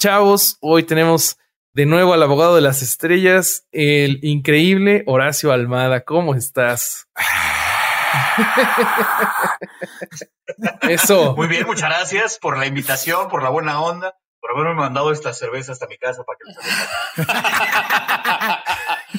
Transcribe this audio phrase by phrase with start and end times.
[0.00, 0.56] chavos?
[0.62, 1.36] Hoy tenemos
[1.74, 6.04] de nuevo al abogado de las estrellas, el increíble Horacio Almada.
[6.04, 7.06] ¿Cómo estás?
[10.88, 11.36] Eso.
[11.36, 15.34] Muy bien, muchas gracias por la invitación, por la buena onda, por haberme mandado esta
[15.34, 16.38] cerveza hasta mi casa para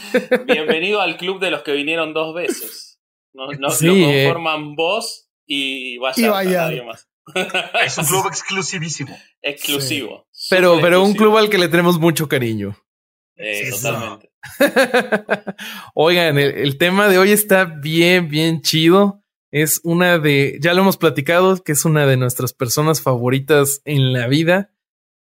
[0.09, 2.99] que Bienvenido al club de los que vinieron dos veces.
[3.34, 4.23] No, no, Sí, lo eh.
[4.25, 7.07] conforman vos y vaya Y nadie más.
[7.84, 9.17] Es un club exclusivísimo.
[9.41, 10.27] Exclusivo.
[10.51, 12.75] Pero, pero un club al que le tenemos mucho cariño.
[13.37, 14.29] Eh, Sí, totalmente.
[15.95, 19.23] Oigan, el, el tema de hoy está bien, bien chido.
[19.51, 24.13] Es una de, ya lo hemos platicado, que es una de nuestras personas favoritas en
[24.13, 24.71] la vida,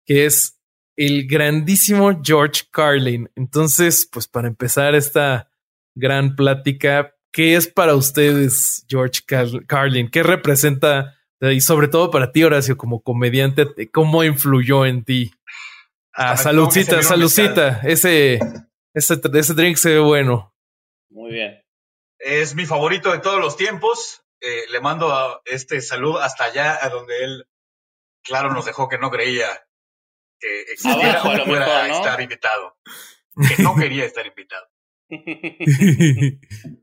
[0.05, 0.59] que es
[0.97, 3.29] el grandísimo George Carlin.
[3.35, 5.49] Entonces, pues para empezar esta
[5.95, 10.09] gran plática, ¿qué es para ustedes George Car- Carlin?
[10.09, 11.13] ¿Qué representa?
[11.39, 15.31] Y sobre todo para ti, Horacio, como comediante, ¿cómo influyó en ti?
[16.13, 17.81] Ah, que saludcita, saludcita.
[17.83, 18.39] Ese,
[18.93, 20.55] ese, ese drink se ve bueno.
[21.09, 21.63] Muy bien.
[22.17, 24.23] Es mi favorito de todos los tiempos.
[24.41, 27.47] Eh, le mando a este saludo hasta allá, a donde él,
[28.23, 29.47] claro, nos dejó que no creía
[30.39, 31.93] que existiera Abajo, a o lo fuera mejor, a ¿no?
[31.95, 32.77] estar invitado.
[33.55, 34.67] Que no quería estar invitado.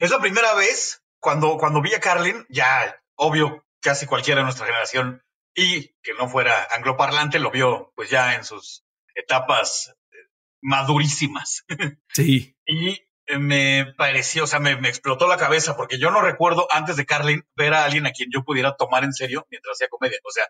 [0.00, 4.66] Es la primera vez cuando, cuando vi a Carlin, ya obvio, casi cualquiera de nuestra
[4.66, 5.22] generación
[5.54, 10.16] y que no fuera angloparlante lo vio pues ya en sus etapas eh,
[10.62, 11.64] madurísimas.
[12.14, 12.56] sí.
[12.66, 12.90] Y
[13.26, 16.96] eh, me pareció, o sea, me, me explotó la cabeza porque yo no recuerdo antes
[16.96, 20.18] de Carlin ver a alguien a quien yo pudiera tomar en serio mientras hacía comedia.
[20.24, 20.44] O sea,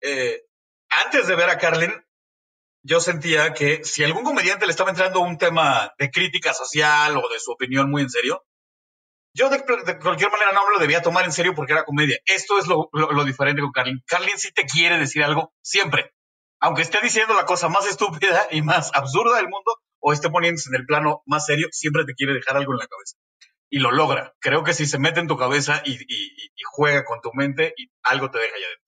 [0.00, 0.42] eh,
[0.88, 1.92] antes de ver a Carlin,
[2.82, 7.28] yo sentía que si algún comediante le estaba entrando un tema de crítica social o
[7.28, 8.46] de su opinión muy en serio,
[9.36, 12.18] yo de, de cualquier manera no me lo debía tomar en serio porque era comedia.
[12.24, 14.02] Esto es lo, lo- lo diferente con Carlin.
[14.06, 16.12] Carlin sí te quiere decir algo siempre.
[16.60, 19.70] Aunque esté diciendo la cosa más estúpida y más absurda del mundo
[20.00, 22.86] o esté poniéndose en el plano más serio, siempre te quiere dejar algo en la
[22.86, 23.16] cabeza.
[23.68, 24.34] Y lo logra.
[24.40, 27.74] Creo que si se mete en tu cabeza y, y- y juega con tu mente,
[27.76, 28.86] y algo te deja allá adentro.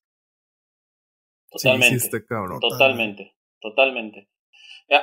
[1.51, 1.87] Totalmente.
[1.87, 2.59] Sí, sí, está cabrón.
[2.59, 4.29] Totalmente, totalmente.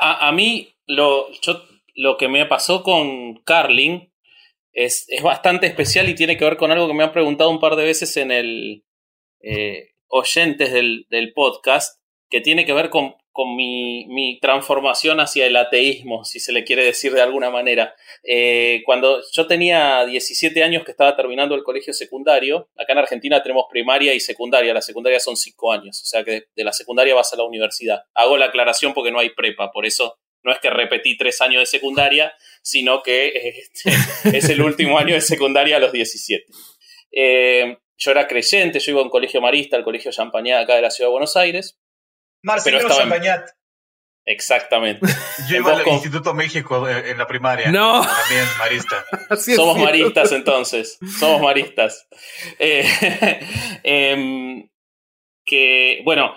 [0.00, 1.62] A, a mí lo, yo,
[1.94, 4.12] lo que me pasó con Carlin
[4.76, 7.60] es, es bastante especial y tiene que ver con algo que me han preguntado un
[7.60, 8.84] par de veces en el
[9.40, 11.98] eh, oyentes del, del podcast,
[12.28, 16.62] que tiene que ver con, con mi, mi transformación hacia el ateísmo, si se le
[16.62, 17.94] quiere decir de alguna manera.
[18.22, 23.42] Eh, cuando yo tenía 17 años que estaba terminando el colegio secundario, acá en Argentina
[23.42, 26.74] tenemos primaria y secundaria, la secundaria son 5 años, o sea que de, de la
[26.74, 28.02] secundaria vas a la universidad.
[28.14, 31.60] Hago la aclaración porque no hay prepa, por eso no es que repetí 3 años
[31.60, 33.90] de secundaria, sino que este,
[34.38, 36.46] es el último año de secundaria a los 17.
[37.12, 40.82] Eh, yo era creyente, yo iba a un colegio marista, al colegio Champañá acá de
[40.82, 41.78] la ciudad de Buenos Aires.
[42.42, 43.48] Marcelo Champañat.
[44.28, 45.06] Exactamente.
[45.48, 45.86] Yo En iba al.
[45.86, 47.70] Instituto México eh, en la primaria.
[47.70, 49.04] No, También marista.
[49.30, 49.92] así Somos cierto.
[49.92, 50.98] maristas entonces.
[51.18, 52.08] Somos maristas.
[52.58, 52.84] Eh,
[53.84, 54.68] em,
[55.44, 56.36] que, bueno,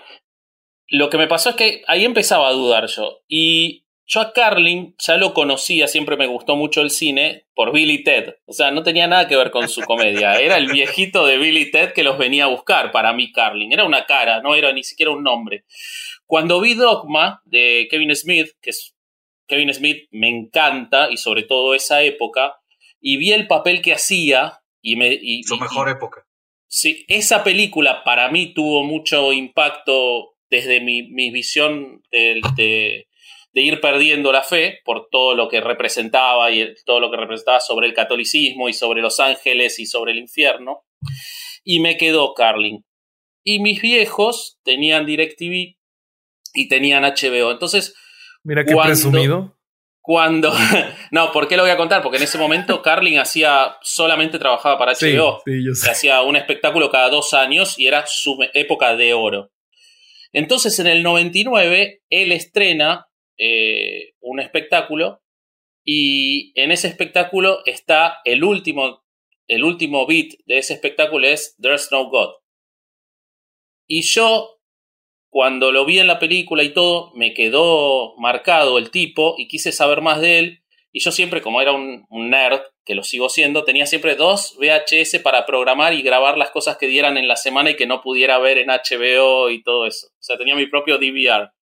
[0.86, 3.22] lo que me pasó es que ahí empezaba a dudar yo.
[3.26, 8.02] Y yo a Carlin ya lo conocía, siempre me gustó mucho el cine por Billy
[8.02, 8.34] Ted.
[8.44, 10.34] O sea, no tenía nada que ver con su comedia.
[10.40, 13.72] Era el viejito de Billy Ted que los venía a buscar para mí, Carlin.
[13.72, 15.64] Era una cara, no era ni siquiera un nombre.
[16.26, 18.96] Cuando vi Dogma de Kevin Smith, que es
[19.46, 22.56] Kevin Smith me encanta, y sobre todo esa época,
[23.00, 25.08] y vi el papel que hacía, y me.
[25.22, 26.26] Y, Su y- mejor y- época.
[26.68, 33.06] sí, esa película para mí tuvo mucho impacto desde mi, mi visión de, de-
[33.52, 37.60] de ir perdiendo la fe por todo lo que representaba y todo lo que representaba
[37.60, 40.82] sobre el catolicismo y sobre los ángeles y sobre el infierno.
[41.64, 42.84] Y me quedó Carlin.
[43.44, 45.76] Y mis viejos tenían DirecTV
[46.54, 47.50] y tenían HBO.
[47.50, 47.94] Entonces,
[48.44, 49.56] Mira qué Cuando- presumido.
[50.00, 50.52] cuando.
[51.10, 52.02] No, ¿por qué lo voy a contar?
[52.02, 53.76] Porque en ese momento Carlin hacía.
[53.82, 55.42] solamente trabajaba para Sí, HBO.
[55.44, 55.90] sí, yo sé.
[55.90, 59.50] Hacía un espectáculo cada dos años y era su época de oro.
[60.32, 65.22] Entonces, en el 99, él estrena eh, un espectáculo
[65.84, 69.04] y en ese espectáculo está el último,
[69.48, 72.34] el último beat de ese espectáculo es There's No God.
[73.86, 74.60] Y yo
[75.30, 79.70] cuando lo vi en la película y todo, me quedó marcado el tipo y quise
[79.70, 80.62] saber más de él.
[80.92, 85.20] Y yo siempre, como era un, nerd, que lo sigo siendo, tenía siempre dos VHS
[85.20, 88.38] para programar y grabar las cosas que dieran en la semana y que no pudiera
[88.40, 90.08] ver en HBO y todo eso.
[90.08, 91.52] O sea, tenía mi propio DVR.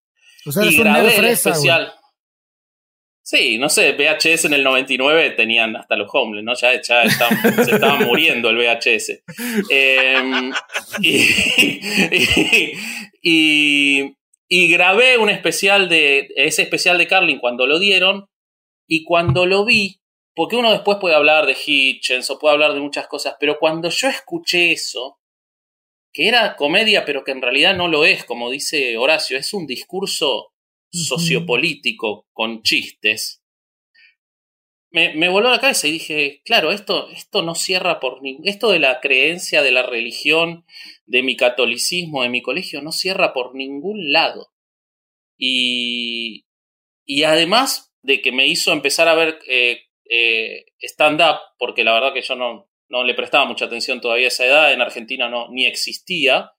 [0.48, 1.92] O sea, y grabé el especial.
[3.22, 6.54] Sí, no sé, VHS en el 99 tenían hasta los homeless, ¿no?
[6.54, 6.82] Ya,
[7.64, 9.22] se estaba muriendo el VHS.
[9.68, 10.50] Em,
[13.22, 14.14] y,
[14.48, 18.30] y, grabé un especial de, ese especial de Carlin cuando lo dieron,
[18.88, 20.00] y cuando lo vi,
[20.34, 23.90] porque uno después puede hablar de Hitchens o puede hablar de muchas cosas, pero cuando
[23.90, 25.17] yo escuché eso,
[26.18, 29.68] que era comedia, pero que en realidad no lo es, como dice Horacio, es un
[29.68, 30.52] discurso
[30.90, 33.44] sociopolítico con chistes,
[34.90, 38.48] me, me, voló la cabeza y dije, claro, esto, esto no cierra por ningún...
[38.48, 40.64] Esto de la creencia, de la religión,
[41.06, 44.50] de mi catolicismo, de mi colegio, no cierra por ningún lado.
[45.36, 46.46] Y,
[47.04, 52.12] y además de que me hizo empezar a ver eh, eh, stand-up, porque la verdad
[52.12, 55.48] que yo no, no le prestaba mucha atención todavía a esa edad, en Argentina no,
[55.50, 56.52] ni existía,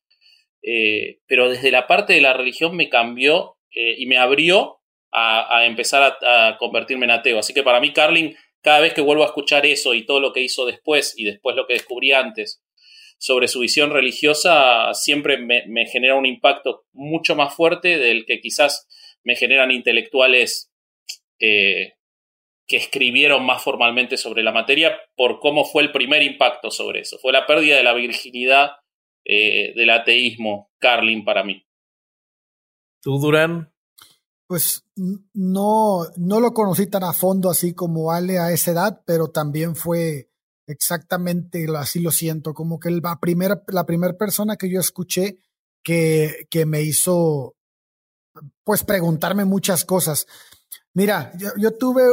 [0.61, 4.79] eh, pero desde la parte de la religión me cambió eh, y me abrió
[5.11, 7.39] a, empezar a, convertirme en ateo.
[7.39, 10.33] Así que para mí, Carlin, cada vez que vuelvo a escuchar eso y todo lo
[10.33, 12.63] que hizo después y después lo que descubrí antes
[13.17, 18.87] sobre su visión religiosa, siempre me, genera un impacto mucho más fuerte del que quizás
[19.23, 20.71] me generan intelectuales
[21.39, 21.93] eh,
[22.69, 27.17] que escribieron más formalmente sobre la materia por cómo fue el primer impacto sobre eso.
[27.19, 28.69] Fue la pérdida de la virginidad
[29.25, 31.65] eh, del ateísmo, Carlin, para mí.
[33.01, 33.73] ¿Tú, Durán?
[34.47, 34.85] Pues
[35.33, 39.75] no, no lo conocí tan a fondo así como Ale a esa edad, pero también
[39.75, 40.29] fue
[40.67, 45.37] exactamente así lo siento, como que la primera la primer persona que yo escuché
[45.83, 47.55] que, que me hizo
[48.63, 50.27] pues preguntarme muchas cosas.
[50.93, 52.03] Mira, yo, yo tuve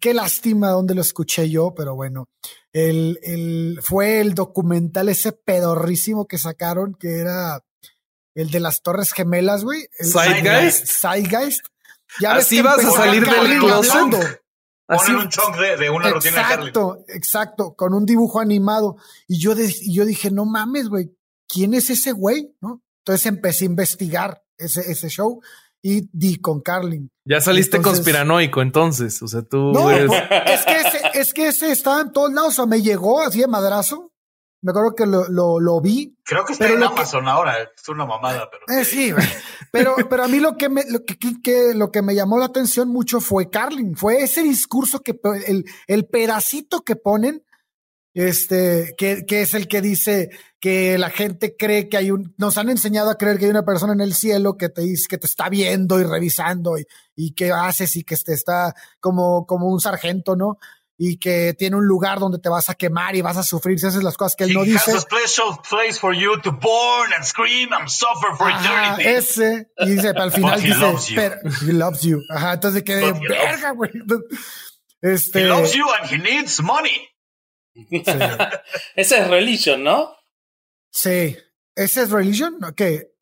[0.00, 2.28] qué lástima donde lo escuché yo, pero bueno,
[2.72, 7.62] el, el, fue el documental ese pedorrísimo que sacaron que era
[8.34, 9.88] el de las Torres Gemelas, güey.
[10.02, 10.86] Zeitgeist.
[10.86, 11.66] Zeitgeist.
[12.20, 14.42] Ya Así vas a salir del closet.
[14.88, 18.96] Así, un chunk de, una rutina de Exacto, exacto, con un dibujo animado.
[19.26, 19.54] Y yo,
[19.88, 21.10] yo dije, no mames, güey,
[21.48, 22.54] ¿quién es ese güey?
[22.60, 22.82] ¿No?
[23.00, 25.40] Entonces empecé a investigar ese, ese show
[25.82, 27.10] y di con Carlin.
[27.24, 32.00] Ya saliste conspiranoico entonces, o sea, tú no, es que ese, es que ese estaba
[32.00, 34.12] en todos lados, o sea, me llegó así de madrazo
[34.66, 36.18] me acuerdo que lo, lo, lo vi.
[36.24, 38.80] Creo que está en Amazon ahora, es una mamada, pero.
[38.80, 39.14] Eh, sí,
[39.70, 42.46] pero, pero a mí lo que, me, lo que, que, lo que me llamó la
[42.46, 47.44] atención mucho fue Carlin, fue ese discurso que el, el pedacito que ponen,
[48.16, 52.56] este, que, que es el que dice que la gente cree que hay un, nos
[52.56, 55.18] han enseñado a creer que hay una persona en el cielo que te dice, que
[55.18, 59.68] te está viendo y revisando y, y que haces y que te está como, como
[59.68, 60.56] un sargento, ¿no?
[60.96, 63.86] y que tiene un lugar donde te vas a quemar y vas a sufrir si
[63.86, 64.92] haces las cosas que él no dice.
[64.92, 69.02] Has a special place for you to born and scream and suffer for eternity.
[69.06, 72.22] Ese, y dice, al final dice, loves he loves you.
[72.34, 73.90] Ajá, entonces que verga, güey.
[75.02, 77.10] Este, he loves you and he needs money.
[78.96, 80.16] Ese es Religion, ¿no?
[80.90, 81.36] Sí.
[81.74, 82.58] ¿Ese es Religion?
[82.76, 83.12] ¿Qué?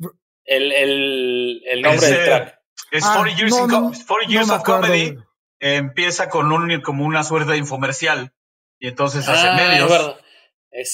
[0.44, 2.60] El, el, el nombre del track.
[2.90, 5.16] Es 40 ah, Years, no, no, 40 years of Comedy
[5.58, 8.34] empieza con un, como una suerte de infomercial
[8.78, 10.16] y entonces hace ah, medios,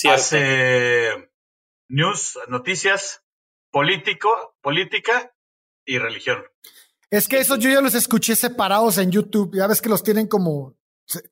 [0.09, 1.31] hace
[1.89, 3.23] news, noticias,
[3.71, 4.29] político,
[4.63, 5.35] política
[5.85, 6.45] y religión.
[7.11, 9.57] Es que esos yo ya los escuché separados en YouTube.
[9.57, 10.77] Ya ves que los tienen como,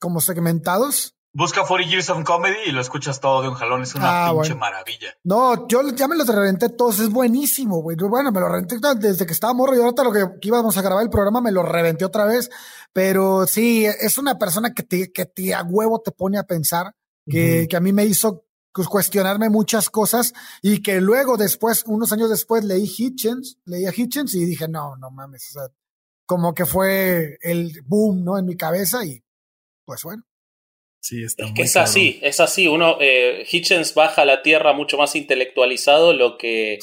[0.00, 1.16] como segmentados.
[1.32, 3.82] Busca 40 Years of Comedy y lo escuchas todo de un jalón.
[3.82, 5.14] Es una ah, pinche maravilla.
[5.24, 6.98] No, yo ya me los reventé todos.
[7.00, 7.96] Es buenísimo, güey.
[7.96, 11.04] Bueno, me lo reventé desde que estaba morro y ahorita lo que, íbamos a grabar
[11.04, 12.50] el programa me lo reventé otra vez.
[12.92, 16.94] Pero sí, es una persona que te, que te a huevo te pone a pensar,
[17.26, 20.32] que, que a mí me hizo cuestionarme muchas cosas
[20.62, 24.96] y que luego después, unos años después, leí Hitchens, leí a Hitchens y dije, no,
[24.96, 25.50] no mames.
[25.50, 25.68] O sea,
[26.26, 28.38] como que fue el boom, ¿no?
[28.38, 29.22] En mi cabeza y
[29.84, 30.24] pues bueno.
[31.00, 32.66] Sí, está es que es así, es así.
[32.66, 36.78] Uno, eh, Hitchens baja a la tierra mucho más intelectualizado, lo que,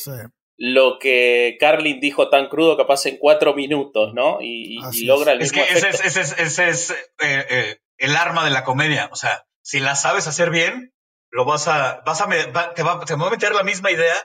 [0.58, 4.40] lo que Carlin dijo tan crudo capaz en cuatro minutos, ¿no?
[4.42, 8.46] Y, logra el es que ese es, ese es, ese es eh, eh, el arma
[8.46, 9.10] de la comedia.
[9.12, 10.94] O sea, si la sabes hacer bien,
[11.30, 14.16] lo vas a, vas a, te, va, te va a meter la misma idea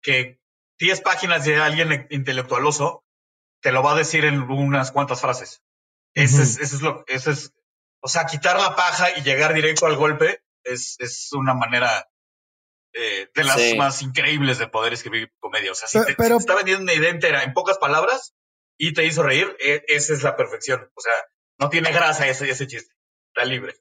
[0.00, 0.38] que
[0.78, 3.04] 10 páginas de alguien intelectualoso
[3.60, 5.62] te lo va a decir en unas cuantas frases.
[6.14, 7.52] Ese, es, ese es lo, ese es
[8.04, 12.06] o sea, quitar la paja y llegar directo al golpe es, es una manera
[12.92, 15.72] eh, de las más increíbles de poder escribir comedia.
[15.72, 18.34] O sea, si, te, está vendiendo una idea entera en pocas palabras
[18.76, 20.90] y te hizo reír, e, esa es la perfección.
[20.94, 21.12] O sea,
[21.58, 22.94] no tiene grasa ese, ese chiste.
[23.34, 23.74] Está libre.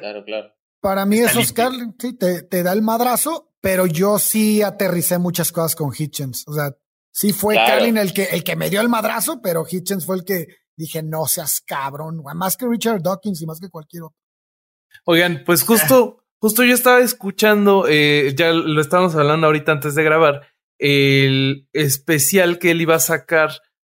[0.00, 0.54] Claro, claro.
[0.80, 5.52] Para mí eso, Oscar, sí, te, te, da el madrazo, pero yo sí aterricé muchas
[5.52, 6.48] cosas con Hitchens.
[6.48, 6.70] O sea,
[7.10, 10.24] sí fue Carlin el que, el que me dio el madrazo, pero Hitchens fue el
[10.24, 14.18] que dije, no seas cabrón, más que Richard Dawkins y más que cualquier otro.
[15.04, 20.02] Oigan, pues justo Justo yo estaba escuchando, eh, ya lo estábamos hablando ahorita antes de
[20.02, 23.50] grabar, el especial que él iba a sacar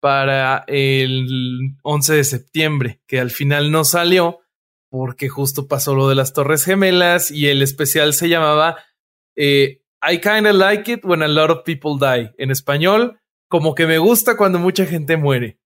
[0.01, 4.41] para el 11 de septiembre, que al final no salió
[4.89, 8.75] porque justo pasó lo de las Torres Gemelas y el especial se llamaba
[9.37, 12.33] eh, I Kinda Like It When a Lot of People Die.
[12.37, 15.59] En español, como que me gusta cuando mucha gente muere.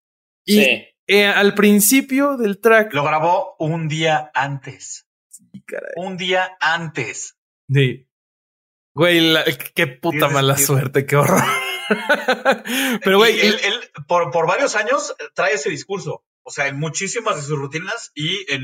[0.45, 0.63] Y
[1.07, 2.93] eh, al principio del track.
[2.93, 5.07] Lo grabó un día antes.
[5.95, 7.37] Un día antes.
[7.69, 8.09] Sí.
[8.93, 9.33] Güey,
[9.73, 11.43] qué puta mala suerte, qué horror.
[13.03, 13.39] Pero, güey.
[13.39, 13.55] Él,
[14.07, 16.25] por, por, varios años trae ese discurso.
[16.43, 18.61] O sea, en muchísimas de sus rutinas y en.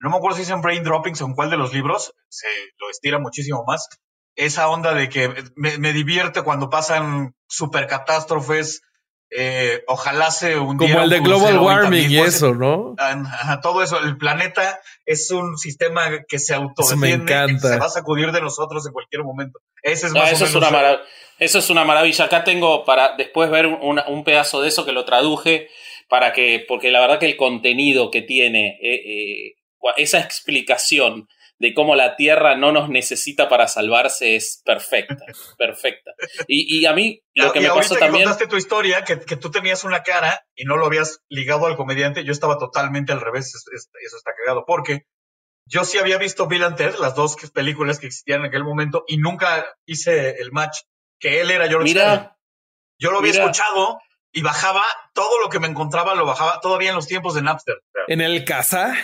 [0.00, 2.14] No me acuerdo si es en Brain Droppings o en cuál de los libros.
[2.28, 2.46] Se
[2.78, 3.88] lo estira muchísimo más.
[4.36, 8.82] Esa onda de que me, me divierte cuando pasan supercatástrofes
[9.30, 10.94] eh, ojalá se hundiera.
[10.94, 12.94] Como el de global warming y eso, ¿no?
[13.62, 13.98] todo eso.
[13.98, 17.58] El planeta es un sistema que se autodefiende.
[17.58, 19.60] Se va a sacudir de nosotros en cualquier momento.
[19.82, 21.00] Ese es eso, es una
[21.38, 22.24] eso es una maravilla.
[22.24, 25.68] Acá tengo para después ver un, pedazo de eso que lo traduje
[26.08, 29.54] para que, porque la verdad que el contenido que tiene, eh, eh,
[29.98, 35.24] esa explicación de cómo la Tierra no nos necesita para salvarse es perfecta,
[35.58, 36.12] perfecta.
[36.46, 38.24] Y, a mí lo que me pasó también...
[38.24, 42.24] contaste tu historia, que, tú tenías una cara y no lo habías ligado al comediante,
[42.24, 45.06] yo estaba totalmente al revés, eso está cagado, porque
[45.66, 49.04] yo sí había visto Bill and Ted, las dos películas que existían en aquel momento,
[49.06, 50.78] y nunca hice el match
[51.20, 52.38] que él era George Mira,
[52.98, 53.98] Yo lo había escuchado
[54.32, 57.82] y bajaba todo lo que me encontraba, lo bajaba todavía en los tiempos de Napster.
[58.06, 58.94] ¿En el casa?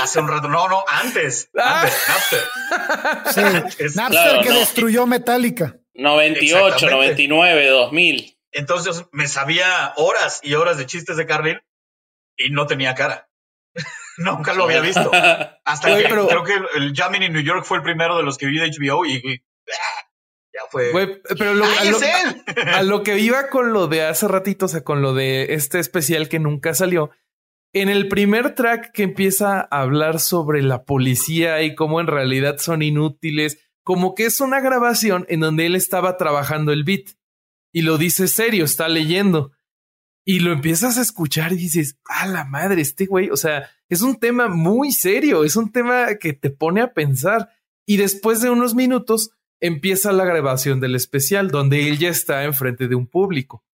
[0.00, 0.48] Hace un rato.
[0.48, 1.50] No, no, antes.
[1.58, 1.88] Ah.
[2.08, 3.94] Napster.
[3.94, 5.76] Napster que destruyó Metallica.
[5.94, 8.38] 98, 99, 2000.
[8.52, 11.60] Entonces me sabía horas y horas de chistes de Carlin
[12.36, 13.28] y no tenía cara.
[14.18, 15.10] Nunca lo había visto.
[15.64, 18.46] Hasta que creo que el Jamming en New York fue el primero de los que
[18.46, 19.42] vi de HBO y,
[20.52, 20.90] ya fue.
[21.38, 21.52] pero
[22.74, 25.78] a, lo, que iba con lo de hace ratito, o sea, con lo de este
[25.78, 27.10] especial que nunca salió,
[27.72, 32.58] en el primer track que empieza a hablar sobre la policía y cómo en realidad
[32.58, 37.10] son inútiles, como que es una grabación en donde él estaba trabajando el beat
[37.72, 39.52] y lo dice serio, está leyendo.
[40.24, 44.02] Y lo empiezas a escuchar y dices, a la madre, este güey, o sea, es
[44.02, 47.50] un tema muy serio, es un tema que te pone a pensar.
[47.86, 49.30] Y después de unos minutos
[49.60, 53.64] empieza la grabación del especial, donde él ya está enfrente de un público.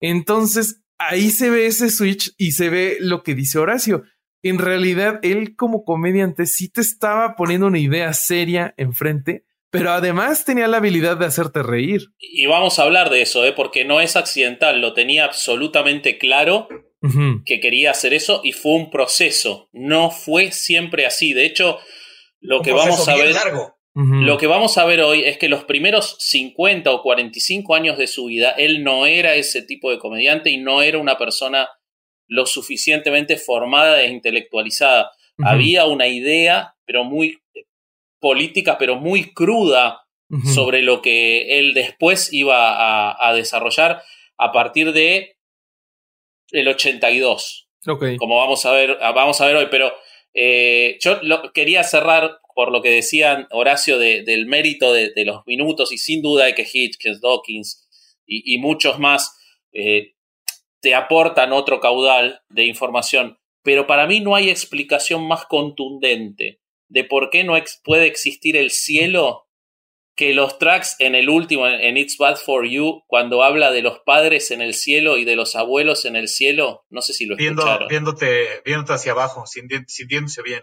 [0.00, 4.04] Entonces, ahí se ve ese switch y se ve lo que dice Horacio.
[4.42, 10.44] En realidad, él como comediante sí te estaba poniendo una idea seria enfrente, pero además
[10.44, 12.12] tenía la habilidad de hacerte reír.
[12.18, 13.52] Y vamos a hablar de eso, ¿eh?
[13.52, 16.68] porque no es accidental, lo tenía absolutamente claro
[17.44, 21.34] que quería hacer eso y fue un proceso, no fue siempre así.
[21.34, 21.78] De hecho,
[22.40, 23.34] lo que vamos a ver...
[23.96, 28.08] Lo que vamos a ver hoy es que los primeros 50 o 45 años de
[28.08, 31.68] su vida, él no era ese tipo de comediante y no era una persona
[32.26, 35.12] lo suficientemente formada e intelectualizada.
[35.44, 37.38] Había una idea, pero muy
[38.18, 40.00] política, pero muy cruda
[40.52, 44.02] sobre lo que él después iba a, desarrollar
[44.36, 45.36] a partir de
[46.50, 47.68] el 82.
[48.18, 49.92] Como vamos a ver, vamos a ver hoy, pero
[50.32, 55.92] eh, yo lo, quería cerrar por lo que decían Horacio del mérito de, los minutos
[55.92, 57.86] y sin duda de que Hitchens, Dawkins
[58.26, 59.36] y, muchos más
[59.72, 60.14] eh,
[60.80, 67.04] te aportan otro caudal de información, pero para mí no hay explicación más contundente de
[67.04, 69.44] por qué no puede existir el cielo
[70.16, 73.98] que los tracks en el último, en It's Bad for You, cuando habla de los
[74.06, 77.34] padres en el cielo y de los abuelos en el cielo, no sé si lo
[77.34, 77.88] Viendo, escucharon.
[77.88, 80.62] Viéndote, viéndote hacia abajo, sintiéndose bien.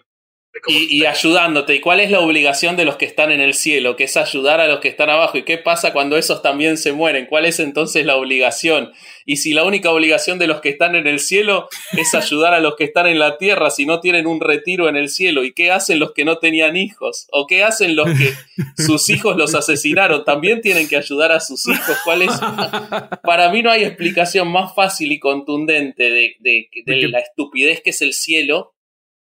[0.68, 1.76] Y, ayudándote.
[1.76, 3.96] ¿Y cuál es la obligación de los que están en el cielo?
[3.96, 5.38] Que es ayudar a los que están abajo.
[5.38, 7.26] ¿Y qué pasa cuando esos también se mueren?
[7.26, 8.92] ¿Cuál es entonces la obligación?
[9.26, 12.60] Y si la única obligación de los que están en el cielo es ayudar a
[12.60, 15.46] los que están en la tierra si no tienen un retiro en el cielo.
[15.46, 17.28] ¿Y qué hacen los que no tenían hijos?
[17.32, 18.34] ¿O qué hacen los que
[18.84, 20.26] sus hijos los asesinaron?
[20.26, 21.98] También tienen que ayudar a sus hijos.
[22.04, 22.32] ¿Cuál es?
[23.24, 28.02] Para mí no hay explicación más fácil y contundente de, de la estupidez que es
[28.02, 28.74] el cielo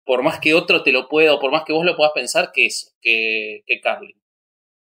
[0.09, 2.51] por más que otro te lo pueda, o por más que vos lo puedas pensar,
[2.51, 4.19] que eso, que, que Carlin.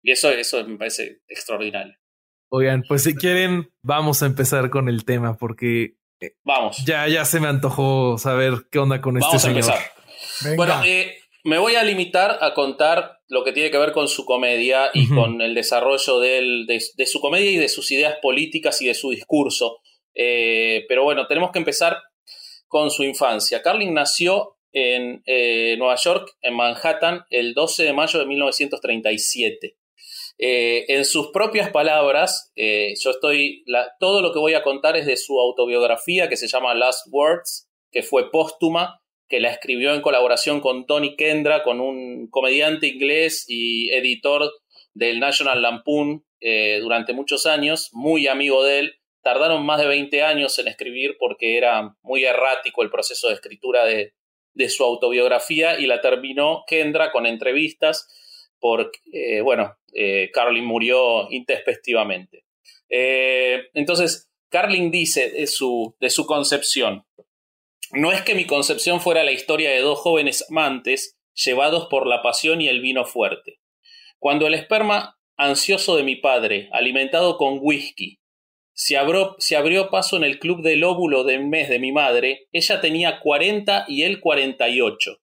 [0.03, 1.95] Y eso, eso me parece extraordinario.
[2.49, 6.83] Oigan, pues si quieren, vamos a empezar con el tema, porque eh, vamos.
[6.85, 9.61] Ya, ya se me antojó saber qué onda con este señor.
[9.61, 10.55] Vamos a empezar.
[10.57, 14.25] Bueno, eh, me voy a limitar a contar lo que tiene que ver con su
[14.25, 18.87] comedia y con el desarrollo de, de, su comedia y de sus ideas políticas y
[18.87, 19.77] de su discurso.
[20.13, 21.99] Eh, pero bueno, tenemos que empezar
[22.67, 23.61] con su infancia.
[23.61, 29.77] Carlin nació en eh, Nueva York, en Manhattan, el 12 de mayo de 1937.
[30.37, 33.63] Eh, en sus propias palabras, yo estoy,
[33.99, 37.69] todo lo que voy a contar es de su autobiografía que se llama Last Words,
[37.89, 43.45] que fue póstuma que la escribió en colaboración con Tony Kendra, con un comediante inglés
[43.47, 44.51] y editor
[44.93, 48.95] del National Lampoon eh, durante muchos años, muy amigo de él.
[49.23, 53.83] Tardaron más de 20 años en escribir porque era muy errático el proceso de escritura
[53.83, 54.13] de,
[54.69, 58.07] su autobiografía y la terminó Kendra con entrevistas
[58.59, 62.45] porque, eh, bueno, eh, Carlin murió intespectivamente.
[62.87, 67.05] entonces, Carlin dice de su, de su concepción,
[67.91, 72.21] no es que mi concepción fuera la historia de dos jóvenes amantes llevados por la
[72.21, 73.59] pasión y el vino fuerte.
[74.19, 78.19] Cuando el esperma ansioso de mi padre, alimentado con whisky,
[78.75, 82.47] se abrió, se abrió paso en el club del óvulo del mes de mi madre,
[82.51, 85.17] ella tenía 40 y él 48.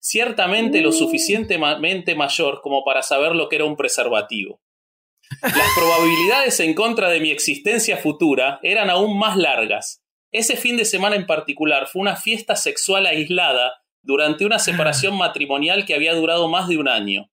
[0.00, 4.62] Ciertamente lo suficientemente mayor como para saber lo que era un preservativo.
[5.42, 10.86] Las probabilidades en contra de mi existencia futura eran aún más largas, ese fin de
[10.86, 16.48] semana en particular fue una fiesta sexual aislada durante una separación matrimonial que había durado
[16.48, 17.30] más de un año.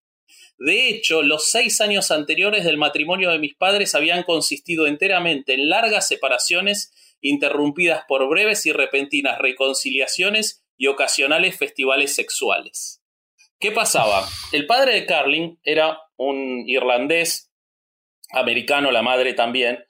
[0.60, 5.70] De hecho, los seis años anteriores del matrimonio de mis padres habían consistido enteramente en
[5.70, 13.02] largas separaciones interrumpidas por breves y repentinas reconciliaciones y ocasionales festivales sexuales.
[13.60, 14.28] ¿Qué pasaba?
[14.52, 17.50] El padre de Carling era un irlandés,
[18.32, 19.84] americano, la madre también,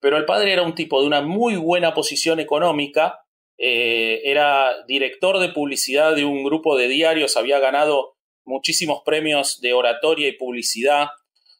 [0.00, 3.20] pero el padre era un tipo de una muy buena posición económica,
[3.58, 8.11] eh, era director de publicidad de un grupo de diarios, había ganado
[8.44, 11.08] muchísimos premios de oratoria y publicidad.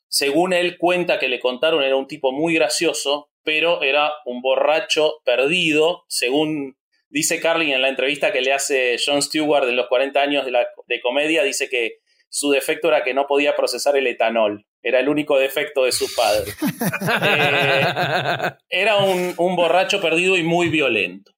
[0.09, 5.21] Según él cuenta que le contaron, era un tipo muy gracioso, pero era un borracho
[5.25, 6.77] perdido, según
[7.09, 10.51] dice Carlin en la entrevista que le hace John Stewart de los 40 años de,
[10.51, 14.65] la, de comedia, dice que su defecto era que no podía procesar el etanol.
[14.83, 16.53] Era el único defecto de su padre.
[17.25, 21.33] Eh, era un, un borracho perdido y muy violento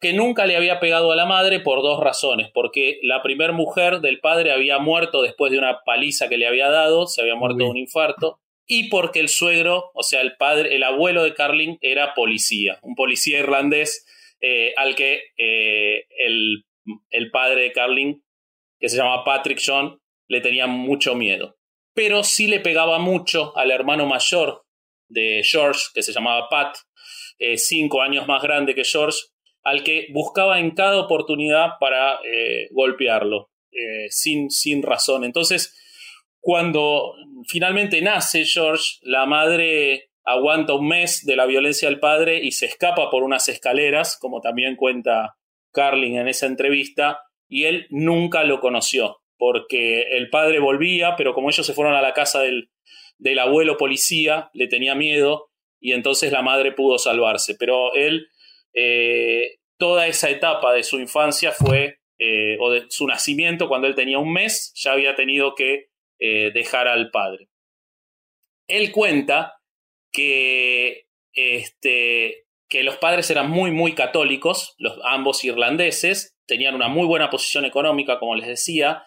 [0.00, 4.00] que nunca le había pegado a la madre por dos razones, porque la primer mujer
[4.00, 7.58] del padre había muerto después de una paliza que le había dado, se había muerto
[7.58, 11.78] de un infarto, y porque el suegro, o sea, el padre, el abuelo de Carlin
[11.80, 14.06] era policía, un policía irlandés
[14.40, 16.64] eh, al que eh, el,
[17.10, 18.22] el, padre de Carlin,
[18.78, 21.56] que se llama Patrick John, le tenía mucho miedo.
[21.94, 24.64] Pero sí le pegaba mucho al hermano mayor
[25.08, 26.76] de George, que se llamaba Pat,
[27.38, 29.18] eh, cinco años más grande que George,
[29.62, 35.24] al que buscaba en cada oportunidad para eh, golpearlo, eh, sin, sin razón.
[35.24, 35.76] Entonces,
[36.40, 37.14] cuando
[37.46, 42.66] finalmente nace George, la madre aguanta un mes de la violencia del padre y se
[42.66, 45.36] escapa por unas escaleras, como también cuenta
[45.72, 51.48] Carlin en esa entrevista, y él nunca lo conoció porque el padre volvía, pero como
[51.48, 52.70] ellos se fueron a la casa del,
[53.18, 57.54] del abuelo policía, le tenía miedo y entonces la madre pudo salvarse.
[57.58, 58.28] Pero él,
[58.80, 63.96] eh, toda esa etapa de su infancia fue, eh, o de su nacimiento, cuando él
[63.96, 65.88] tenía un mes, ya había tenido que
[66.20, 67.48] eh, dejar al padre.
[68.68, 69.54] Él cuenta
[70.12, 77.06] que, este, que los padres eran muy, muy católicos, los, ambos irlandeses, tenían una muy
[77.06, 79.02] buena posición económica, como les decía,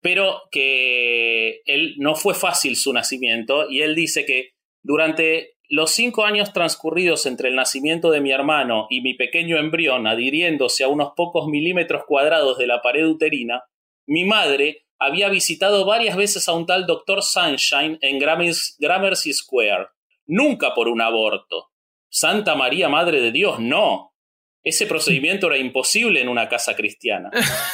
[0.00, 4.50] pero que él no fue fácil su nacimiento y él dice que
[4.84, 10.06] durante los cinco años transcurridos entre el nacimiento de mi hermano y mi pequeño embrión
[10.06, 13.64] adhiriéndose a unos pocos milímetros cuadrados de la pared uterina,
[14.06, 19.88] mi madre había visitado varias veces a un tal doctor Sunshine en Gramercy Square.
[20.26, 21.70] Nunca por un aborto.
[22.08, 24.14] Santa María Madre de Dios, no.
[24.62, 27.30] Ese procedimiento era imposible en una casa cristiana.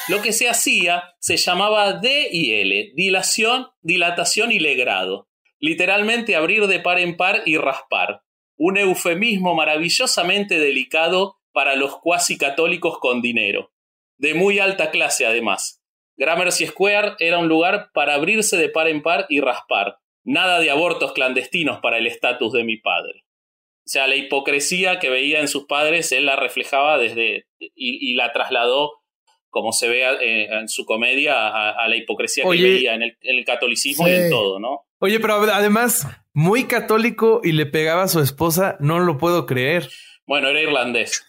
[0.08, 5.28] Lo que se hacía se llamaba D y L, dilación, dilatación y legrado.
[5.62, 8.22] Literalmente abrir de par en par y raspar.
[8.56, 13.72] Un eufemismo maravillosamente delicado para los cuasi católicos con dinero.
[14.18, 15.80] De muy alta clase, además.
[16.16, 19.98] Gramercy Square era un lugar para abrirse de par en par y raspar.
[20.24, 23.24] Nada de abortos clandestinos para el estatus de mi padre.
[23.84, 28.32] O sea, la hipocresía que veía en sus padres, él la reflejaba desde y, la
[28.32, 28.92] trasladó,
[29.48, 34.08] como se ve eh, en su comedia, a, la hipocresía que veía en el, catolicismo
[34.08, 34.86] y en todo, ¿no?
[35.02, 39.90] Oye, pero además, muy católico y le pegaba a su esposa, no lo puedo creer.
[40.28, 41.24] Bueno, era irlandés.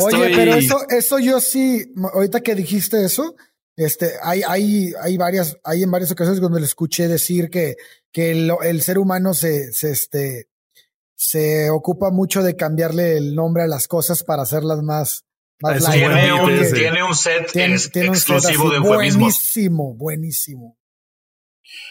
[0.00, 3.36] Oye, pero eso, eso yo sí, ahorita que dijiste eso,
[3.76, 7.76] este, hay, hay, hay varias, hay en varias ocasiones donde le escuché decir que,
[8.10, 10.48] que el, el ser humano se, se, este,
[11.14, 15.24] se ocupa mucho de cambiarle el nombre a las cosas para hacerlas más,
[15.60, 20.81] más tiene, un, tiene, un, set exclusivo de Buenísimo, buenísimo.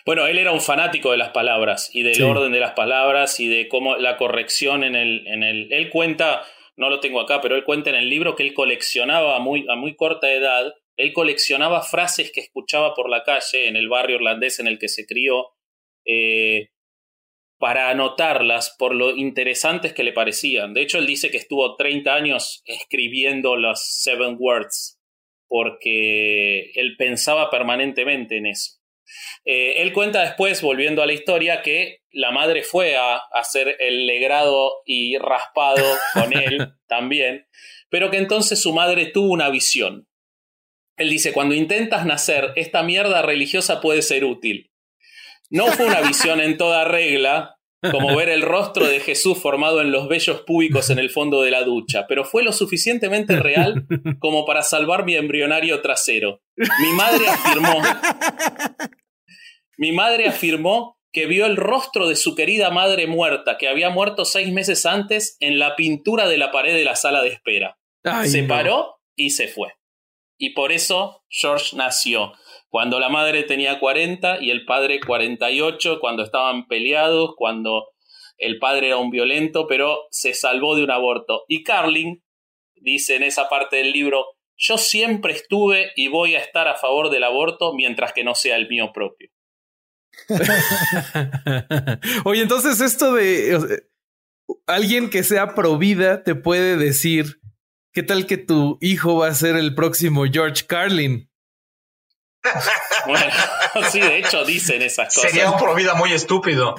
[0.06, 3.48] Bueno, él era un fanático de las palabras y del orden de las palabras y
[3.48, 5.72] de cómo la corrección en el, en el.
[5.72, 6.44] Él cuenta,
[6.76, 9.66] no lo tengo acá, pero él cuenta en el libro que él coleccionaba a muy,
[9.70, 14.18] a muy corta edad, él coleccionaba frases que escuchaba por la calle en el barrio
[14.18, 15.52] irlandés en el que se crió.
[16.06, 16.70] Eh,
[17.60, 20.74] para anotarlas por lo interesantes que le parecían.
[20.74, 25.00] De hecho, él dice que estuvo 30 años escribiendo los Seven Words
[25.52, 28.81] porque él pensaba permanentemente en eso.
[29.46, 34.06] Eh, él cuenta después, volviendo a la historia, que la madre fue a hacer el
[34.06, 37.48] legrado y raspado con él también,
[37.90, 40.08] pero que entonces su madre tuvo una visión.
[40.98, 44.72] Él dice, cuando intentas nacer, esta mierda religiosa puede ser útil.
[45.50, 47.58] No fue una visión en toda regla,
[47.90, 51.52] como ver el rostro de Jesús formado en los vellos públicos en el fondo de
[51.52, 53.88] la ducha, pero fue lo suficientemente real
[54.20, 56.42] como para salvar mi embrionario trasero.
[56.56, 57.82] Mi madre afirmó.
[59.78, 64.24] Mi madre afirmó que vio el rostro de su querida madre muerta, que había muerto
[64.24, 67.78] seis meses antes, en la pintura de la pared de la sala de espera.
[68.26, 69.74] se paró y se fue.
[70.38, 72.34] Y por eso George nació
[72.72, 77.90] cuando la madre tenía 40 y el padre 48, cuando estaban peleados, cuando
[78.38, 81.44] el padre era un violento, pero se salvó de un aborto.
[81.50, 82.24] Y Carlin
[82.76, 87.10] dice en esa parte del libro, yo siempre estuve y voy a estar a favor
[87.10, 89.30] del aborto mientras que no sea el mío propio.
[92.26, 93.84] Oye, entonces esto de
[94.68, 97.42] alguien que sea pro vida te puede decir,
[97.94, 101.30] ¿qué tal que tu hijo va a ser el próximo George Carlin?
[103.06, 103.26] Bueno,
[103.90, 105.32] sí, de hecho dicen esas cosas.
[105.32, 106.76] Sería un provida muy estúpido.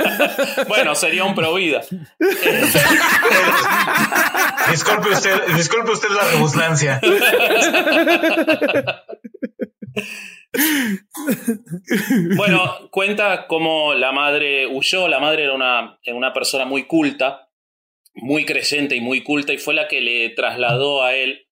[0.68, 1.82] bueno, sería un provida.
[4.70, 7.00] disculpe usted, disculpe usted la redundancia.
[12.36, 15.08] Bueno, cuenta cómo la madre huyó.
[15.08, 17.48] La madre era una, una persona muy culta,
[18.14, 21.46] muy creyente y muy culta, y fue la que le trasladó a él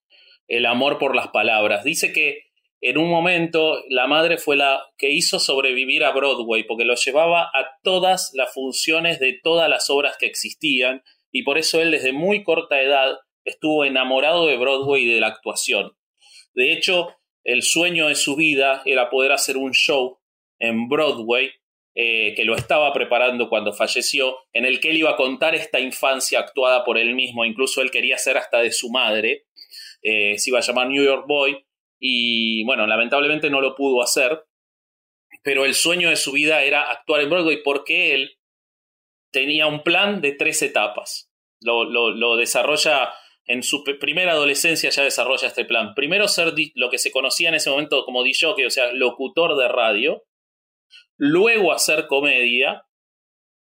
[0.48, 1.84] el amor por las palabras.
[1.84, 2.50] Dice que
[2.82, 7.44] en un momento la madre fue la que hizo sobrevivir a Broadway porque lo llevaba
[7.44, 12.12] a todas las funciones de todas las obras que existían y por eso él desde
[12.12, 15.92] muy corta edad estuvo enamorado de Broadway y de la actuación.
[16.54, 20.18] De hecho, el sueño de su vida era poder hacer un show
[20.58, 21.50] en Broadway
[21.94, 25.80] eh, que lo estaba preparando cuando falleció, en el que él iba a contar esta
[25.80, 29.46] infancia actuada por él mismo, incluso él quería ser hasta de su madre,
[30.02, 31.66] eh, se iba a llamar New York Boy,
[31.98, 34.44] y bueno, lamentablemente no lo pudo hacer,
[35.42, 38.38] pero el sueño de su vida era actuar en Broadway porque él
[39.32, 41.30] tenía un plan de tres etapas.
[41.60, 43.12] Lo, lo, desarrolla
[43.50, 45.94] en su primera adolescencia, ya desarrolla este plan.
[45.94, 49.66] Primero ser lo que se conocía en ese momento como DJ, o sea, locutor de
[49.66, 50.24] radio.
[51.16, 52.86] Luego hacer comedia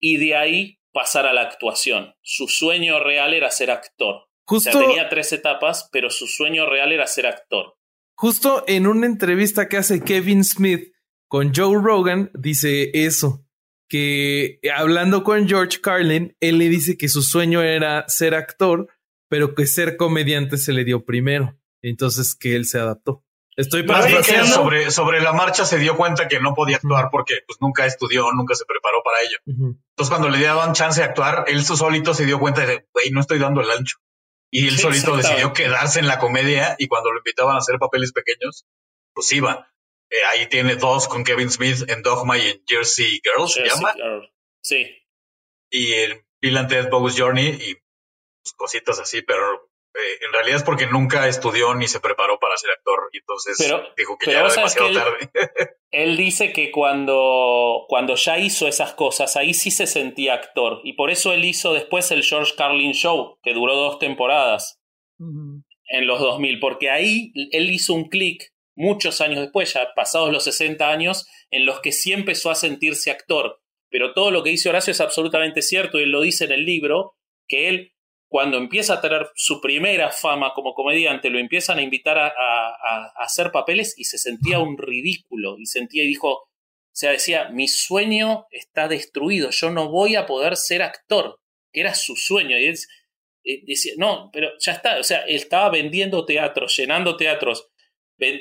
[0.01, 2.15] y de ahí pasar a la actuación.
[2.23, 4.27] Su sueño real era ser actor.
[4.47, 4.71] Justo...
[4.71, 7.77] O sea, tenía tres etapas, pero su sueño real era ser actor.
[8.17, 10.95] Justo en una entrevista que hace Kevin Smith
[11.29, 13.45] con Joe Rogan, dice eso,
[13.89, 18.89] que hablando con George Carlin, él le dice que su sueño era ser actor,
[19.35, 21.59] pero que ser comediante se le dio primero.
[21.83, 23.25] Entonces que él se adaptó.
[23.57, 24.55] Estoy parafraseando.
[24.55, 28.31] Sobre, sobre la marcha se dio cuenta que no podía actuar porque pues, nunca estudió,
[28.31, 29.39] nunca se preparó para ello.
[29.45, 33.21] Entonces, cuando le daban chance de actuar, él solito se dio cuenta de, güey, no
[33.21, 33.97] estoy dando el ancho.
[34.53, 38.13] Y él solito decidió quedarse en la comedia y cuando lo invitaban a hacer papeles
[38.13, 38.67] pequeños,
[39.15, 39.69] pues iba.
[40.11, 43.97] Eh, ahí tiene dos con Kevin Smith en Dogma y en Jersey Girls, ¿se llama?
[44.63, 44.87] Sí.
[45.73, 47.84] Y en Bill and Ted Bogus Journey y
[48.53, 52.71] cositas así, pero eh, en realidad es porque nunca estudió ni se preparó para ser
[52.71, 53.57] actor y entonces
[53.97, 55.31] dijo que ya era demasiado tarde.
[55.91, 60.95] él dice que cuando, cuando ya hizo esas cosas, ahí sí se sentía actor y
[60.95, 64.81] por eso él hizo después el George Carlin Show, que duró dos temporadas
[65.19, 70.45] en los 2000, porque ahí él hizo un clic muchos años después, ya pasados los
[70.45, 73.61] 60 años, en los que sí empezó a sentirse actor.
[73.91, 76.65] Pero todo lo que dice Horacio es absolutamente cierto y él lo dice en el
[76.65, 77.94] libro, que él
[78.35, 83.53] cuando empieza a tener su primera fama como comediante, lo empiezan a invitar a, hacer
[83.53, 85.57] papeles y se sentía un ridículo.
[85.57, 86.49] Y sentía y dijo, O
[86.91, 91.39] sea, decía, mi sueño está destruido, yo no voy a poder ser actor,
[91.73, 92.59] que era su sueño.
[92.59, 92.77] Y él
[93.45, 97.69] eh, decía, no, pero ya está, o sea, él estaba vendiendo teatros, llenando teatros,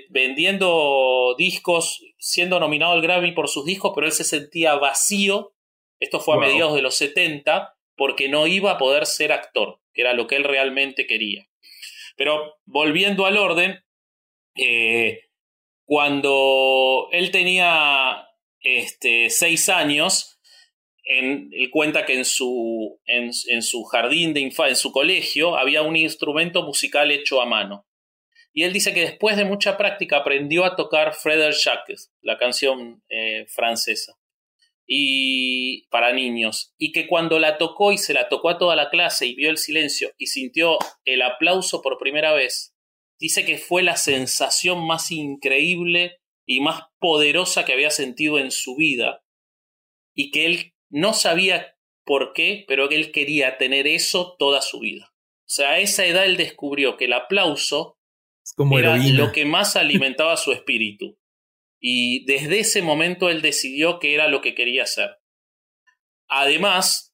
[0.10, 5.54] vendiendo discos, siendo nominado al Grammy por sus discos, pero él se sentía vacío,
[6.00, 10.02] esto fue a mediados de los 70, porque no iba a poder ser actor, que
[10.02, 11.48] era lo que él realmente quería.
[12.16, 13.84] Pero volviendo al orden,
[14.56, 15.22] eh,
[15.86, 18.28] cuando él tenía
[18.62, 20.40] este, seis años,
[21.06, 25.96] él cuenta que en su, en, su jardín de infancia, en su colegio, había un
[25.96, 27.86] instrumento musical hecho a mano.
[28.54, 33.04] Y él dice que después de mucha práctica aprendió a tocar Frédéric Jacques, la canción
[33.10, 34.14] eh, francesa,
[34.88, 36.74] y para niños.
[36.78, 39.50] Y que cuando la tocó y se la tocó a toda la clase y vio
[39.50, 42.76] el silencio y sintió el aplauso por primera vez,
[43.20, 48.76] dice que fue la sensación más increíble y más poderosa que había sentido en su
[48.76, 49.24] vida.
[50.14, 54.80] Y que él no sabía por qué, pero que él quería tener eso toda su
[54.80, 55.14] vida.
[55.14, 57.98] O sea, a esa edad él descubrió que el aplauso
[58.56, 61.18] como era lo que más alimentaba su espíritu.
[61.86, 65.18] Y desde ese momento él decidió que era lo que quería hacer.
[66.30, 67.14] Además,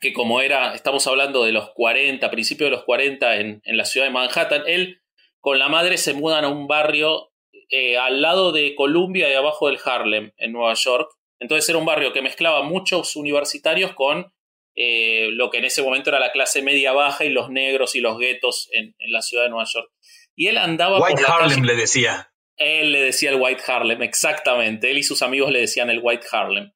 [0.00, 3.84] que como era, estamos hablando de los 40, principios de los 40 en, en la
[3.84, 5.02] ciudad de Manhattan, él
[5.40, 7.34] con la madre se mudan a un barrio
[7.68, 11.10] eh, al lado de Columbia y abajo del Harlem, en Nueva York.
[11.38, 14.32] Entonces era un barrio que mezclaba muchos universitarios con
[14.76, 18.00] eh, lo que en ese momento era la clase media baja y los negros y
[18.00, 19.90] los guetos en, en la ciudad de Nueva York.
[20.34, 22.33] Y él andaba White Harlem le decía.
[22.56, 24.90] Él le decía el White Harlem, exactamente.
[24.90, 26.72] Él y sus amigos le decían el White Harlem.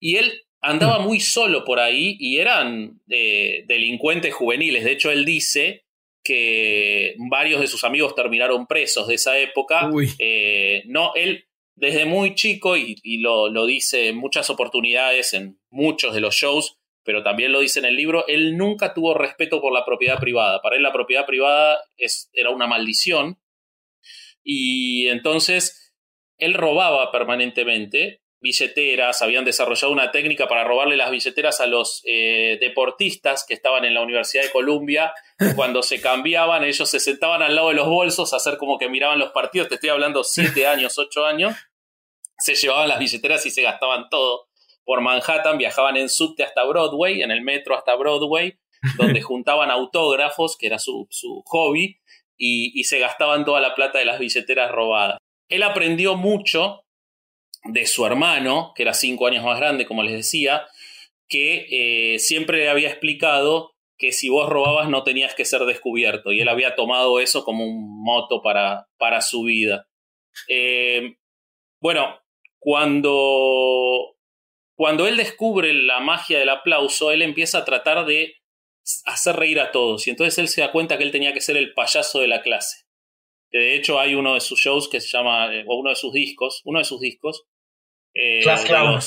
[0.00, 1.04] Y él andaba mm.
[1.04, 4.84] muy solo por ahí y eran eh, delincuentes juveniles.
[4.84, 5.84] De hecho, él dice
[6.22, 9.90] que varios de sus amigos terminaron presos de esa época.
[10.18, 11.44] Eh, no, él
[11.78, 16.76] desde muy chico, y, lo, lo, dice en muchas oportunidades, en muchos de los shows,
[17.04, 20.60] pero también lo dice en el libro, él nunca tuvo respeto por la propiedad privada.
[20.60, 23.38] Para él la propiedad privada es, era una maldición.
[24.50, 25.94] Y entonces
[26.38, 32.56] él robaba permanentemente billeteras, habían desarrollado una técnica para robarle las billeteras a los eh,
[32.58, 35.12] deportistas que estaban en la Universidad de Columbia.
[35.54, 38.88] Cuando se cambiaban, ellos se sentaban al lado de los bolsos a hacer como que
[38.88, 39.68] miraban los partidos.
[39.68, 41.54] Te estoy hablando siete años, ocho años.
[42.38, 44.48] Se llevaban las billeteras y se gastaban todo
[44.82, 48.58] por Manhattan, viajaban en subte hasta Broadway, en el metro hasta Broadway,
[48.96, 51.06] donde juntaban autógrafos, que era su,
[51.44, 52.00] hobby,
[52.38, 55.18] y, se gastaban toda la plata de las billeteras robadas.
[55.48, 56.82] Él aprendió mucho
[57.64, 60.66] de su hermano, que era cinco años más grande, como les decía,
[61.28, 66.32] que eh, siempre le había explicado que si vos robabas no tenías que ser descubierto,
[66.32, 69.88] y él había tomado eso como un moto para, para su vida.
[70.48, 71.16] Eh,
[71.80, 72.20] bueno,
[72.60, 74.14] cuando
[74.78, 78.36] cuando él descubre la magia del aplauso, él empieza a tratar de
[79.04, 80.06] hacer reír a todos.
[80.06, 82.42] Y entonces él se da cuenta que él tenía que ser el payaso de la
[82.42, 82.86] clase.
[83.50, 85.96] Que de hecho hay uno de sus shows que se llama, eh, o uno de
[85.96, 87.46] sus discos, uno de sus discos.
[88.14, 89.00] Eh, Class Clown.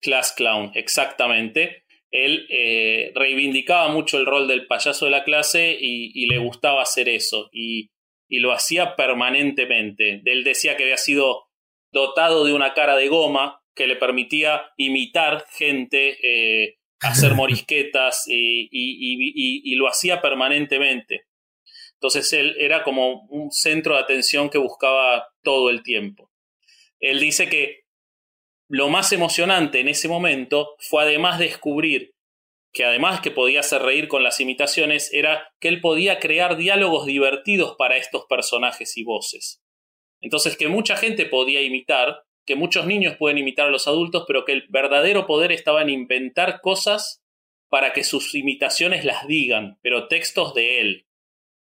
[0.00, 1.84] Class Clown, exactamente.
[2.10, 7.08] Él eh, reivindicaba mucho el rol del payaso de la clase y, le gustaba hacer
[7.08, 7.48] eso.
[7.52, 7.90] Y,
[8.28, 10.22] y lo hacía permanentemente.
[10.24, 11.50] Él decía que había sido
[11.92, 19.74] dotado de una cara de goma, que le permitía imitar gente, eh, hacer morisquetas y,
[19.76, 21.26] lo hacía permanentemente.
[21.94, 26.30] Entonces él era como un centro de atención que buscaba todo el tiempo.
[26.98, 27.84] Él dice que
[28.68, 32.14] lo más emocionante en ese momento fue además descubrir
[32.72, 37.06] que además que podía hacer reír con las imitaciones, era que él podía crear diálogos
[37.06, 39.62] divertidos para estos personajes y voces.
[40.20, 44.44] Entonces que mucha gente podía imitar que muchos niños pueden imitar a los adultos, pero
[44.44, 47.22] que el verdadero poder estaba en inventar cosas
[47.68, 51.06] para que sus imitaciones las digan, pero textos de él.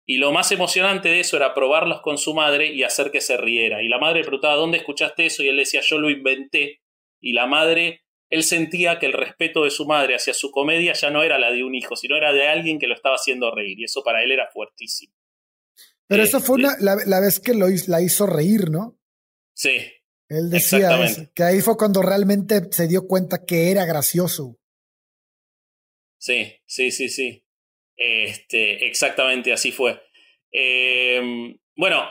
[0.05, 3.37] Y lo más emocionante de eso era probarlos con su madre y hacer que se
[3.37, 3.81] riera.
[3.81, 5.43] Y la madre le preguntaba, ¿dónde escuchaste eso?
[5.43, 6.81] Y él decía, yo lo inventé.
[7.21, 11.09] Y la madre, él sentía que el respeto de su madre hacia su comedia ya
[11.09, 13.79] no era la de un hijo, sino era de alguien que lo estaba haciendo reír.
[13.79, 15.15] Y eso para él era fuertísimo.
[16.07, 18.99] Pero eso fue la, la, vez que lo, la hizo reír, ¿no?
[19.53, 19.79] Sí,
[20.33, 20.89] él decía
[21.35, 24.59] que ahí fue cuando realmente se dio cuenta que era gracioso.
[26.17, 27.43] Sí, sí, sí, sí.
[27.95, 30.01] Este, exactamente así fue.
[30.51, 32.07] Em, bueno,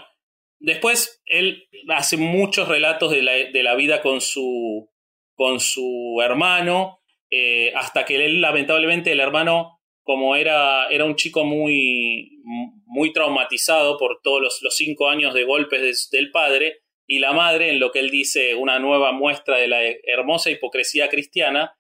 [0.58, 4.90] después él hace muchos relatos de la, de la vida con su,
[5.34, 11.44] con su hermano, eh, hasta que él, lamentablemente, el hermano, como era, era un chico
[11.44, 12.38] muy,
[12.84, 16.81] muy traumatizado por todos los, los cinco años de golpes del padre,
[17.12, 21.10] y la madre, en lo que él dice una nueva muestra de la hermosa hipocresía
[21.10, 21.76] cristiana,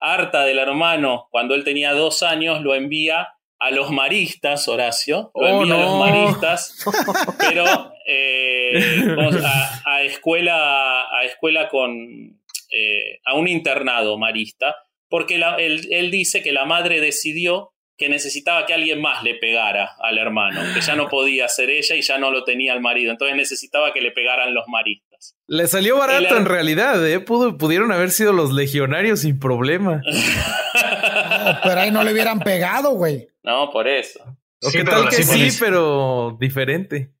[0.00, 5.42] harta del hermano cuando él tenía dos años, lo envía a los maristas, Horacio, lo
[5.42, 6.86] oh, envía a los maristas,
[7.38, 7.66] pero
[8.06, 9.14] eh,
[9.84, 14.74] a, escuela, a escuela con, eh, a un internado marista,
[15.10, 20.18] porque él, dice que la madre decidió que necesitaba que alguien más le pegara al
[20.18, 23.36] hermano, que ya no podía ser ella y ya no lo tenía el marido, entonces
[23.36, 25.36] necesitaba que le pegaran los maristas.
[25.46, 27.20] Le salió barato en realidad, ¿eh?
[27.20, 30.02] pudieron haber sido los legionarios sin problema.
[31.62, 33.28] pero ahí no le hubieran pegado, güey.
[33.42, 34.20] No, por eso.
[34.62, 37.12] O qué tal que sí, pero diferente.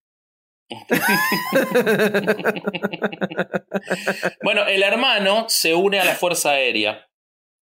[4.42, 7.06] bueno, el hermano se une a la Fuerza Aérea.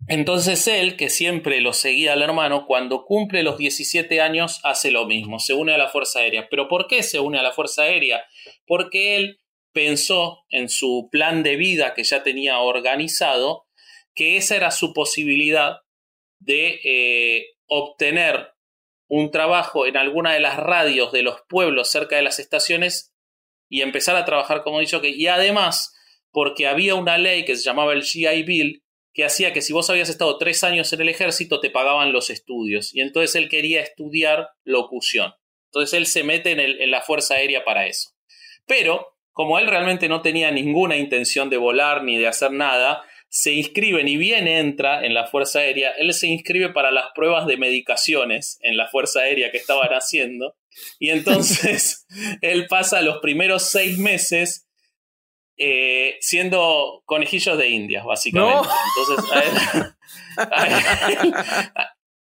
[0.09, 5.07] Entonces él, que siempre lo seguía al hermano, cuando cumple los 17 años hace lo
[5.07, 6.49] mismo, se une a la Fuerza Aérea.
[6.49, 8.25] ¿Pero por qué se une a la Fuerza Aérea?
[8.67, 9.41] Porque él
[9.73, 13.67] pensó en su plan de vida que ya tenía organizado,
[14.15, 15.79] que esa era su posibilidad
[16.39, 18.53] de eh, obtener
[19.09, 23.13] un trabajo en alguna de las radios de los pueblos cerca de las estaciones
[23.69, 25.95] y empezar a trabajar como dicho que y además
[26.33, 28.83] porque había una ley que se llamaba el GI Bill
[29.17, 32.29] que hacía que si vos habías estado tres años en el ejército te pagaban los
[32.29, 32.95] estudios.
[32.95, 35.33] Y entonces él quería estudiar locución.
[35.71, 38.11] Entonces él se mete en, en la fuerza aérea para eso.
[38.67, 43.53] Pero como él realmente no tenía ninguna intención de volar ni de hacer nada se
[43.53, 47.57] inscribe, ni bien entra en la Fuerza Aérea, él se inscribe para las pruebas de
[47.57, 50.57] medicaciones en la Fuerza Aérea que estaban haciendo.
[50.99, 52.07] Y entonces
[52.41, 54.66] él pasa los primeros seis meses
[55.59, 58.69] eh, siendo conejillos de India, básicamente.
[58.99, 59.95] Entonces,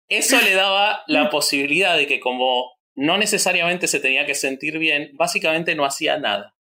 [0.07, 5.11] eso le daba la posibilidad de que como no necesariamente se tenía que sentir bien,
[5.13, 6.55] básicamente no hacía nada.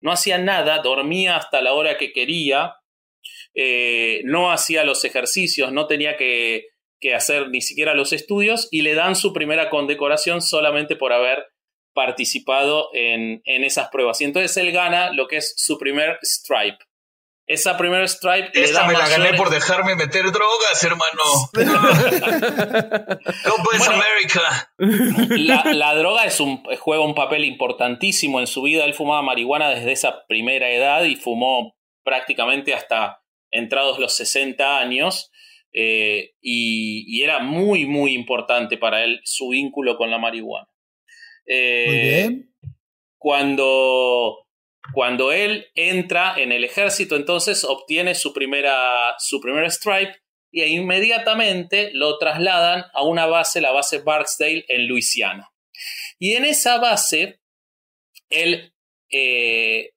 [0.00, 2.74] No hacía nada, dormía hasta la hora que quería,
[3.54, 6.66] eh, no hacía los ejercicios, no tenía que,
[7.14, 11.46] hacer ni siquiera los estudios y le dan su primera condecoración solamente por haber
[11.98, 14.20] participado en, esas pruebas.
[14.20, 16.78] Y entonces él gana lo que es su primer stripe.
[17.44, 21.50] Esa primera stripe le da me la gané por dejarme meter drogas, hermano.
[23.88, 24.72] America.
[24.76, 28.84] La, la, droga es un, juega un papel importantísimo en su vida.
[28.84, 35.32] Él fumaba marihuana desde esa primera edad y fumó prácticamente hasta entrados los 60 años,
[35.72, 40.68] eh, y, era muy, muy importante para él su vínculo con la marihuana.
[41.48, 42.54] Eh, muy bien.
[43.18, 44.46] Cuando,
[44.92, 50.16] cuando él entra en el ejército, entonces obtiene su primera, su primer stripe
[50.52, 55.50] y inmediatamente lo trasladan a una base, la base Barksdale en Luisiana.
[56.18, 57.40] Y en esa base,
[58.30, 58.72] él
[59.10, 59.94] eh,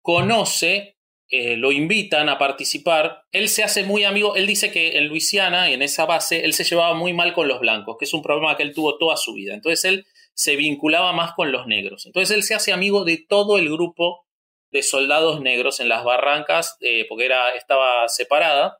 [0.00, 0.96] conoce
[1.34, 5.70] eh, lo invitan a participar, él se hace muy amigo, él dice que en Luisiana
[5.70, 8.20] y en esa base él se llevaba muy mal con los blancos, que es un
[8.20, 9.54] problema que él tuvo toda su vida.
[9.54, 12.06] Entonces él se vinculaba más con los negros.
[12.06, 14.26] Entonces él se hace amigo de todo el grupo
[14.70, 18.78] de soldados negros en las barrancas, eh, porque era, estaba separada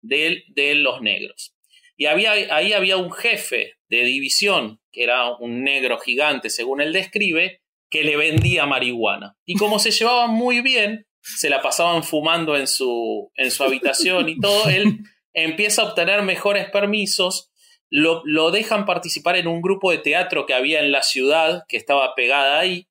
[0.00, 1.54] de, de los negros.
[1.96, 6.92] Y había, ahí había un jefe de división, que era un negro gigante, según él
[6.92, 7.60] describe,
[7.90, 9.36] que le vendía marihuana.
[9.44, 14.28] Y como se llevaban muy bien, se la pasaban fumando en su, en su habitación
[14.28, 15.00] y todo, él
[15.32, 17.50] empieza a obtener mejores permisos,
[17.90, 21.76] lo, lo, dejan participar en un grupo de teatro que había en la ciudad, que
[21.76, 22.88] estaba pegada ahí,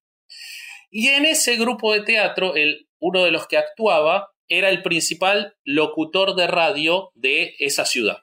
[0.90, 5.56] y en ese grupo de teatro, el, uno de los que actuaba era el principal
[5.64, 8.20] locutor de radio de esa ciudad.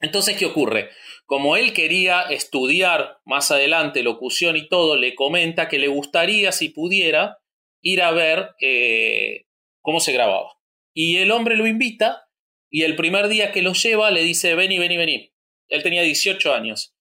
[0.00, 0.90] Entonces, ¿qué ocurre?
[1.26, 6.68] Como él quería estudiar más adelante locución y todo, le comenta que le gustaría, si
[6.68, 7.38] pudiera,
[7.80, 9.46] ir a ver eh,
[9.80, 10.58] cómo se grababa.
[10.94, 12.28] Y el hombre lo invita
[12.70, 15.32] y el primer día que lo lleva le dice, vení, vení, vení.
[15.68, 16.94] Él tenía 18 años.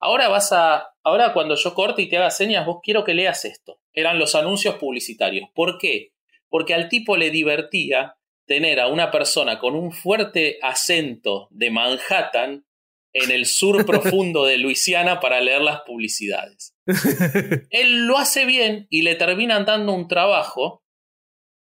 [0.00, 3.44] Ahora vas a, ahora cuando yo corte y te haga señas, vos quiero que leas
[3.44, 3.80] esto.
[3.92, 5.48] Eran los anuncios publicitarios.
[5.54, 6.12] ¿Por qué?
[6.48, 8.16] Porque al tipo le divertía
[8.46, 12.66] tener a una persona con un fuerte acento de Manhattan
[13.12, 16.74] en el sur profundo de Luisiana para leer las publicidades.
[17.70, 20.82] Él lo hace bien y le terminan dando un trabajo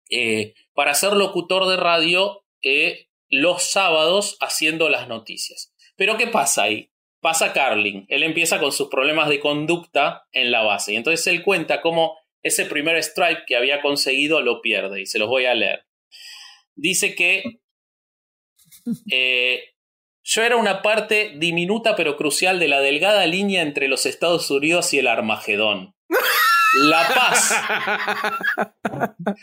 [0.10, 5.74] eh, para ser locutor de radio eh, los sábados haciendo las noticias.
[5.96, 6.90] Pero ¿qué pasa ahí?
[7.22, 8.06] Pasa Carlin.
[8.10, 10.94] Él empieza con sus problemas de conducta en la base.
[10.94, 15.02] Y entonces él cuenta cómo ese primer strike que había conseguido lo pierde.
[15.02, 15.86] Y se los voy a leer.
[16.76, 17.44] Dice que
[19.12, 19.76] eh,
[20.24, 24.94] yo era una parte diminuta pero crucial de la delgada línea entre los Estados Unidos
[24.94, 25.96] y el Armagedón.
[26.74, 27.56] La paz.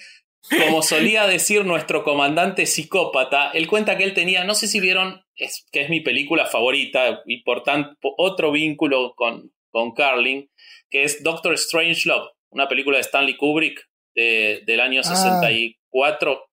[0.58, 5.24] Como solía decir nuestro comandante psicópata, él cuenta que él tenía, no sé si vieron,
[5.36, 10.50] es, que es mi película favorita y por tanto otro vínculo con, con Carlin,
[10.90, 16.32] que es Doctor Strange Love, una película de Stanley Kubrick del año 64.
[16.32, 16.48] Ah.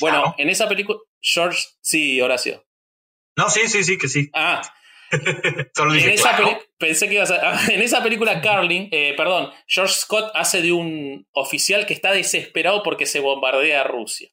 [0.00, 2.64] Bueno, en esa película, George, sí, Horacio.
[3.36, 4.30] No, sí, sí, sí, que sí.
[4.32, 4.62] Ah,
[5.12, 6.38] en, esa
[6.78, 11.26] pensé que ibas a, en esa película, Carlin, eh, perdón, George Scott hace de un
[11.32, 14.30] oficial que está desesperado porque se bombardea a Rusia.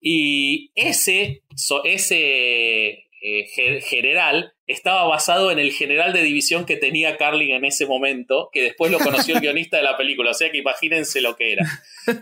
[0.00, 1.42] Y ese,
[1.84, 7.86] ese eh, general estaba basado en el general de división que tenía Carlin en ese
[7.86, 10.30] momento, que después lo conoció el guionista de la película.
[10.30, 11.66] O sea que imagínense lo que era.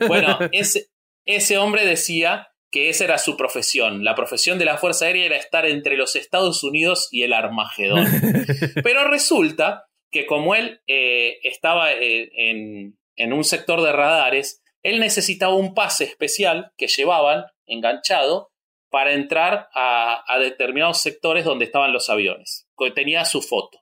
[0.09, 0.89] Bueno, ese,
[1.25, 4.05] ese hombre decía que esa era su profesión.
[4.05, 8.07] La profesión de la Fuerza Aérea era estar entre los Estados Unidos y el Armagedón.
[8.83, 15.55] Pero resulta que como él eh, estaba eh, en, un sector de radares, él necesitaba
[15.55, 18.51] un pase especial que llevaban enganchado
[18.91, 22.67] para entrar a, a determinados sectores donde estaban los aviones.
[22.95, 23.81] Tenía su foto.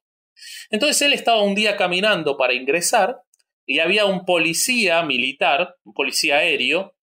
[0.70, 3.20] Entonces él estaba un día caminando para ingresar
[3.66, 6.96] y había un policía militar, un policía aéreo,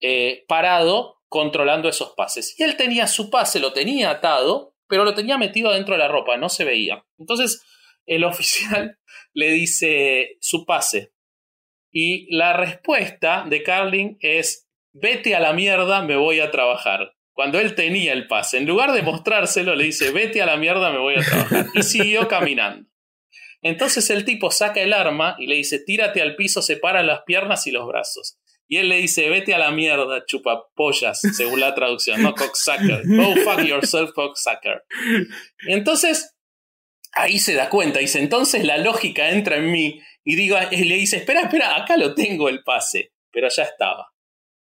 [0.00, 2.54] eh, parado controlando esos pases.
[2.56, 6.06] Y él tenía su pase, lo tenía atado, pero lo tenía metido dentro de la
[6.06, 7.04] ropa, no se veía.
[7.18, 7.60] Entonces
[8.06, 9.00] el oficial
[9.32, 11.12] le dice su pase.
[11.90, 17.16] Y la respuesta de Carlin es, vete a la mierda, me voy a trabajar.
[17.32, 20.92] Cuando él tenía el pase, en lugar de mostrárselo, le dice, vete a la mierda,
[20.92, 21.66] me voy a trabajar.
[21.74, 22.88] Y siguió caminando.
[23.60, 27.66] Entonces el tipo saca el arma y le dice, tírate al piso, separa las piernas
[27.66, 28.38] y los brazos.
[28.66, 33.02] Y él le dice, vete a la mierda, chupapollas, según la traducción, no cocksucker.
[33.06, 34.84] Go fuck yourself, cocksucker.
[35.66, 36.34] Y entonces,
[37.12, 41.18] ahí se da cuenta, dice, entonces la lógica entra en mí y, digo, le dice,
[41.18, 44.08] espera, espera, acá lo tengo el pase, pero ya estaba.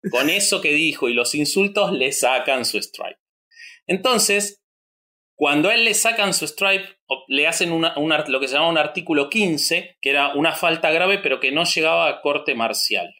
[0.09, 3.19] Con eso que dijo y los insultos le sacan su stripe.
[3.85, 4.63] Entonces,
[5.35, 7.93] cuando a él le sacan su stripe, le hacen una,
[8.27, 11.63] lo que se llama un artículo 15, que era una falta grave, pero que no
[11.63, 13.13] llegaba a corte marcial.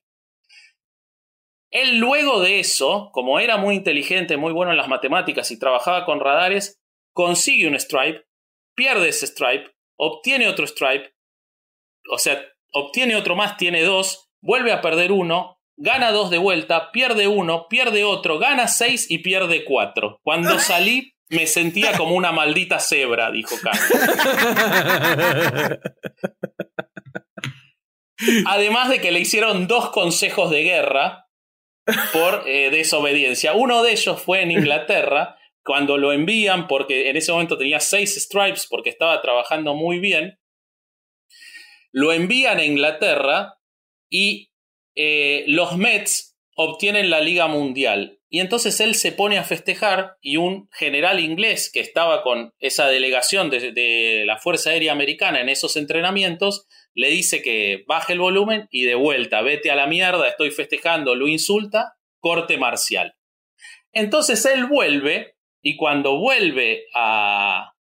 [1.74, 6.06] Él luego de eso, como era muy inteligente, muy bueno en las matemáticas y trabajaba
[6.06, 6.80] con radares,
[7.14, 8.28] consigue un stripe,
[8.76, 11.16] pierde ese stripe, obtiene otro stripe,
[12.12, 12.40] o sea,
[12.72, 17.68] obtiene otro más, tiene dos, vuelve a perder uno, gana dos de vuelta, pierde uno,
[17.68, 20.20] pierde otro, gana seis y pierde cuatro.
[20.22, 23.90] Cuando salí me sentía como una maldita cebra, dijo Carlos.
[28.46, 31.23] Además de que le hicieron dos consejos de guerra,
[32.14, 33.54] por eh, desobediencia.
[33.54, 38.16] Uno de ellos fue en Inglaterra, cuando lo envían, porque en ese momento tenía seis
[38.16, 40.40] stripes, porque estaba trabajando muy bien,
[41.92, 43.60] lo envían a Inglaterra
[44.10, 44.52] y
[44.96, 48.20] eh, los Mets obtienen la Liga Mundial.
[48.30, 52.88] Y entonces él se pone a festejar y un general inglés que estaba con esa
[52.88, 56.66] delegación de la Fuerza Aérea Americana en esos entrenamientos,
[56.96, 61.16] le dice que baje el volumen y de vuelta, vete a la mierda, estoy festejando,
[61.16, 63.16] lo insulta, corte marcial.
[63.92, 67.74] Entonces él vuelve y cuando vuelve a,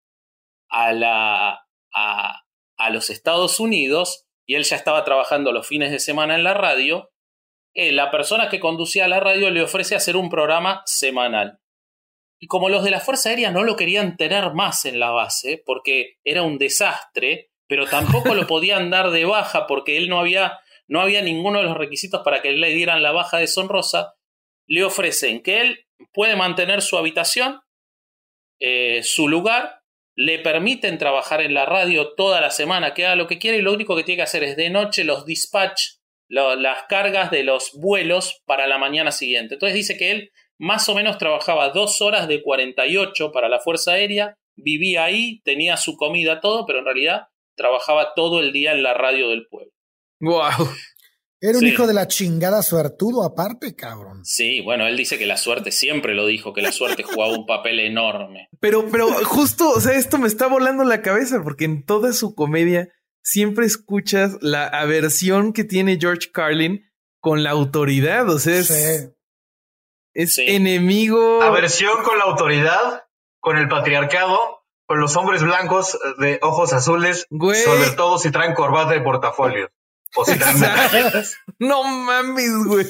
[0.69, 2.41] a, la, a,
[2.77, 6.53] a los Estados Unidos, y él ya estaba trabajando los fines de semana en la
[6.53, 7.11] radio,
[7.73, 11.59] eh, la persona que conducía la radio le ofrece hacer un programa semanal.
[12.39, 15.63] Y como los de la Fuerza Aérea no lo querían tener más en la base,
[15.65, 20.59] porque era un desastre, pero tampoco lo podían dar de baja porque él no había,
[20.87, 24.13] no había ninguno de los requisitos para que le dieran la baja de Sonrosa,
[24.67, 27.61] le ofrecen que él puede mantener su habitación,
[28.59, 29.81] eh, su lugar,
[30.15, 33.63] le permiten trabajar en la radio toda la semana, que haga lo que quiera y
[33.63, 35.93] lo único que tiene que hacer es de noche los dispatch,
[36.29, 39.55] las cargas de los vuelos para la mañana siguiente.
[39.55, 43.93] Entonces dice que él más o menos trabajaba dos horas de 48 para la Fuerza
[43.93, 48.83] Aérea, vivía ahí, tenía su comida, todo, pero en realidad trabajaba todo el día en
[48.83, 49.71] la radio del pueblo.
[50.19, 50.69] Wow.
[51.45, 54.21] Era un hijo de la chingada suertudo aparte, cabrón.
[54.23, 57.45] Sí, bueno, él dice que la suerte siempre lo dijo, que la suerte jugaba un
[57.45, 58.47] papel enorme.
[58.61, 62.33] Pero, pero justo, o sea, esto me está volando la cabeza porque en toda su
[62.33, 62.87] comedia
[63.21, 66.89] siempre escuchas la aversión que tiene George Carlin
[67.19, 68.71] con la autoridad, o sea, es,
[70.13, 71.41] es enemigo.
[71.41, 73.03] Aversión con la autoridad,
[73.41, 78.91] con el patriarcado con los hombres blancos de ojos azules, sobre todo si traen corbata
[78.91, 79.69] de portafolio.
[80.15, 80.57] O si traen
[81.59, 82.85] No mames, güey.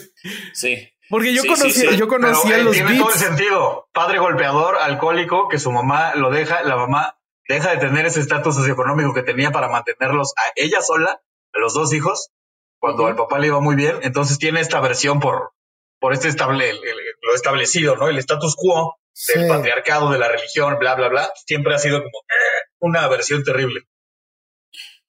[0.54, 0.90] Sí.
[1.10, 3.88] Porque yo conocía, yo conocía los tiene todo el sentido.
[3.94, 8.56] Padre golpeador, alcohólico, que su mamá lo deja, la mamá deja de tener ese estatus
[8.56, 11.22] socioeconómico que tenía para mantenerlos a ella sola,
[11.54, 12.32] a los dos hijos,
[12.80, 15.52] cuando al papá le iba muy bien, entonces tiene esta versión por,
[16.00, 16.74] por este estable,
[17.22, 18.08] lo establecido, ¿no?
[18.08, 22.20] El status quo del patriarcado, de la religión, bla, bla, bla, siempre ha sido como
[22.30, 23.82] eh, una versión terrible.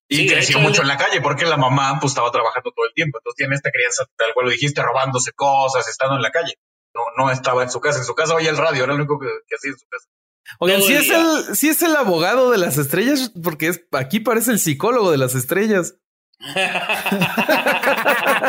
[0.07, 3.17] Y creció mucho en la calle porque la mamá pues estaba trabajando todo el tiempo.
[3.17, 6.59] Entonces tiene esta crianza, tal cual lo dijiste, robándose cosas, estando en la calle.
[6.93, 7.99] No, no estaba en su casa.
[7.99, 10.07] En su casa oía el radio, era lo único que, hacía en su casa.
[10.59, 14.51] Oigan, si es, el, si es el abogado de las estrellas, porque es, aquí parece
[14.51, 15.95] el psicólogo de las estrellas.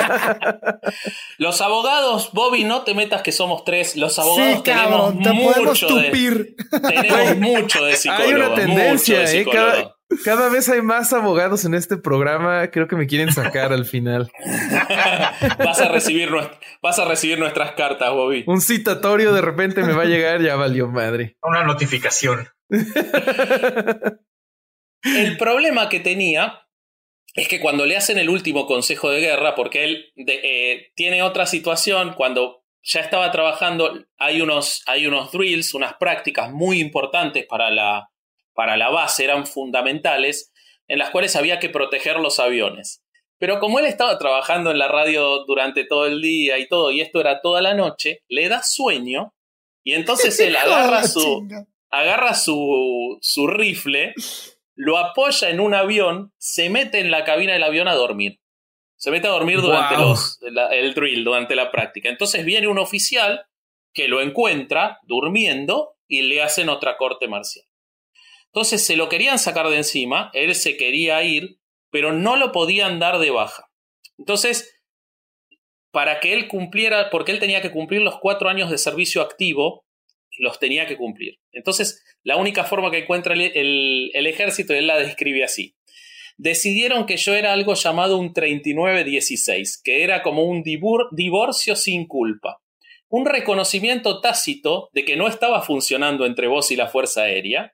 [1.38, 3.96] Los abogados, Bobby, no te metas que somos tres.
[3.96, 6.10] Los abogados tenemos, mucho de,
[6.70, 8.24] tenemos mucho de psicólogo.
[8.24, 9.46] Hay una tendencia, ¿eh?
[10.24, 12.70] Cada, vez hay más abogados en este programa.
[12.70, 14.30] Creo que me quieren sacar al final.
[15.58, 16.30] vas, a recibir,
[16.80, 18.44] vas a recibir nuestras cartas, Bobby.
[18.46, 21.36] Un citatorio de repente me va a llegar, ya valió madre.
[21.42, 22.48] Una notificación.
[25.02, 26.65] El problema que tenía
[27.36, 31.44] es que cuando le hacen el último consejo de guerra, porque él eh, tiene otra
[31.44, 37.70] situación, cuando ya estaba trabajando, hay unos, hay unos drills, unas prácticas muy importantes para
[37.70, 38.10] la,
[38.54, 40.50] para la base, eran fundamentales,
[40.88, 43.04] en las cuales había que proteger los aviones.
[43.38, 47.02] Pero como él estaba trabajando en la radio durante todo el día y todo, y
[47.02, 49.34] esto era toda la noche, le da sueño,
[49.84, 51.46] y entonces él agarra su,
[51.90, 54.14] agarra su, su rifle
[54.76, 58.40] lo apoya en un avión, se mete en la cabina del avión a dormir.
[58.96, 60.38] Se mete a dormir durante los,
[60.70, 62.08] el drill, durante la práctica.
[62.08, 63.46] Entonces viene un oficial
[63.92, 67.66] que lo encuentra durmiendo y le hacen otra corte marcial.
[68.46, 71.58] Entonces se lo querían sacar de encima, él se quería ir,
[71.90, 73.70] pero no lo podían dar de baja.
[74.18, 74.78] Entonces,
[75.90, 79.85] para que él cumpliera, porque él tenía que cumplir los cuatro años de servicio activo,
[80.38, 81.38] los tenía que cumplir.
[81.52, 85.76] Entonces, la única forma que encuentra el, ejército, él la describe así.
[86.36, 92.60] Decidieron que yo era algo llamado un 3916, que era como un divorcio sin culpa.
[93.08, 97.72] Un reconocimiento tácito de que no estaba funcionando entre vos y la Fuerza Aérea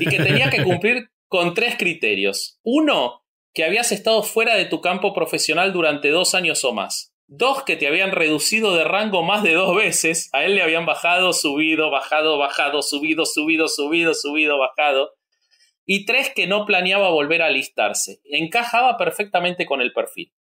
[0.00, 2.58] y que tenía que cumplir con tres criterios.
[2.62, 3.22] Uno,
[3.54, 7.76] que habías estado fuera de tu campo profesional durante dos años o más dos que
[7.76, 11.90] te habían reducido de rango más de dos veces, a él le habían bajado, subido,
[11.90, 15.14] bajado, bajado, subido, subido, subido, subido, bajado,
[15.86, 18.20] y tres que no planeaba volver a alistarse.
[18.24, 20.34] Encajaba perfectamente con el perfil.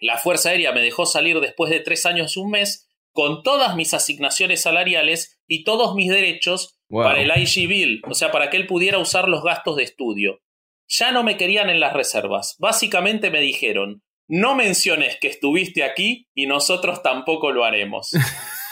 [0.00, 3.76] La Fuerza Aérea me dejó salir después de tres años y un mes con todas
[3.76, 8.56] mis asignaciones salariales y todos mis derechos para el IG Bill, o sea, para que
[8.56, 10.40] él pudiera usar los gastos de estudio.
[10.88, 12.56] Ya no me querían en las reservas.
[12.58, 18.10] Básicamente me dijeron, no menciones que estuviste aquí y nosotros tampoco lo haremos.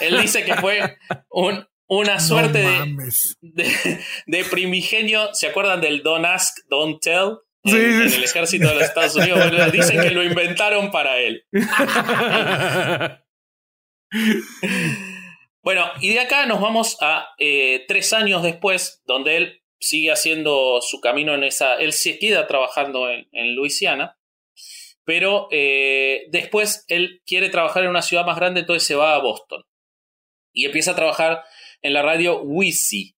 [0.01, 0.99] Él dice que fue
[1.89, 2.65] una suerte
[3.41, 5.31] de, primigenio.
[5.33, 7.39] ¿Se acuerdan del Don't Ask, Don't Tell?
[7.65, 9.73] En, el ejército de los Estados Unidos.
[9.73, 11.45] Dicen que lo inventaron para él.
[15.63, 20.81] bueno, y de acá nos vamos a eh, tres años después, donde él sigue haciendo
[20.81, 21.75] su camino en esa.
[21.77, 24.17] Él se queda trabajando en, en Luisiana
[25.07, 29.23] pero eh, después él quiere trabajar en una ciudad más grande, entonces se va a
[29.23, 29.63] Boston.
[30.53, 31.45] Y empieza a trabajar
[31.81, 33.15] en la radio Wisi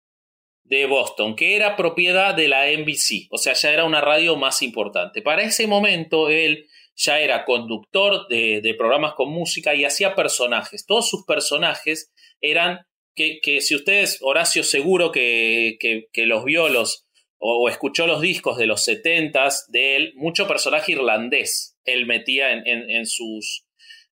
[0.65, 4.61] de Boston, que era propiedad de la NBC, o sea, ya era una radio más
[4.61, 5.23] importante.
[5.23, 10.85] Para ese momento él ya era conductor de, programas con música y hacía personajes.
[10.85, 12.13] Todos sus personajes
[12.43, 12.81] eran
[13.15, 17.07] que, si ustedes, Horacio seguro que, que, los vio los,
[17.39, 23.07] o, escuchó los discos de los setentas de él, mucho personaje irlandés él metía en,
[23.07, 23.67] sus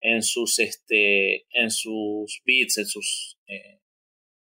[0.02, 3.80] en sus este en sus beats en sus eh,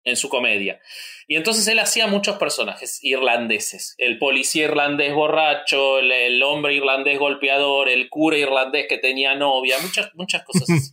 [0.04, 0.80] en su comedia.
[1.28, 3.94] Y entonces él hacía muchos personajes irlandeses.
[3.98, 10.10] El policía irlandés borracho el, hombre irlandés golpeador el cura irlandés que tenía novia muchas
[10.14, 10.90] muchas cosas así.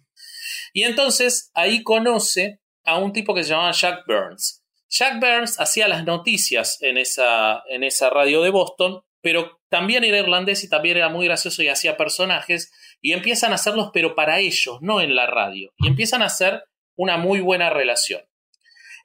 [0.74, 4.64] Y entonces ahí conoce a un tipo que se llamaba Jack Burns.
[4.90, 10.18] Jack Burns hacía las noticias en esa, en esa radio de Boston pero también era
[10.18, 14.40] irlandés y también era muy gracioso y hacía personajes y empiezan a hacerlos pero para
[14.40, 16.64] ellos, no en la radio, y empiezan a hacer
[16.96, 18.22] una muy buena relación.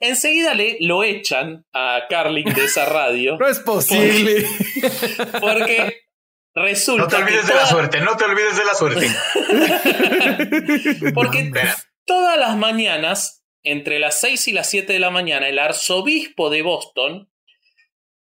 [0.01, 3.37] Enseguida le lo echan a Carlin de esa radio.
[3.41, 4.45] no es posible.
[5.41, 6.03] Porque,
[6.55, 7.05] resulta.
[7.05, 9.09] No te olvides de la suerte, no te olvides de la suerte.
[11.15, 11.51] porque
[12.05, 16.63] todas las mañanas, entre las 6 y las 7 de la mañana, el arzobispo de
[16.63, 17.31] Boston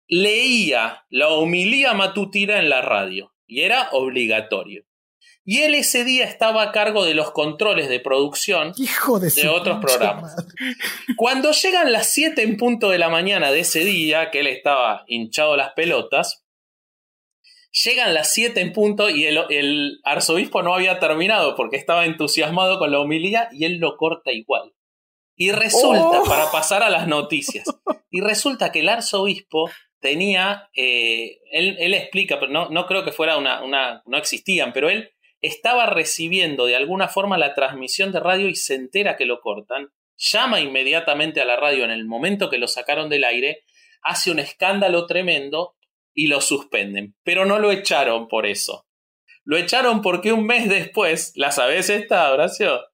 [0.09, 4.83] leía la homilía matutina en la radio y era obligatorio.
[5.45, 10.35] Y él ese día estaba a cargo de los controles de producción de, otros programas.
[11.15, 15.05] Cuando llegan las 7 en punto de la mañana de ese día, que él estaba
[15.07, 16.43] hinchado las pelotas,
[17.71, 22.91] Llegan las 7 en punto y el, arzobispo no había terminado porque estaba entusiasmado con
[22.91, 24.73] la homilía y él lo corta igual.
[25.35, 26.25] Y resulta, oh.
[26.25, 27.65] para pasar a las noticias,
[28.09, 33.37] y resulta que el arzobispo tenía, eh, él, explica, pero no, no creo que fuera
[33.37, 38.47] una, una, no existían, pero él estaba recibiendo de alguna forma la transmisión de radio
[38.47, 42.57] y se entera que lo cortan, llama inmediatamente a la radio en el momento que
[42.57, 43.63] lo sacaron del aire,
[44.01, 45.75] hace un escándalo tremendo
[46.13, 47.15] y lo suspenden.
[47.23, 48.87] Pero no lo echaron por eso.
[49.45, 52.85] Lo echaron porque un mes después, ¿la sabes esta, Horacio?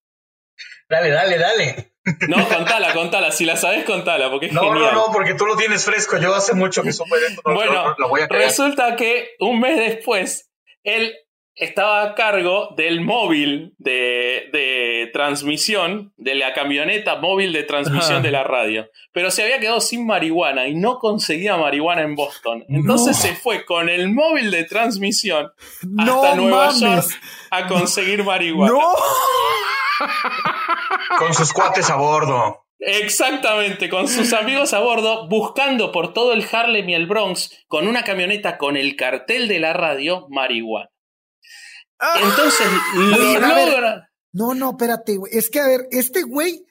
[0.87, 1.94] Dale, dale, dale.
[2.27, 3.31] No, contala, contala.
[3.31, 4.93] Si la sabes, contala, porque es no, genial.
[4.93, 6.17] No, no, porque tú lo tienes fresco.
[6.17, 7.41] Yo hace mucho que supe esto.
[7.45, 7.95] bueno,
[8.29, 10.51] resulta que un mes después,
[10.83, 11.15] él
[11.55, 18.43] estaba a cargo del móvil de, transmisión, de la camioneta móvil de transmisión de la
[18.43, 18.89] radio.
[19.13, 22.65] Pero se había quedado sin marihuana y no conseguía marihuana en Boston.
[22.67, 25.51] Entonces se fue con el móvil de transmisión
[25.97, 27.05] hasta Nueva York
[27.51, 28.73] a conseguir marihuana.
[31.19, 32.65] Con sus cuates a bordo.
[32.79, 37.87] Exactamente, con sus amigos a bordo, buscando por todo el Harlem y el Bronx, con
[37.87, 40.89] una camioneta con el cartel de la radio, marihuana.
[41.99, 42.19] Ah.
[42.21, 44.09] Entonces lo logra.
[44.33, 45.31] No, no, espérate, güey.
[45.33, 46.65] Es que, a ver, este güey.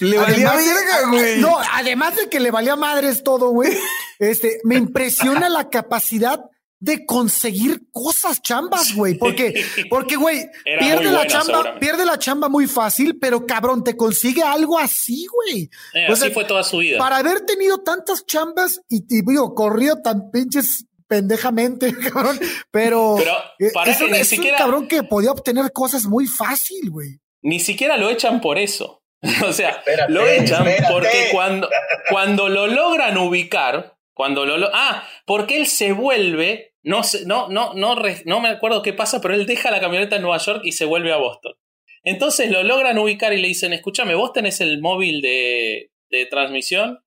[0.00, 1.40] Le valía verga, güey.
[1.40, 3.72] No, además de que le valía madres todo, güey.
[4.18, 6.40] Este, me impresiona la capacidad
[6.84, 9.14] de conseguir cosas chambas, güey.
[9.14, 14.42] Porque, porque, güey, pierde la chamba, pierde la chamba muy fácil, pero cabrón, te consigue
[14.42, 15.70] algo así, güey.
[15.94, 16.98] Eh, así fue toda su vida.
[16.98, 22.38] Para haber tenido tantas chambas y, y digo, corrido tan pinches pendejamente, cabrón.
[22.70, 27.18] Pero, eh, es, ni siquiera, un cabrón que podía obtener cosas muy fácil, güey.
[27.40, 29.02] Ni siquiera lo echan por eso.
[29.48, 31.66] o sea, lo echan porque cuando,
[32.10, 37.96] cuando lo logran ubicar, cuando lo, ah, porque él se vuelve, no no, no, no,
[38.24, 40.84] no me acuerdo qué pasa, pero él deja la camioneta en Nueva York y se
[40.84, 41.54] vuelve a Boston.
[42.02, 47.00] Entonces lo logran ubicar y le dicen, escúchame, vos tenés el móvil de, de transmisión.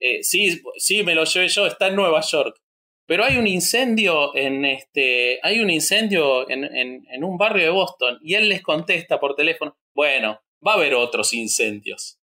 [0.00, 2.60] Eh, sí, sí, me lo llevé yo, está en Nueva York
[3.06, 8.18] pero hay un incendio en este, hay un incendio en, en, un barrio de Boston
[8.22, 12.18] y él les contesta por teléfono, bueno, va a haber otros incendios.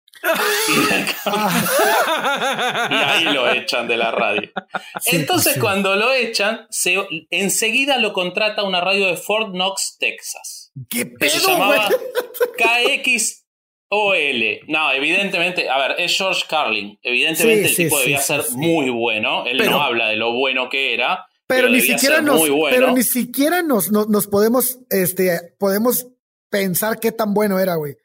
[2.90, 4.50] Y ahí lo echan de la radio.
[5.06, 6.96] Entonces, cuando lo echan, se,
[7.30, 10.72] enseguida lo contrata una radio de Fort Knox, Texas.
[10.88, 11.88] ¿Qué pedo, se llamaba
[12.56, 13.46] KX
[13.88, 14.60] OL.
[14.66, 16.98] No, evidentemente, a ver, es George Carlin.
[17.02, 19.44] Evidentemente el tipo debía ser muy bueno.
[19.46, 21.26] Él no habla de lo bueno que era.
[21.46, 26.08] Pero, ni siquiera nos, pero ni siquiera nos, nos, podemos, este, podemos
[26.50, 27.96] pensar qué tan bueno era, güey.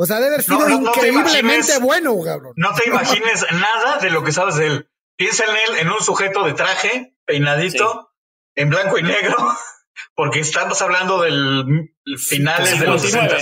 [0.00, 2.52] O sea, debe haber sido increíblemente bueno, cabrón.
[2.56, 4.90] No te imagines nada de lo que sabes de él.
[5.16, 8.12] Piensa en él en un sujeto de traje, peinadito,
[8.54, 9.36] en blanco y negro,
[10.14, 13.38] porque estamos hablando del finales de los 60.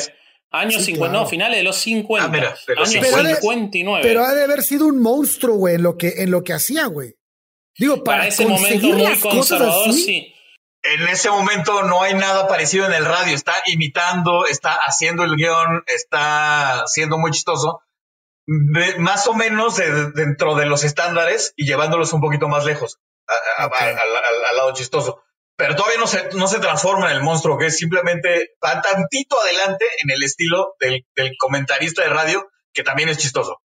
[0.51, 2.25] Años 50, no, finales de los 50.
[2.25, 4.01] Ah, mira, pero años 59.
[4.03, 6.87] pero ha de haber sido un monstruo, güey, en lo que, en lo que hacía,
[6.87, 7.17] güey.
[7.79, 10.33] Digo, para, ese momento muy conservador, sí.
[10.95, 13.35] En ese momento no hay nada parecido en el radio.
[13.35, 17.81] Está imitando, está haciendo el guion, está siendo muy chistoso.
[18.99, 19.77] más o menos
[20.15, 25.23] dentro de los estándares y llevándolos un poquito más lejos, al lado chistoso
[25.57, 29.41] pero todavía no se, no se transforma en el monstruo, que es simplemente va tantito
[29.41, 31.05] adelante en el estilo del,
[31.39, 33.63] comentarista de radio, que también es chistoso.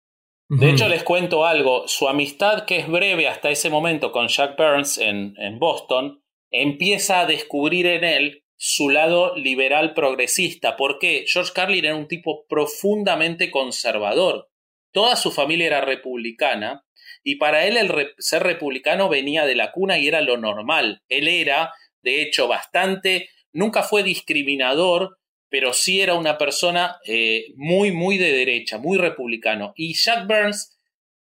[0.48, 1.88] De hecho, les cuento algo.
[1.88, 6.22] Su amistad, que es breve hasta ese momento con Jack Burns en, en Boston,
[6.54, 10.76] empieza a descubrir en él su lado liberal progresista.
[10.76, 14.48] porque George Carlin era un tipo profundamente conservador.
[14.92, 16.84] Toda su familia era republicana
[17.24, 21.02] y para él el ser republicano venía de la cuna y era lo normal.
[21.08, 27.90] Él era, de hecho, bastante, nunca fue discriminador, pero sí era una persona eh, muy,
[27.90, 29.72] muy de derecha, muy republicano.
[29.74, 30.78] Y Jack Burns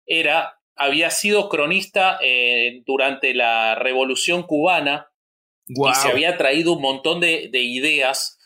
[0.08, 5.09] era, había sido cronista eh, durante la Revolución Cubana
[5.70, 8.38] y se había traído un montón de, ideas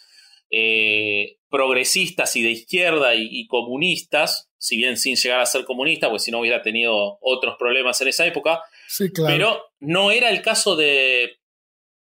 [0.51, 6.23] eh, progresistas y de izquierda y comunistas si bien sin llegar a ser comunista, pues
[6.23, 8.61] si no hubiera tenido otros problemas en esa época.
[8.87, 9.33] Sí, claro.
[9.33, 11.41] Pero no era el caso de,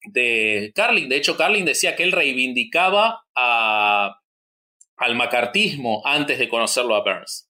[0.02, 1.08] de Carlin.
[1.08, 4.20] De hecho, Carlin decía que él reivindicaba a,
[4.96, 7.48] al macartismo antes de conocerlo a Burns.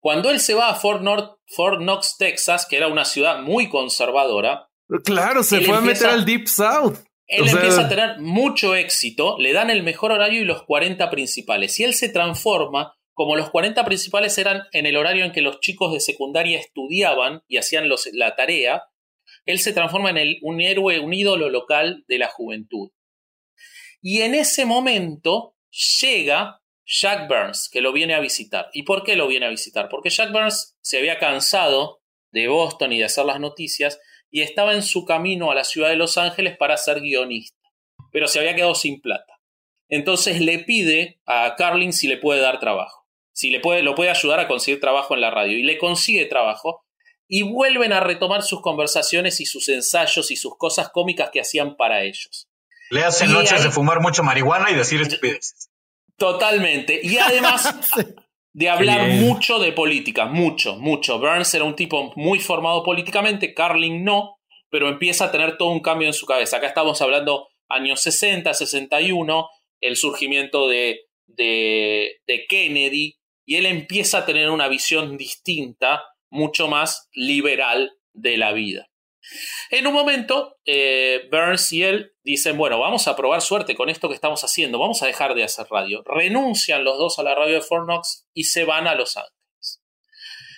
[0.00, 3.70] Cuando él se va a Fort, North, Fort Knox, Texas, que era una ciudad muy
[3.70, 4.68] conservadora.
[5.04, 6.98] Claro, se fue a meter al Deep South.
[7.26, 11.78] Él empieza a tener mucho éxito, le dan el mejor horario y los 40 principales.
[11.80, 15.58] Y él se transforma como los 40 principales eran en el horario en que los
[15.60, 18.84] chicos de secundaria estudiaban y hacían la tarea,
[19.46, 22.90] él se transforma en el, un héroe, un ídolo local de la juventud.
[24.02, 25.56] Y en ese momento
[26.00, 28.68] llega Jack Burns, que lo viene a visitar.
[28.74, 29.88] ¿Y por qué lo viene a visitar?
[29.88, 33.98] Porque Jack Burns se había cansado de Boston y de hacer las noticias
[34.30, 37.56] y estaba en su camino a la ciudad de Los Ángeles para ser guionista,
[38.12, 39.40] pero se había quedado sin plata.
[39.88, 44.10] Entonces le pide a Carlin si le puede dar trabajo, si le puede, lo puede
[44.10, 46.84] ayudar a conseguir trabajo en la radio y le consigue trabajo
[47.28, 51.76] y vuelven a retomar sus conversaciones y sus ensayos y sus cosas cómicas que hacían
[51.76, 52.48] para ellos.
[52.90, 55.70] Le hacen noches de fumar mucha marihuana y decir estupideces.
[56.16, 57.00] Totalmente.
[57.02, 57.74] Y además
[58.56, 61.18] de hablar mucho de política, mucho, mucho.
[61.18, 64.38] Burns era un tipo muy formado políticamente, Carlin no,
[64.70, 66.56] pero empieza a tener todo un cambio en su cabeza.
[66.56, 69.50] Acá estamos hablando años 60, 61,
[69.82, 76.66] el surgimiento de, de, de Kennedy, y él empieza a tener una visión distinta, mucho
[76.66, 78.88] más liberal de la vida.
[79.70, 84.08] En un momento, eh, Burns y él dicen, bueno, vamos a probar suerte con esto
[84.08, 86.02] que estamos haciendo, vamos a dejar de hacer radio.
[86.04, 89.82] Renuncian los dos a la radio de Fort Knox y se van a Los Ángeles.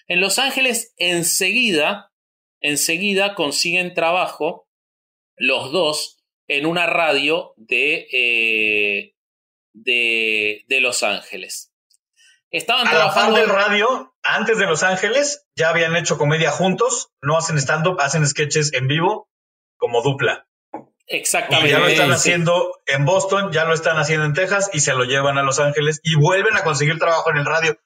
[0.07, 2.13] En Los Ángeles, enseguida,
[2.61, 4.69] enseguida consiguen trabajo
[5.37, 9.15] los dos en una radio de, eh,
[9.73, 11.73] de, de Los Ángeles.
[12.51, 13.33] Estaban a trabajando.
[13.33, 18.01] La del radio, antes de Los Ángeles, ya habían hecho comedia juntos, no hacen stand-up,
[18.01, 19.29] hacen sketches en vivo
[19.77, 20.47] como dupla.
[21.07, 21.69] Exactamente.
[21.69, 24.93] Y ya lo están haciendo en Boston, ya lo están haciendo en Texas y se
[24.93, 27.79] lo llevan a Los Ángeles y vuelven a conseguir trabajo en el radio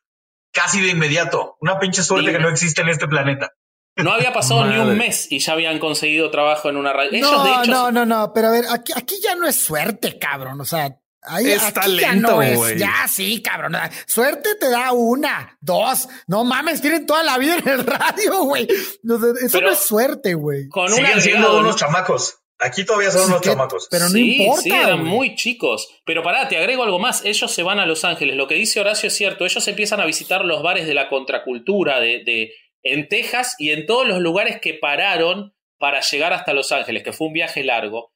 [0.52, 1.56] casi de inmediato.
[1.60, 3.52] Una pinche suerte que no existe en este planeta.
[3.96, 7.20] No había pasado ni un mes y ya habían conseguido trabajo en una radio.
[7.20, 10.60] no, no, no, no, pero a ver, aquí, aquí ya no es suerte, cabrón.
[10.60, 12.76] O sea, Ahí, es talento, güey.
[12.76, 13.76] Ya, sí, cabrón.
[14.06, 16.08] Suerte te da una, dos.
[16.26, 18.66] No mames, tienen toda la vida en el radio, güey.
[18.66, 20.68] Eso no es suerte, güey.
[20.88, 22.38] Siguen siendo unos chamacos.
[22.58, 23.88] Aquí todavía son unos chamacos.
[23.90, 24.62] Pero no importa.
[24.62, 25.88] Sí, eran muy chicos.
[26.04, 27.24] Pero pará, te agrego algo más.
[27.24, 28.36] Ellos se van a Los Ángeles.
[28.36, 29.44] Lo que dice Horacio es cierto.
[29.44, 32.52] Ellos empiezan a visitar los bares de la contracultura de, de,
[32.82, 37.12] en Texas y en todos los lugares que pararon para llegar hasta Los Ángeles, que
[37.12, 38.11] fue un viaje largo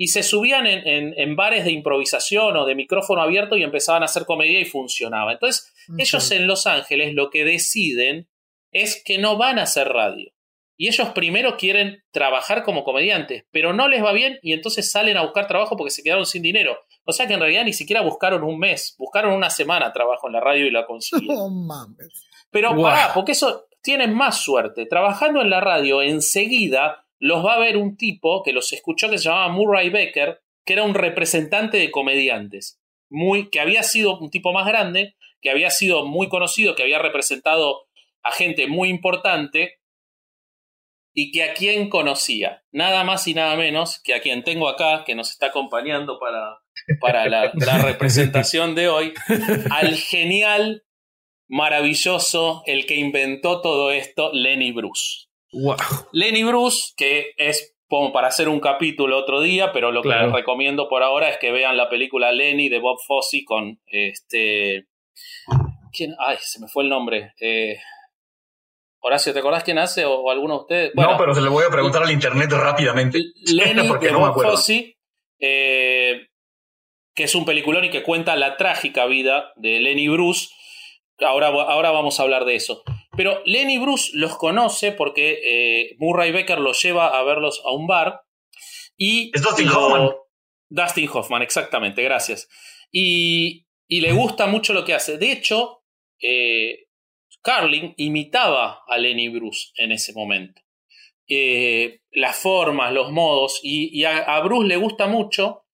[0.00, 4.26] y se subían en, bares de improvisación o de micrófono abierto y empezaban a hacer
[4.26, 5.32] comedia y funcionaba.
[5.32, 8.28] Entonces, ellos en Los Ángeles lo que deciden
[8.70, 10.32] es que no van a hacer radio.
[10.76, 15.16] Y ellos primero quieren trabajar como comediantes, pero no les va bien y entonces salen
[15.16, 16.78] a buscar trabajo porque se quedaron sin dinero.
[17.02, 20.34] O sea que en realidad ni siquiera buscaron un mes, buscaron una semana trabajo en
[20.34, 21.66] la radio y la consiguieron.
[22.52, 24.86] Pero pará, porque eso tienen más suerte.
[24.86, 29.18] Trabajando en la radio, enseguida los va a ver un tipo que los escuchó que
[29.18, 34.30] se llamaba Murray Becker, que era un representante de comediantes, muy, que había sido un
[34.30, 37.86] tipo más grande, que había sido muy conocido, que había representado
[38.22, 39.78] a gente muy importante
[41.14, 45.04] y que a quien conocía, nada más y nada menos que a quien tengo acá,
[45.04, 46.60] que nos está acompañando para,
[47.00, 49.14] para la, la representación de hoy,
[49.70, 50.84] al genial,
[51.48, 55.27] maravilloso, el que inventó todo esto, Lenny Bruce.
[56.12, 60.32] Lenny Bruce, que es como para hacer un capítulo otro día, pero lo que les
[60.32, 64.86] recomiendo por ahora es que vean la película Lenny de Bob Fosse con este.
[65.92, 66.14] ¿Quién?
[66.18, 67.32] Ay, se me fue el nombre.
[67.40, 67.78] Eh...
[69.00, 70.92] Horacio, ¿te acordás quién hace o, alguno de ustedes?
[70.94, 73.20] no, pero se le voy a preguntar al internet rápidamente.
[73.46, 74.98] Lenny de Bob Fosse,
[75.38, 76.26] eh,
[77.14, 80.48] que es un peliculón y que cuenta la trágica vida de Lenny Bruce.
[81.20, 82.82] Ahora, ahora vamos a hablar de eso.
[83.18, 87.88] Pero Lenny Bruce los conoce porque eh, Murray Becker los lleva a verlos a un
[87.88, 88.22] bar.
[88.96, 90.12] Y es Dustin Hoffman.
[90.68, 92.48] Dustin Hoffman, exactamente, gracias.
[92.92, 95.18] Y, le gusta mucho lo que hace.
[95.18, 95.82] De hecho,
[96.22, 96.86] eh,
[97.42, 100.62] Carlin imitaba a Lenny Bruce en ese momento.
[101.26, 105.64] Eh, las formas, los modos, y, a, Bruce le gusta mucho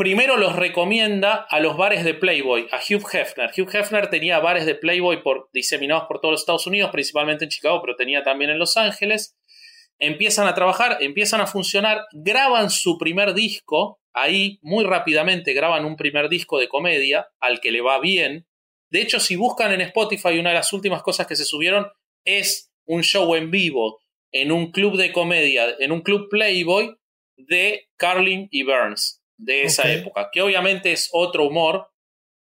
[0.00, 3.50] primero los recomienda a los bares de Playboy, a Hugh Hefner.
[3.54, 7.50] Hugh Hefner tenía bares de Playboy por, diseminados por todos los Estados Unidos, principalmente en
[7.50, 9.36] Chicago, pero tenía también en Los Ángeles.
[9.98, 15.96] Empiezan a trabajar, empiezan a funcionar, graban su primer disco, ahí muy rápidamente graban un
[15.96, 18.46] primer disco de comedia, al que le va bien.
[18.88, 21.86] De hecho, si buscan en Spotify, una de las últimas cosas que se subieron
[22.24, 24.00] es un show en vivo
[24.32, 26.96] en un club de comedia, en un club Playboy
[27.36, 31.90] de Carlin y Burns de esa época, que obviamente es otro humor,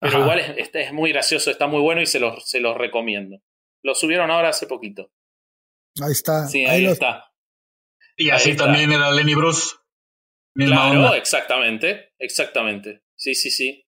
[0.00, 3.40] pero igual es, es, muy gracioso, está muy bueno y se los, se los recomiendo.
[3.82, 5.12] Lo subieron ahora hace poquito.
[6.00, 6.46] Ahí está.
[6.46, 7.32] Sí, ahí, está.
[8.16, 9.76] Y así también era Lenny Bruce.
[10.54, 13.02] claro, exactamente, exactamente.
[13.14, 13.86] Sí, sí, sí.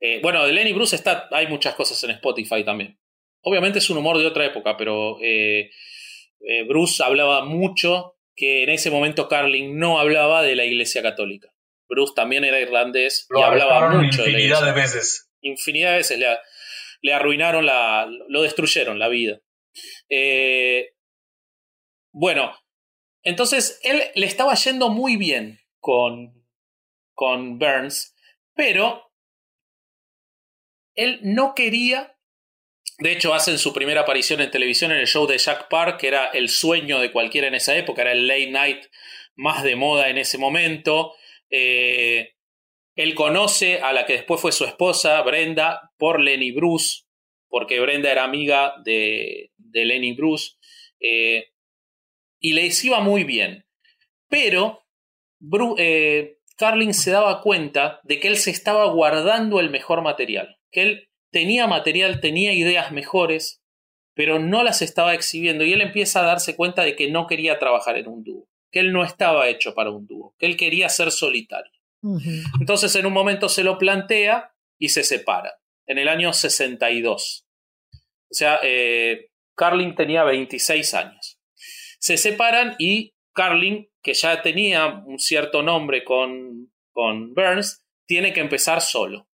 [0.00, 2.98] Eh, bueno, de Lenny Bruce está, hay muchas cosas en Spotify también.
[3.42, 5.70] Obviamente es un humor de otra época, pero eh,
[6.40, 11.52] eh, Bruce hablaba mucho que en ese momento Carlin no hablaba de la Iglesia Católica.
[11.88, 15.30] Bruce también era irlandés y hablaba mucho de la Infinidad de veces.
[15.40, 16.18] Infinidad de veces
[17.00, 18.08] le, arruinaron la.
[18.28, 19.40] lo destruyeron la vida.
[20.08, 20.94] Eh,
[22.12, 22.52] bueno,
[23.22, 26.46] entonces él le estaba yendo muy bien con,
[27.14, 28.14] con Burns,
[28.54, 29.12] pero
[30.94, 32.16] él no quería.
[32.98, 36.08] De hecho, hacen su primera aparición en televisión en el show de Jack Park, que
[36.08, 38.86] era el sueño de cualquiera en esa época, era el late night
[39.36, 41.14] más de moda en ese momento.
[41.50, 42.34] Eh,
[42.94, 47.04] él conoce a la que después fue su esposa, Brenda, por Lenny Bruce,
[47.48, 50.56] porque Brenda era amiga de, de Lenny Bruce,
[51.00, 51.52] eh,
[52.40, 53.66] y le iba muy bien.
[54.28, 54.84] Pero
[55.78, 60.82] eh, Carlin se daba cuenta de que él se estaba guardando el mejor material, que
[60.82, 63.62] él tenía material, tenía ideas mejores,
[64.14, 67.60] pero no las estaba exhibiendo, y él empieza a darse cuenta de que no quería
[67.60, 70.88] trabajar en un dúo, que él no estaba hecho para un dúo, que él quería
[70.88, 71.72] ser solitario.
[72.60, 75.54] Entonces en un momento se lo plantea y se separa,
[75.86, 77.46] en el año 62.
[78.30, 81.40] O sea, eh, Carlin tenía 26 años.
[81.98, 88.40] Se separan y Carlin, que ya tenía un cierto nombre con, con Burns, tiene que
[88.40, 89.28] empezar solo.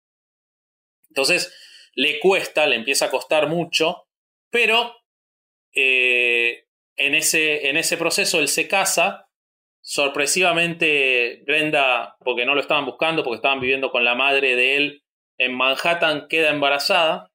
[1.08, 1.52] Entonces
[1.94, 4.08] le cuesta, le empieza a costar mucho,
[4.50, 4.94] pero
[5.72, 6.66] eh,
[6.96, 9.23] en, ese, en ese proceso él se casa
[9.86, 15.04] Sorpresivamente, Brenda, porque no lo estaban buscando, porque estaban viviendo con la madre de él
[15.36, 17.30] en Manhattan, queda embarazada.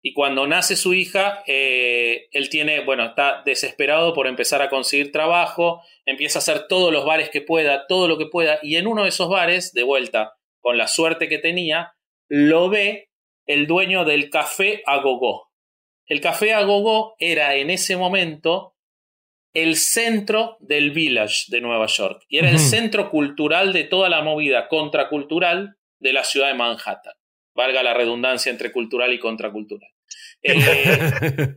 [0.00, 5.10] Y cuando nace su hija, eh, él tiene, bueno, está desesperado por empezar a conseguir
[5.10, 8.86] trabajo, empieza a hacer todos los bares que pueda, todo lo que pueda, y en
[8.86, 11.94] uno de esos bares, de vuelta, con la suerte que tenía,
[12.28, 13.10] lo ve
[13.46, 15.50] el dueño del café Agogó.
[16.06, 18.76] El café Agogó era en ese momento
[19.54, 24.22] el centro del village de Nueva York y era el centro cultural de toda la
[24.22, 27.14] movida contracultural de la ciudad de Manhattan.
[27.54, 29.90] Valga la redundancia entre cultural y contracultural.
[30.44, 31.54] Eh,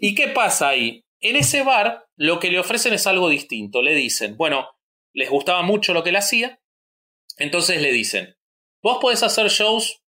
[0.00, 1.04] ¿Y qué pasa ahí?
[1.18, 3.82] En ese bar lo que le ofrecen es algo distinto.
[3.82, 4.70] Le dicen, bueno,
[5.12, 6.60] les gustaba mucho lo que él hacía,
[7.36, 8.36] entonces le dicen,
[8.80, 10.02] vos podés hacer shows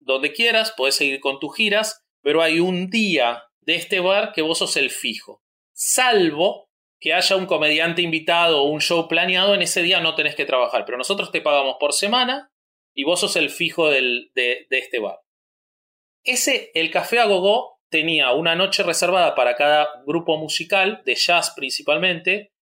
[0.00, 4.42] donde quieras, podés seguir con tus giras, pero hay un día de este bar que
[4.42, 5.42] vos sos el fijo
[5.78, 6.68] salvo
[7.00, 10.44] que haya un comediante invitado o un show planeado, en ese día no tenés que
[10.44, 12.50] trabajar, pero nosotros te pagamos por semana
[12.92, 15.20] y vos sos el fijo de, este bar.
[16.24, 22.52] Ese, el Café Agogó, tenía una noche reservada para cada grupo musical, de jazz principalmente,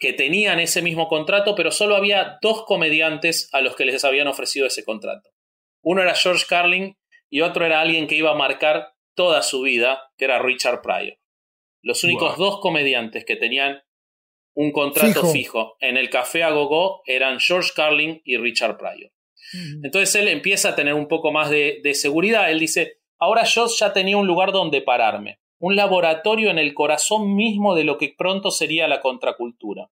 [0.00, 4.26] que tenían ese mismo contrato, pero solo había dos comediantes a los que les habían
[4.26, 5.30] ofrecido ese contrato.
[5.80, 6.96] Uno era George Carlin
[7.30, 11.16] y otro era alguien que iba a marcar toda su vida, que era Richard Pryor.
[11.84, 13.82] Los únicos dos comediantes que tenían
[14.54, 15.76] un contrato fijo.
[15.80, 19.12] en el Café a Gogo eran George Carlin y Richard Pryor.
[19.82, 22.50] Entonces él empieza a tener un poco más de, de seguridad.
[22.50, 27.34] Él dice, ahora yo ya tenía un lugar donde pararme, un laboratorio en el corazón
[27.36, 29.90] mismo de lo que pronto sería la contracultura.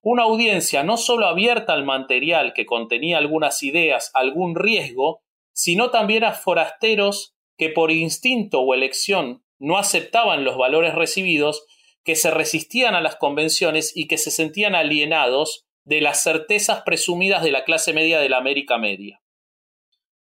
[0.00, 5.20] Una audiencia no solo abierta al material que contenía algunas ideas, algún riesgo,
[5.52, 11.66] sino también a forasteros que por instinto o elección no aceptaban los valores recibidos,
[12.04, 17.42] que se resistían a las convenciones y que se sentían alienados de las certezas presumidas
[17.42, 19.20] de la clase media de la América Media.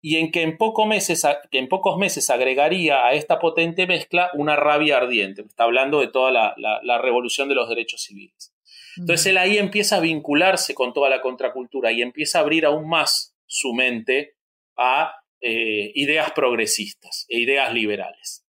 [0.02, 0.58] Y en que en,
[0.88, 5.42] meses, en pocos meses agregaría a esta potente mezcla una rabia ardiente.
[5.42, 8.54] Está hablando de toda la, revolución de los derechos civiles.
[8.98, 12.88] Entonces él ahí empieza a vincularse con toda la contracultura y empieza a abrir aún
[12.88, 14.36] más su mente
[14.78, 18.46] a eh, ideas progresistas e ideas liberales.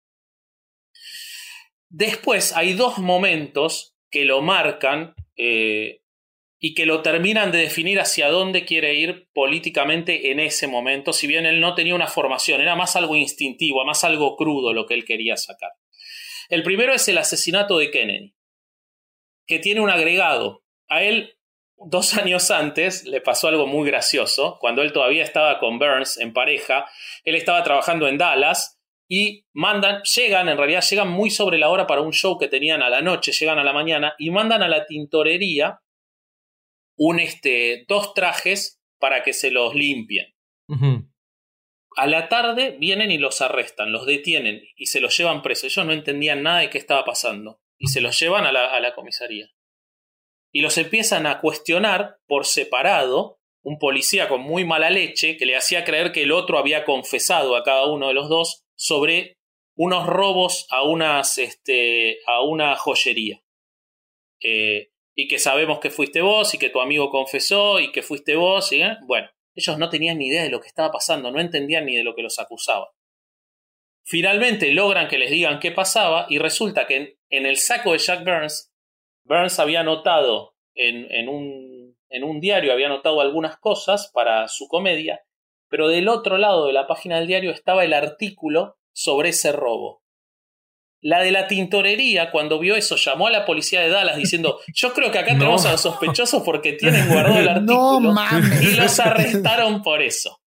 [1.99, 6.03] Después hay dos momentos que lo marcan eh,
[6.59, 11.27] y que lo terminan de definir hacia dónde quiere ir políticamente en ese momento, si
[11.27, 14.93] bien él no tenía una formación, era más algo instintivo, más algo crudo lo que
[14.93, 15.71] él quería sacar.
[16.51, 18.35] El primero es el asesinato de Kennedy,
[19.47, 20.65] que tiene un agregado.
[20.89, 21.39] A él,
[21.79, 26.35] dos años antes, le pasó algo muy gracioso, cuando él todavía estaba con Burns en
[26.35, 26.91] pareja,
[27.25, 28.76] él estaba trabajando en Dallas,
[29.09, 32.83] y mandan, llegan, en realidad llegan muy sobre la hora para un show que tenían
[32.83, 35.81] a la noche, llegan a la mañana y mandan a la tintorería
[36.97, 40.35] un, este, dos trajes para que se los limpien.
[41.97, 45.65] A la tarde vienen y los arrestan, los detienen y se los llevan presos.
[45.65, 48.81] Ellos no entendían nada de qué estaba pasando y se los llevan a la, a
[48.81, 49.51] la comisaría.
[50.53, 55.57] Y los empiezan a cuestionar por separado un policía con muy mala leche que le
[55.57, 59.37] hacía creer que el otro había confesado a cada uno de los dos sobre
[59.77, 63.43] unos robos a, unas, este, a una joyería.
[64.41, 68.37] Eh, y que sabemos que fuiste vos y que tu amigo confesó y que fuiste
[68.37, 68.71] vos.
[68.73, 68.97] ¿eh?
[69.07, 72.05] Bueno, ellos no tenían ni idea de lo que estaba pasando, no entendían ni de
[72.05, 72.93] lo que los acusaba.
[74.05, 78.25] Finalmente logran que les digan qué pasaba y resulta que en, el saco de Jack
[78.25, 78.73] Burns,
[79.25, 84.69] Burns había notado en, en, un, en un diario, había notado algunas cosas para su
[84.69, 85.26] comedia,
[85.69, 90.03] pero del otro lado de la página del diario estaba el artículo sobre ese robo.
[91.03, 94.93] La de la tintorería, cuando vio eso, llamó a la policía de Dallas diciendo: Yo
[94.93, 98.15] creo que acá tenemos a los sospechosos porque tienen guardado el artículo.
[98.63, 100.41] Y los arrestaron por eso.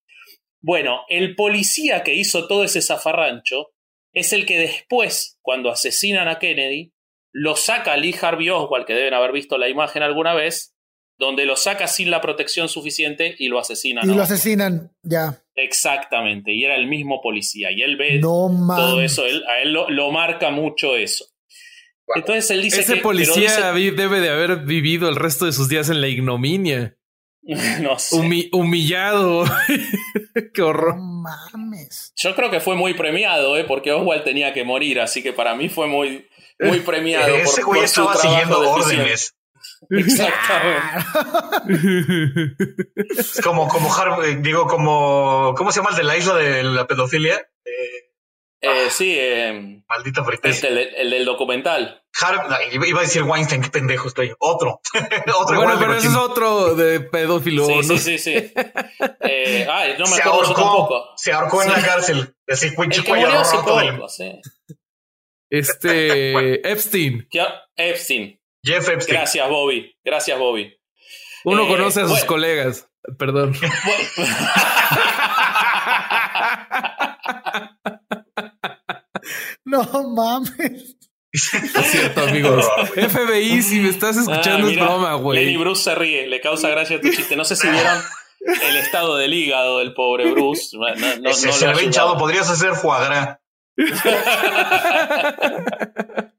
[0.61, 3.71] Bueno, el policía que hizo todo ese zafarrancho
[4.13, 6.91] es el que después, cuando asesinan a Kennedy,
[7.31, 10.75] lo saca Lee Harvey Oswald, que deben haber visto la imagen alguna vez,
[11.19, 14.09] donde lo saca sin la protección suficiente y lo asesinan.
[14.09, 15.43] Y lo asesinan, ya.
[15.53, 17.71] Exactamente, y era el mismo policía.
[17.71, 21.25] Y él ve todo eso, a él lo, marca mucho eso.
[22.15, 26.01] Entonces él dice Ese policía debe de haber vivido el resto de sus días en
[26.01, 26.95] la ignominia.
[27.81, 28.49] no sé.
[28.51, 29.43] humillado.
[30.53, 30.95] Qué horror.
[30.97, 32.13] mames.
[32.15, 33.65] Yo creo que fue muy premiado, ¿eh?
[33.65, 36.25] porque Oswald tenía que morir, así que para mí fue muy,
[36.59, 37.35] muy premiado.
[37.35, 39.35] Ese güey estaba siguiendo órdenes.
[39.89, 40.89] Exactamente.
[43.17, 43.89] es como, como
[44.41, 47.37] digo, como, ¿cómo se llama el de la isla de la pedofilia?
[47.65, 48.09] Eh,
[48.61, 50.25] eh, sí, eh, maldita.
[50.43, 52.03] El, del documental.
[52.71, 54.33] iba a decir Weinstein, qué pendejo estoy.
[54.37, 54.81] Otro.
[55.39, 57.65] otro bueno, pero ese es otro de pedófilo.
[57.65, 58.53] Sí, sí, sí, sí.
[59.21, 61.05] eh, ay, no me se acuerdo ahorcó, tampoco.
[61.15, 62.35] Se ahorcó en la cárcel.
[62.47, 64.41] Así, el que murió hace poco, sí.
[65.49, 67.27] Este, Epstein.
[67.77, 68.38] Epstein.
[68.69, 69.17] Jeff Epstein.
[69.17, 69.91] Gracias, Bobby.
[70.03, 70.79] Gracias, Bobby.
[71.43, 72.87] Uno eh, conoce a sus colegas.
[73.17, 73.53] Perdón.
[79.65, 80.97] no mames.
[81.31, 81.51] Es
[81.91, 82.67] cierto, amigos.
[82.95, 85.39] FBI, si me estás escuchando, ah, es broma, güey.
[85.39, 87.35] Lenny Bruce se ríe, le causa gracia tu chiste.
[87.35, 87.99] No sé si vieron
[88.41, 90.77] el estado del hígado del pobre Bruce.
[90.77, 90.87] No,
[91.21, 93.39] no, se, se había hinchado, podrías hacer foie gras.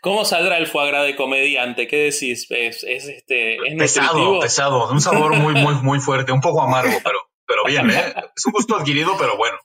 [0.00, 1.86] ¿Cómo saldrá el foie gras de comediante?
[1.86, 2.46] ¿Qué decís?
[2.50, 7.18] ¿Es, este, es pesado, pesado, un sabor muy, muy, muy fuerte, un poco amargo, pero,
[7.46, 8.14] pero bien, ¿eh?
[8.36, 9.58] Es un gusto adquirido, pero bueno.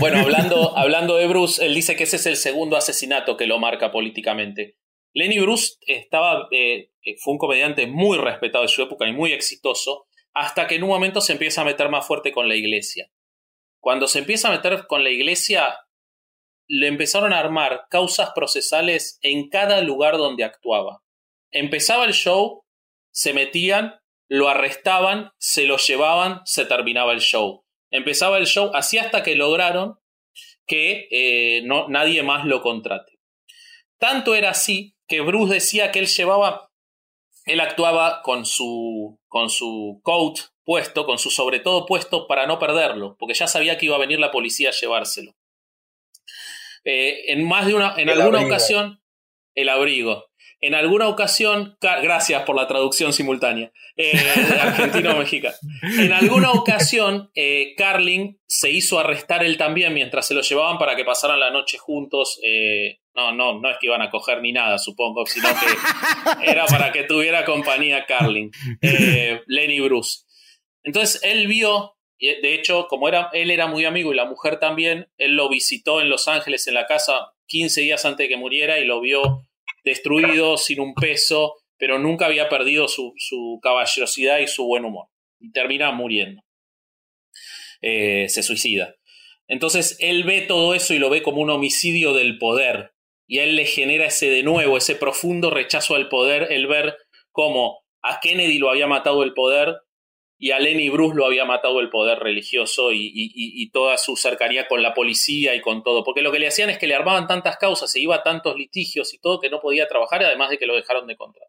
[0.00, 3.58] Bueno, hablando, hablando de Bruce, él dice que ese es el segundo asesinato que lo
[3.58, 4.76] marca políticamente.
[5.14, 6.90] Lenny Bruce estaba, eh,
[7.22, 10.88] fue un comediante muy respetado de su época y muy exitoso, hasta que en un
[10.88, 13.10] momento se empieza a meter más fuerte con la iglesia.
[13.80, 15.76] Cuando se empieza a meter con la iglesia,
[16.68, 21.02] le empezaron a armar causas procesales en cada lugar donde actuaba.
[21.50, 22.64] Empezaba el show,
[23.12, 27.64] se metían, lo arrestaban, se lo llevaban, se terminaba el show.
[27.90, 29.98] Empezaba el show así hasta que lograron
[30.66, 33.18] que eh, nadie más lo contrate.
[33.98, 36.70] Tanto era así que Bruce decía que él llevaba,
[37.44, 42.58] él actuaba con su, con su coat puesto, con su sobre todo puesto para no
[42.58, 45.32] perderlo, porque ya sabía que iba a venir la policía a llevárselo.
[46.84, 49.00] Eh, en más de una, en alguna ocasión,
[49.54, 50.26] el abrigo.
[50.60, 54.12] En alguna ocasión, gracias por la traducción simultánea, eh,
[54.60, 55.56] argentino-mexicano.
[55.98, 60.94] En alguna ocasión, eh, Carlin se hizo arrestar él también mientras se lo llevaban para
[60.94, 62.40] que pasaran la noche juntos.
[63.14, 66.92] no, no, no es que iban a coger ni nada, supongo, sino que era para
[66.92, 68.50] que tuviera compañía Carlin,
[69.48, 70.20] Lenny Bruce.
[70.84, 75.08] Entonces él vio de hecho, como era, él era muy amigo y la mujer también,
[75.18, 78.78] él lo visitó en Los Ángeles en la casa 15 días antes de que muriera
[78.78, 79.48] y lo vio
[79.84, 83.12] destruido, sin un peso, pero nunca había perdido su,
[83.60, 85.08] caballerosidad y su buen humor.
[85.40, 86.42] Y termina muriendo.
[87.80, 88.94] Eh, se suicida.
[89.48, 92.92] Entonces él ve todo eso y lo ve como un homicidio del poder.
[93.26, 96.96] Y él le genera ese de nuevo, ese profundo rechazo al poder, el ver
[97.32, 99.76] cómo a Kennedy lo había matado el poder
[100.42, 104.82] y a Lenny Bruce lo había matado el poder religioso y, toda su cercanía con
[104.82, 106.02] la policía y con todo.
[106.02, 108.56] Porque lo que le hacían es que le armaban tantas causas, se iba a tantos
[108.56, 111.48] litigios y todo que no podía trabajar, además de que lo dejaron de contratar.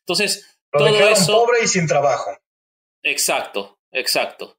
[0.00, 1.32] Entonces, todo eso.
[1.32, 2.36] Pobre y sin trabajo.
[3.02, 4.58] Exacto, exacto.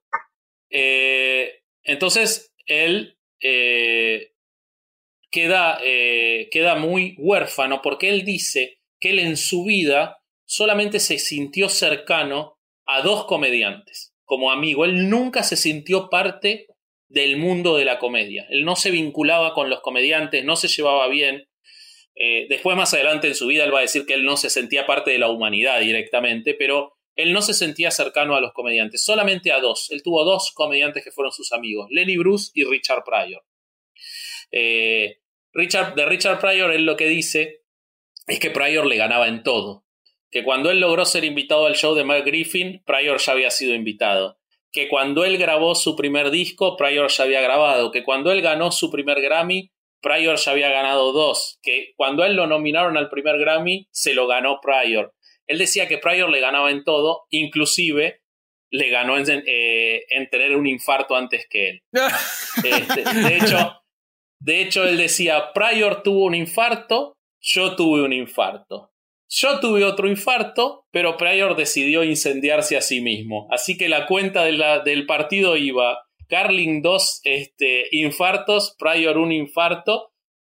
[0.68, 4.32] Eh, entonces, él eh,
[5.30, 11.20] queda, eh, queda muy huérfano porque él dice que él en su vida solamente se
[11.20, 12.53] sintió cercano
[12.86, 14.84] a dos comediantes como amigo.
[14.84, 16.68] Él nunca se sintió parte
[17.08, 18.46] del mundo de la comedia.
[18.50, 21.48] Él no se vinculaba con los comediantes, no se llevaba bien.
[22.16, 24.50] Eh, después, más adelante en su vida, él va a decir que él no se
[24.50, 29.04] sentía parte de la humanidad directamente, pero él no se sentía cercano a los comediantes,
[29.04, 29.90] solamente a dos.
[29.90, 33.44] Él tuvo dos comediantes que fueron sus amigos, Lenny Bruce y Richard Pryor.
[34.50, 35.18] Eh,
[35.52, 37.62] Richard, de Richard Pryor, él lo que dice
[38.26, 39.83] es que Pryor le ganaba en todo.
[40.34, 43.72] Que cuando él logró ser invitado al show de Mark Griffin, Pryor ya había sido
[43.72, 44.36] invitado.
[44.72, 47.92] Que cuando él grabó su primer disco, Pryor ya había grabado.
[47.92, 49.70] Que cuando él ganó su primer Grammy,
[50.02, 51.60] Pryor ya había ganado dos.
[51.62, 55.14] Que cuando él lo nominaron al primer Grammy, se lo ganó Pryor.
[55.46, 58.22] Él decía que Pryor le ganaba en todo, inclusive
[58.70, 61.82] le ganó en, eh, tener un infarto antes que él.
[62.64, 63.82] Este, de, hecho,
[64.40, 68.90] de hecho, él decía, Pryor tuvo un infarto, yo tuve un infarto.
[69.28, 73.48] Yo tuve otro infarto, pero Pryor decidió incendiarse a sí mismo.
[73.50, 80.12] Así que la cuenta del partido iba Carling dos este, infartos, Pryor un infarto,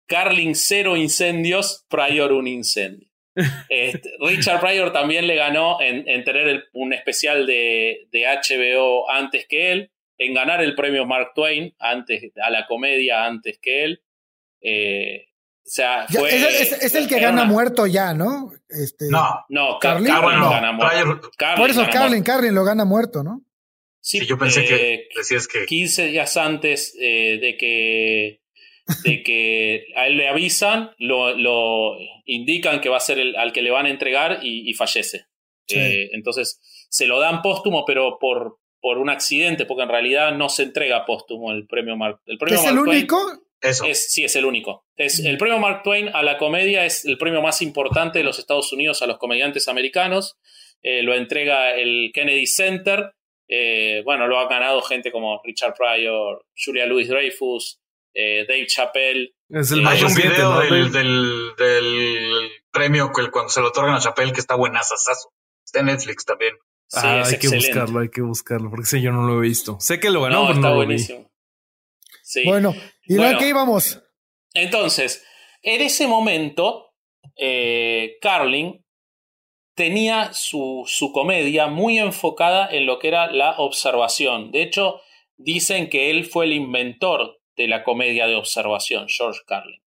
[0.08, 3.08] Carling cero incendios, Pryor un incendio.
[3.70, 9.92] Este, Richard Pryor también le ganó en, tener un especial de, HBO antes que él,
[10.18, 14.02] en ganar el premio Mark Twain antes, a la comedia antes que él.
[14.62, 15.28] Eh,
[15.68, 18.54] o sea, es, el que gana muerto ya, ¿no?
[18.70, 21.30] Este, no, no, Carlin no, gana muerto.
[21.58, 23.44] Por eso Carlin, Carlin lo gana muerto, ¿no?
[24.00, 28.42] Sí, yo pensé que eh, decías que 15 días antes eh, de que
[29.04, 33.62] de que a él le avisan, lo, indican que va a ser el al que
[33.62, 35.26] le van a entregar y, fallece.
[35.68, 40.48] Eh, entonces se lo dan póstumo, pero por, por un accidente, porque en realidad no
[40.48, 42.22] se entrega póstumo el premio Mark.
[42.26, 43.18] El premio ¿Es el único?
[43.62, 44.86] Es, sí, es el único.
[44.96, 48.40] Es, el premio Mark Twain a la comedia es el premio más importante de los
[48.40, 50.38] Estados Unidos a los comediantes americanos.
[50.82, 53.14] Eh, lo entrega el Kennedy Center.
[53.48, 57.80] Eh, bueno, lo ha ganado gente como Richard Pryor, Julia Louis Dreyfus,
[58.14, 59.34] eh, Dave Chappelle.
[59.50, 65.34] Hay un video del, premio cuando se lo otorgan a Chappelle que está buenazazazo.
[65.66, 66.54] Está en Netflix también.
[66.88, 69.78] Sí, ah, hay que buscarlo, hay que buscarlo, porque ese yo no lo he visto.
[69.80, 71.30] Sé que lo ganó, no, está buenísimo.
[72.24, 72.44] Sí.
[72.46, 72.74] Bueno,
[73.08, 74.02] ¿y bueno, qué íbamos?
[74.54, 75.26] Entonces,
[75.62, 76.94] en ese momento,
[77.36, 78.84] eh, Carlin
[79.76, 84.52] tenía su, su, comedia muy enfocada en lo que era la observación.
[84.52, 85.02] De hecho,
[85.36, 89.82] dicen que él fue el inventor de la comedia de observación, George Carlin.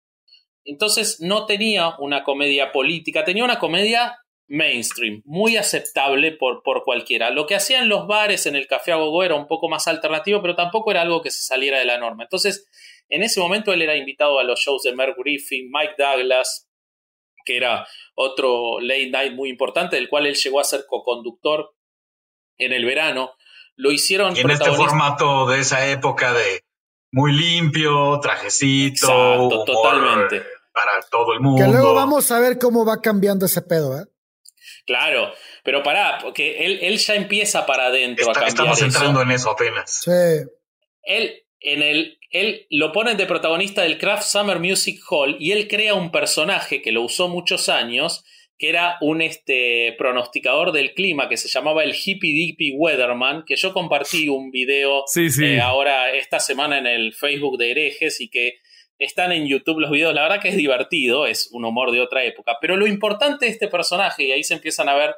[0.64, 7.30] Entonces no tenía una comedia política, tenía una comedia mainstream, muy aceptable por, por cualquiera.
[7.30, 10.56] Lo que hacían los bares en el Café Agogo era un poco más alternativo, pero
[10.56, 12.24] tampoco era algo que se saliera de la norma.
[12.24, 12.66] Entonces,
[13.08, 16.68] en ese momento él era invitado a los shows de Merv Griffin, Mike Douglas,
[17.44, 21.74] que era otro late night muy importante, del cual él llegó a ser co-conductor
[22.58, 23.32] en el verano.
[23.76, 26.64] Lo hicieron en este formato de esa época de
[27.12, 29.48] muy limpio, trajecito.
[29.64, 30.42] totalmente.
[30.72, 31.64] Para todo el mundo.
[31.64, 34.04] Que luego vamos a ver cómo va cambiando ese pedo, ¿eh?
[34.86, 35.32] Claro,
[35.64, 39.50] pero pará, porque él, él ya empieza para adentro a cambiar Estamos entrando en eso
[39.50, 40.00] apenas.
[40.02, 40.10] Sí.
[41.02, 45.68] Él, en el, él lo ponen de protagonista del Craft Summer Music Hall y él
[45.68, 48.24] crea un personaje que lo usó muchos años
[48.58, 53.54] que era un este, pronosticador del clima que se llamaba el Hippie Dippy Weatherman, que
[53.54, 58.54] yo compartí un video eh, ahora esta semana en el Facebook de herejes y que
[58.98, 60.12] están en YouTube los videos.
[60.12, 62.56] La verdad que es divertido, es un humor de otra época.
[62.60, 65.14] Pero lo importante de este personaje, y ahí se empiezan a ver,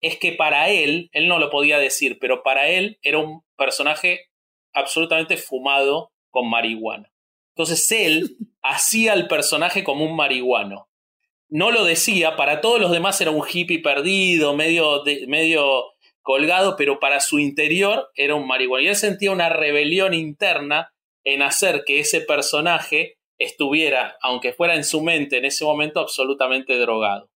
[0.00, 4.30] es que para él, él no lo podía decir, pero para él era un personaje
[4.72, 7.10] absolutamente fumado con marihuana.
[7.56, 10.88] Entonces él hacía al personaje como un marihuano
[11.54, 15.84] no lo decía, para todos los demás era un hippie perdido, medio, medio
[16.20, 18.84] colgado, pero para su interior era un marihuana.
[18.84, 20.92] Y él sentía una rebelión interna
[21.22, 26.76] en hacer que ese personaje estuviera, aunque fuera en su mente en ese momento, absolutamente
[26.76, 27.30] drogado.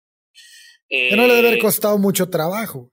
[0.88, 2.90] que no le debe haber eh, costado mucho trabajo.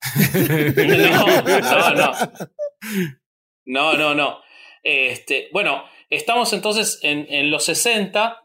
[0.34, 2.12] no, no, no.
[3.66, 4.40] No, no, no.
[4.82, 8.44] Este, bueno, estamos entonces en, en los 60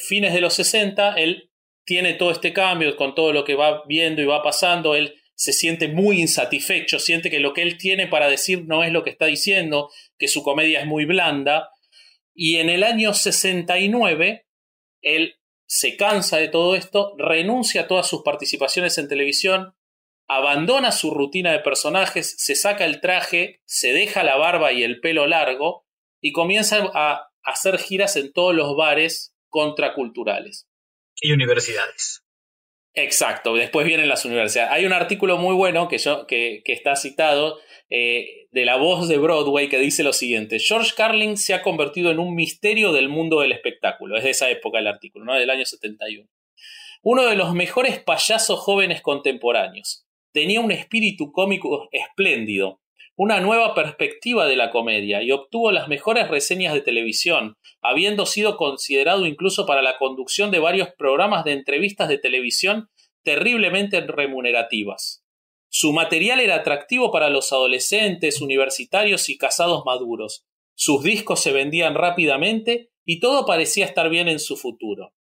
[0.00, 1.50] fines de los 60, él
[1.84, 5.52] tiene todo este cambio con todo lo que va viendo y va pasando, él se
[5.52, 9.10] siente muy insatisfecho, siente que lo que él tiene para decir no es lo que
[9.10, 11.70] está diciendo, que su comedia es muy blanda,
[12.34, 14.46] y en el año 69,
[15.02, 15.36] él
[15.66, 19.74] se cansa de todo esto, renuncia a todas sus participaciones en televisión,
[20.36, 25.00] abandona su rutina de personajes, se saca el traje, se deja la barba y el
[25.00, 25.86] pelo largo,
[26.20, 30.68] y comienza a hacer giras en todos los bares contraculturales.
[31.20, 32.24] Y universidades.
[32.94, 34.70] Exacto, después vienen las universidades.
[34.70, 39.16] Hay un artículo muy bueno que, yo, que, está citado eh, de la voz de
[39.16, 43.40] Broadway que dice lo siguiente, George Carlin se ha convertido en un misterio del mundo
[43.40, 45.34] del espectáculo, es de esa época el artículo, ¿no?
[45.34, 46.28] del año 71.
[47.02, 50.06] Uno de los mejores payasos jóvenes contemporáneos.
[50.32, 52.80] Tenía un espíritu cómico espléndido,
[53.16, 58.56] una nueva perspectiva de la comedia y obtuvo las mejores reseñas de televisión, habiendo sido
[58.56, 62.88] considerado incluso para la conducción de varios programas de entrevistas de televisión
[63.22, 65.24] terriblemente remunerativas.
[65.68, 70.44] Su material era atractivo para los adolescentes, universitarios y casados maduros.
[70.74, 75.14] Sus discos se vendían rápidamente y todo parecía estar bien en su futuro.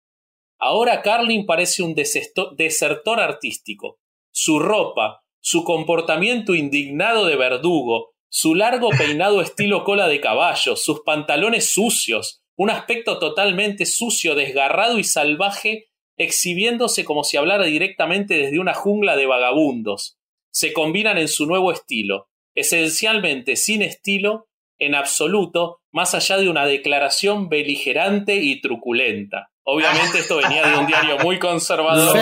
[0.59, 4.00] Ahora Carlin parece un desertor artístico.
[4.43, 11.03] Su ropa, su comportamiento indignado de verdugo, su largo peinado estilo cola de caballo, sus
[11.03, 18.59] pantalones sucios, un aspecto totalmente sucio, desgarrado y salvaje, exhibiéndose como si hablara directamente desde
[18.59, 20.17] una jungla de vagabundos,
[20.51, 24.49] se combinan en su nuevo estilo, esencialmente sin estilo,
[24.79, 29.51] en absoluto, más allá de una declaración beligerante y truculenta.
[29.65, 32.17] Obviamente esto venía de un diario muy conservador.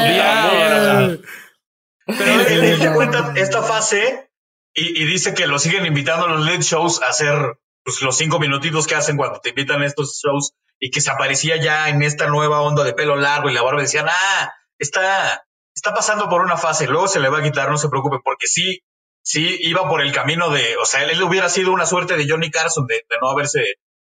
[2.09, 4.30] Pero él, cuenta esta fase
[4.74, 8.39] y, dice que lo siguen invitando a los late shows a hacer pues, los cinco
[8.39, 12.02] minutitos que hacen cuando te invitan a estos shows y que se aparecía ya en
[12.02, 15.44] esta nueva onda de pelo largo y la barba decían, ah, está,
[15.74, 18.47] está pasando por una fase, luego se le va a quitar, no se preocupe, porque
[18.47, 18.82] sí,
[19.22, 22.51] sí iba por el camino de, o sea, él hubiera sido una suerte de Johnny
[22.51, 23.64] Carson de, no haberse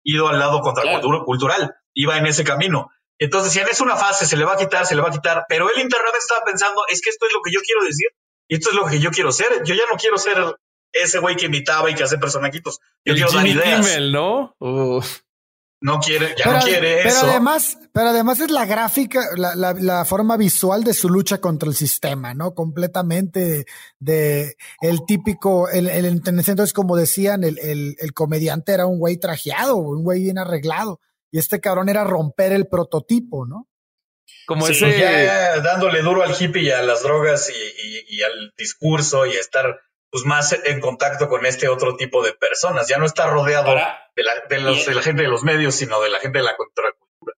[0.02, 2.90] ido al lado contracultural, iba en ese camino.
[3.18, 5.44] Entonces decían, es una fase, se le va a quitar, se le va a quitar,
[5.48, 8.08] pero él internamente estaba pensando, es que esto es lo que yo quiero decir
[8.48, 9.62] y esto es lo que yo quiero ser.
[9.64, 10.36] Yo ya no quiero ser
[10.92, 12.80] ese güey que imitaba y que hace personajitos.
[13.04, 14.00] Yo quiero dar ideas.
[14.10, 14.54] ¿no?
[15.80, 17.26] No quiere, ya no quiere pero eso.
[17.26, 21.68] Además, pero además es la gráfica, la, la, la, forma visual de su lucha contra
[21.68, 22.54] el sistema, ¿no?
[22.54, 23.66] Completamente
[23.98, 29.18] de, el típico, el, el, entonces como decían, el, el, el comediante era un güey
[29.18, 31.00] trajeado, un güey bien arreglado
[31.34, 33.68] y este cabrón era romper el prototipo, ¿no?
[34.46, 34.86] Como ese.
[35.64, 39.80] dándole duro al hippie y a las drogas y, al discurso y estar
[40.10, 42.86] pues más en contacto con este otro tipo de personas.
[42.86, 43.74] Ya no está rodeado
[44.14, 46.44] de, la, de, los, de la gente de los medios, sino de la gente de
[46.44, 47.34] la contracultura.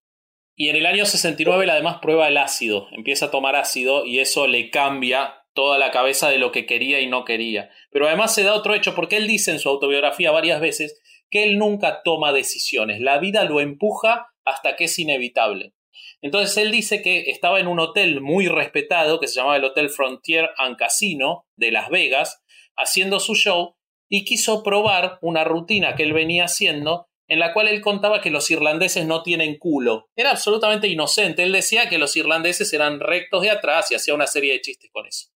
[0.55, 4.19] Y en el año 69 él además prueba el ácido, empieza a tomar ácido y
[4.19, 7.71] eso le cambia toda la cabeza de lo que quería y no quería.
[7.89, 11.43] Pero además se da otro hecho, porque él dice en su autobiografía varias veces que
[11.43, 15.73] él nunca toma decisiones, la vida lo empuja hasta que es inevitable.
[16.21, 19.89] Entonces él dice que estaba en un hotel muy respetado que se llamaba el Hotel
[19.89, 22.41] Frontier and Casino de Las Vegas,
[22.75, 23.75] haciendo su show
[24.09, 28.29] y quiso probar una rutina que él venía haciendo en la cual él contaba que
[28.31, 30.09] los irlandeses no tienen culo.
[30.15, 31.43] Era absolutamente inocente.
[31.43, 34.89] Él decía que los irlandeses eran rectos de atrás y hacía una serie de chistes
[34.93, 35.27] con eso.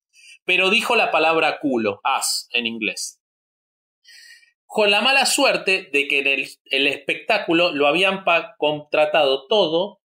[0.45, 3.20] Pero dijo la palabra culo, as en inglés
[4.71, 8.23] con la mala suerte de que en el, espectáculo lo habían
[8.57, 9.99] contratado todo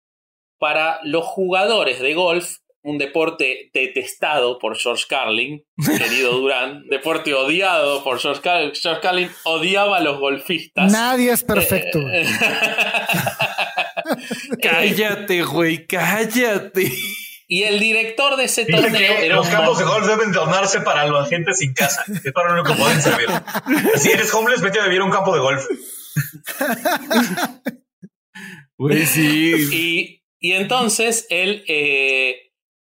[0.59, 5.63] para los jugadores de golf, un deporte detestado por George Carlin,
[5.99, 8.73] querido Durán, deporte odiado por George Carlin.
[8.75, 10.91] George Carlin odiaba a los golfistas.
[10.91, 12.01] Nadie es perfecto.
[14.63, 16.91] cállate, güey, cállate.
[17.47, 19.29] Y el director de ese torneo.
[19.35, 22.05] los campos de golf deben donarse para los agentes sin casa.
[22.25, 23.29] Es para lo único que pueden servir.
[23.97, 25.65] Si eres homeless, vete a vivir a un campo de golf.
[28.77, 29.55] Pues sí.
[29.73, 32.53] Y, y entonces él, eh,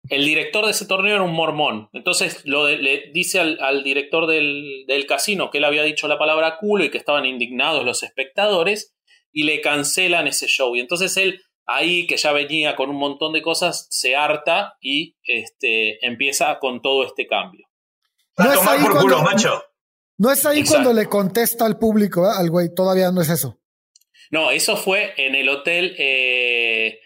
[0.09, 1.89] el director de ese torneo era un mormón.
[1.93, 6.19] Entonces lo le dice al, al director del, del, casino que él había dicho la
[6.19, 8.97] palabra culo y que estaban indignados los espectadores
[9.33, 10.75] y le cancelan ese show.
[10.75, 15.17] Y entonces él ahí que ya venía con un montón de cosas, se harta y
[15.23, 17.69] este, empieza con todo este cambio.
[18.37, 19.63] No es, ahí por culo, macho.
[20.17, 22.33] no es ahí cuando le contesta al público, ¿eh?
[22.37, 23.61] al güey, todavía no es eso.
[24.31, 27.01] No, eso fue en el hotel, eh,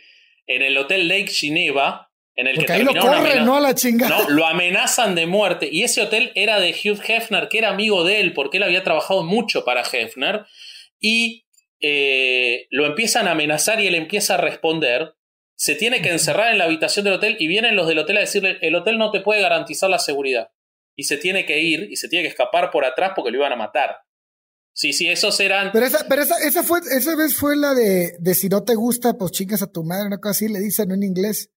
[0.47, 3.57] en el hotel Lake Geneva, en el que ahí lo corren, ¿no?
[3.57, 4.17] A la chingada.
[4.17, 5.69] No, lo amenazan de muerte.
[5.71, 8.85] Y ese hotel era de Hugh Hefner, que era amigo de él, porque él había
[8.85, 10.47] trabajado mucho para Hefner.
[11.01, 11.47] Y
[11.83, 15.15] eh, lo empiezan a amenazar y él empieza a responder,
[15.57, 18.21] se tiene que encerrar en la habitación del hotel y vienen los del hotel a
[18.21, 20.51] decirle, el hotel no te puede garantizar la seguridad.
[20.97, 23.53] Y se tiene que ir y se tiene que escapar por atrás porque lo iban
[23.53, 23.97] a matar.
[24.75, 25.71] Sí, sí, esos eran.
[25.73, 28.75] Pero esa, pero esa, esa fue, esa vez fue la de, de si no te
[28.75, 31.52] gusta, pues chingas a tu madre, una cosa así, le dicen en inglés.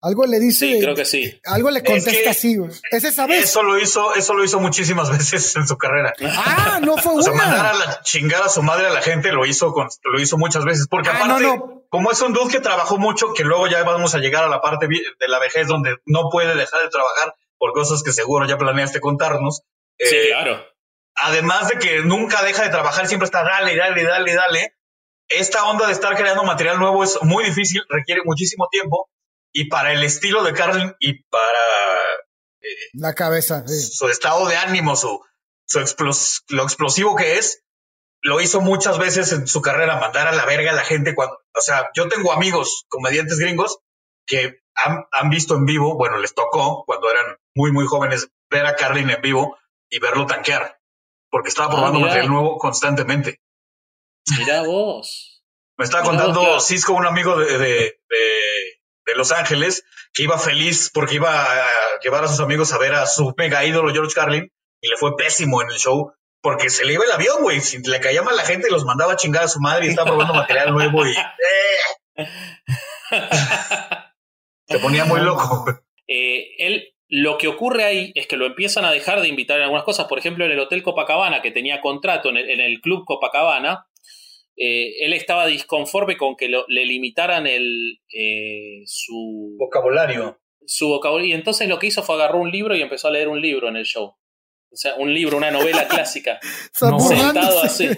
[0.00, 0.66] Algo le dice.
[0.66, 1.40] Sí, creo que sí.
[1.44, 2.70] Algo le contesta así, güey.
[2.92, 3.44] ¿Es esa vez?
[3.44, 6.14] Eso lo hizo, eso lo hizo muchísimas veces en su carrera.
[6.22, 9.32] Ah, no fue o sea, mandar a la chingar a su madre a la gente
[9.32, 10.86] lo hizo con, lo hizo muchas veces.
[10.88, 14.18] Porque ah, aparte, como es un dude que trabajó mucho, que luego ya vamos a
[14.18, 18.04] llegar a la parte de la vejez donde no puede dejar de trabajar por cosas
[18.04, 19.62] que seguro ya planeaste contarnos.
[19.98, 20.64] Sí, eh, claro.
[21.16, 24.74] Además de que nunca deja de trabajar, siempre está dale, dale, dale, dale.
[25.28, 29.10] Esta onda de estar creando material nuevo es muy difícil, requiere muchísimo tiempo
[29.58, 31.98] y para el estilo de Carlin y para
[32.60, 35.20] eh, la cabeza, su estado de ánimo, su,
[35.66, 35.80] su
[36.50, 37.64] lo explosivo que es,
[38.22, 41.34] lo hizo muchas veces en su carrera, mandar a la verga a la gente cuando,
[41.34, 43.80] o sea, yo tengo amigos comediantes gringos
[44.26, 48.76] que han, visto en vivo, bueno, les tocó cuando eran muy, muy jóvenes ver a
[48.76, 49.58] Carlin en vivo
[49.90, 50.78] y verlo tanquear,
[51.30, 53.40] porque estaba ah, probando material nuevo constantemente.
[54.38, 55.38] Mira vos.
[55.78, 58.00] Me estaba contando Cisco, un amigo de,
[59.08, 61.66] de, Los Ángeles, que iba feliz porque iba a
[62.02, 65.16] llevar a sus amigos a ver a su mega ídolo George Carlin y le fue
[65.16, 67.60] pésimo en el show porque se le iba el avión, güey.
[67.84, 70.34] Le caía mal la gente, los mandaba a chingar a su madre y estaba probando
[70.34, 71.10] material nuevo y.
[71.10, 72.26] Eh.
[74.68, 75.66] se ponía muy loco.
[76.06, 79.64] Eh, él, lo que ocurre ahí es que lo empiezan a dejar de invitar en
[79.64, 80.06] algunas cosas.
[80.06, 83.86] Por ejemplo, en el Hotel Copacabana, que tenía contrato en el, Club Copacabana,
[84.58, 88.00] eh, él estaba disconforme con que le limitaran el,
[88.86, 90.40] su vocabulario.
[90.66, 91.30] Su vocabulario.
[91.30, 93.68] Y entonces lo que hizo fue agarrar un libro y empezó a leer un libro
[93.68, 94.16] en el show.
[94.70, 96.40] O sea, un libro, una novela clásica.
[96.72, 97.88] sentado así.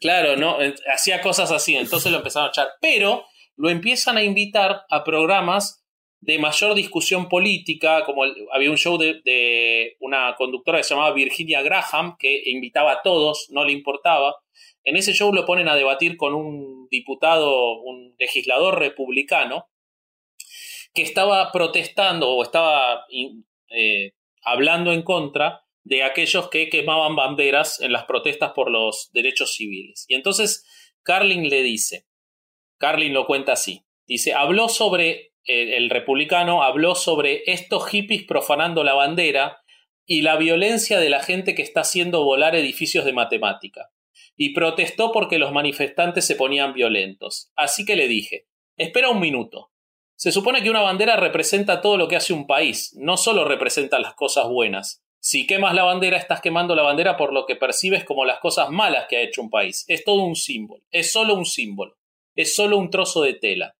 [0.00, 0.58] Claro, ¿no?
[0.92, 2.68] Hacía cosas así, entonces lo empezaron a echar.
[2.80, 3.24] Pero
[3.56, 5.84] lo empiezan a invitar a programas
[6.20, 11.62] de mayor discusión política, como había un show de, una conductora que se llamaba Virginia
[11.62, 14.34] Graham, que invitaba a todos, no le importaba.
[14.84, 19.68] En ese show lo ponen a debatir con un diputado, un legislador republicano,
[20.94, 23.06] que estaba protestando o estaba
[23.68, 24.12] eh,
[24.42, 30.06] hablando en contra de aquellos que quemaban banderas en las protestas por los derechos civiles.
[30.08, 30.64] Y entonces
[31.02, 32.06] Carlin le dice,
[32.78, 38.84] Carlin lo cuenta así, dice, habló sobre, eh, el republicano habló sobre estos hippies profanando
[38.84, 39.58] la bandera
[40.06, 43.90] y la violencia de la gente que está haciendo volar edificios de matemática.
[44.36, 47.52] Y protestó porque los manifestantes se ponían violentos.
[47.56, 49.70] Así que le dije, espera un minuto.
[50.16, 53.98] Se supone que una bandera representa todo lo que hace un país, no solo representa
[53.98, 55.04] las cosas buenas.
[55.18, 58.68] Si quemas la bandera, estás quemando la bandera por lo que percibes como las cosas
[58.70, 59.84] malas que ha hecho un país.
[59.88, 61.96] Es todo un símbolo, es solo un símbolo,
[62.34, 63.76] es solo un trozo de tela.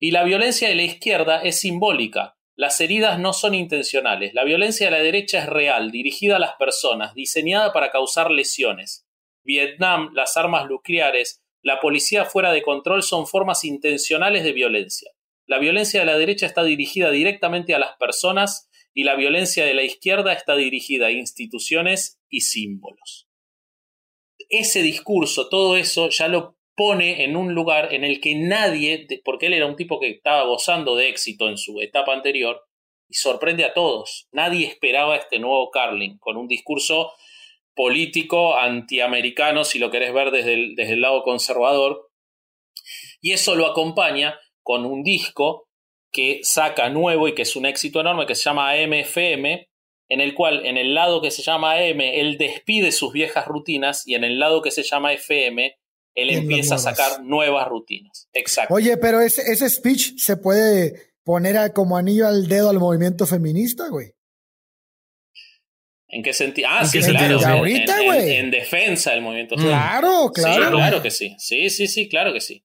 [0.00, 2.36] Y la violencia de la izquierda es simbólica.
[2.56, 4.34] Las heridas no son intencionales.
[4.34, 9.06] La violencia de la derecha es real, dirigida a las personas, diseñada para causar lesiones.
[9.44, 15.10] Vietnam, las armas nucleares, la policía fuera de control son formas intencionales de violencia.
[15.46, 19.74] La violencia de la derecha está dirigida directamente a las personas y la violencia de
[19.74, 23.28] la izquierda está dirigida a instituciones y símbolos.
[24.48, 29.46] Ese discurso, todo eso ya lo pone en un lugar en el que nadie, porque
[29.46, 32.62] él era un tipo que estaba gozando de éxito en su etapa anterior,
[33.08, 34.26] y sorprende a todos.
[34.32, 37.12] Nadie esperaba este nuevo Carlin, con un discurso
[37.74, 42.10] político antiamericano, si lo querés ver desde el, desde el lado conservador.
[43.20, 45.68] Y eso lo acompaña con un disco
[46.12, 49.68] que saca nuevo y que es un éxito enorme, que se llama MFM,
[50.08, 54.06] en el cual en el lado que se llama M, él despide sus viejas rutinas
[54.06, 55.74] y en el lado que se llama FM,
[56.14, 58.28] él empieza a sacar nuevas rutinas.
[58.34, 58.74] Exacto.
[58.74, 63.88] Oye, pero ese, ese speech se puede poner como anillo al dedo al movimiento feminista,
[63.88, 64.12] güey.
[66.12, 66.68] ¿En qué sentido?
[66.70, 67.40] Ah, sí, claro.
[67.44, 67.98] Ahorita.
[68.18, 70.64] En, defensa del movimiento Claro, claro.
[70.64, 71.34] Sí, claro que sí.
[71.38, 72.64] Sí, sí, sí, claro que sí.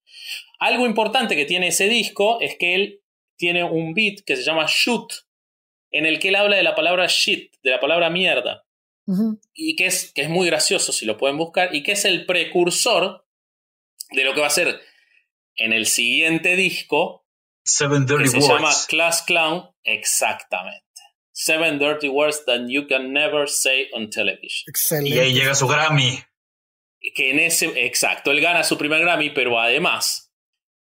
[0.60, 3.02] Algo importante que tiene ese disco es que él
[3.38, 5.14] tiene un beat que se llama Shoot,
[5.92, 8.66] en el que él habla de la palabra shit, de la palabra mierda.
[9.54, 12.26] Y que es, que es muy gracioso si lo pueden buscar, y que es el
[12.26, 13.26] precursor
[14.12, 14.82] de lo que va a ser
[15.56, 17.26] en el siguiente disco,
[17.64, 20.87] Seven Dirty que se llama Class Clown, exactamente.
[21.40, 24.64] Seven Dirty Words That You Can Never Say on Television.
[24.68, 25.16] Excelente.
[25.16, 26.20] Y ahí llega su Grammy.
[27.14, 30.34] Que en ese, exacto, él gana su primer Grammy, pero además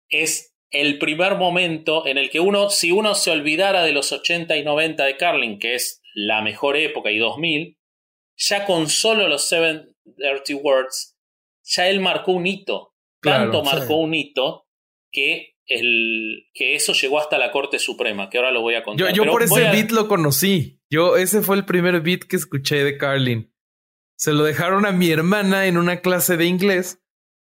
[0.09, 4.55] es el primer momento en el que uno, si uno se olvidara de los 80
[4.55, 7.79] y 90 de Carlin, que es la mejor época, y 2000,
[8.37, 11.17] ya con solo los Seven Dirty Words,
[11.63, 12.93] ya él marcó un hito.
[13.21, 14.67] Tanto marcó un hito
[15.11, 19.13] que, el, que eso llegó hasta la Corte Suprema, que ahora lo voy a contar.
[19.13, 20.81] Yo, por ese beat lo conocí.
[20.89, 23.53] Yo, ese fue el primer beat que escuché de Carlin.
[24.15, 27.01] Se lo dejaron a mi hermana en una clase de inglés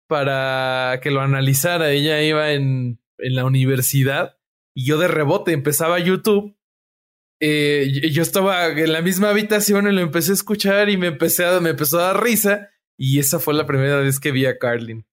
[0.06, 1.92] para que lo analizara.
[1.92, 4.38] Ella iba en en la universidad
[4.74, 6.56] y yo de rebote empezaba YouTube.
[7.40, 11.44] Eh, yo estaba en la misma habitación y lo empecé a escuchar y me empecé
[11.44, 14.58] a, me empezó a dar risa y esa fue la primera vez que vi a
[14.58, 15.06] Carlin.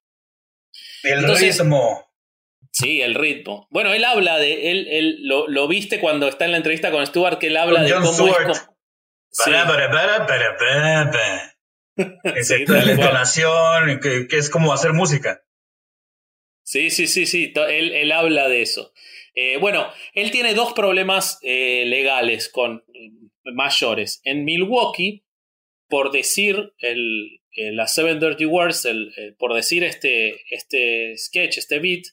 [1.02, 2.13] El ritmo.
[2.74, 3.68] Sí, el ritmo.
[3.70, 4.72] Bueno, él habla de.
[4.72, 7.84] Él, él lo, lo, viste cuando está en la entrevista con Stuart, que él habla
[7.84, 8.68] de cómo es.
[9.46, 11.56] Para, para, para, para, para,
[11.96, 15.44] la entonación, que, que, es como hacer música.
[16.64, 17.54] Sí, sí, sí, sí.
[17.56, 18.92] Él, él habla de eso.
[19.36, 22.84] Eh, bueno, él tiene dos problemas eh, legales con
[23.44, 24.20] mayores.
[24.24, 25.26] En Milwaukee,
[25.88, 31.80] por decir el, las Seven Dirty Words, el, eh, por decir este, este sketch, este
[31.80, 32.06] beat,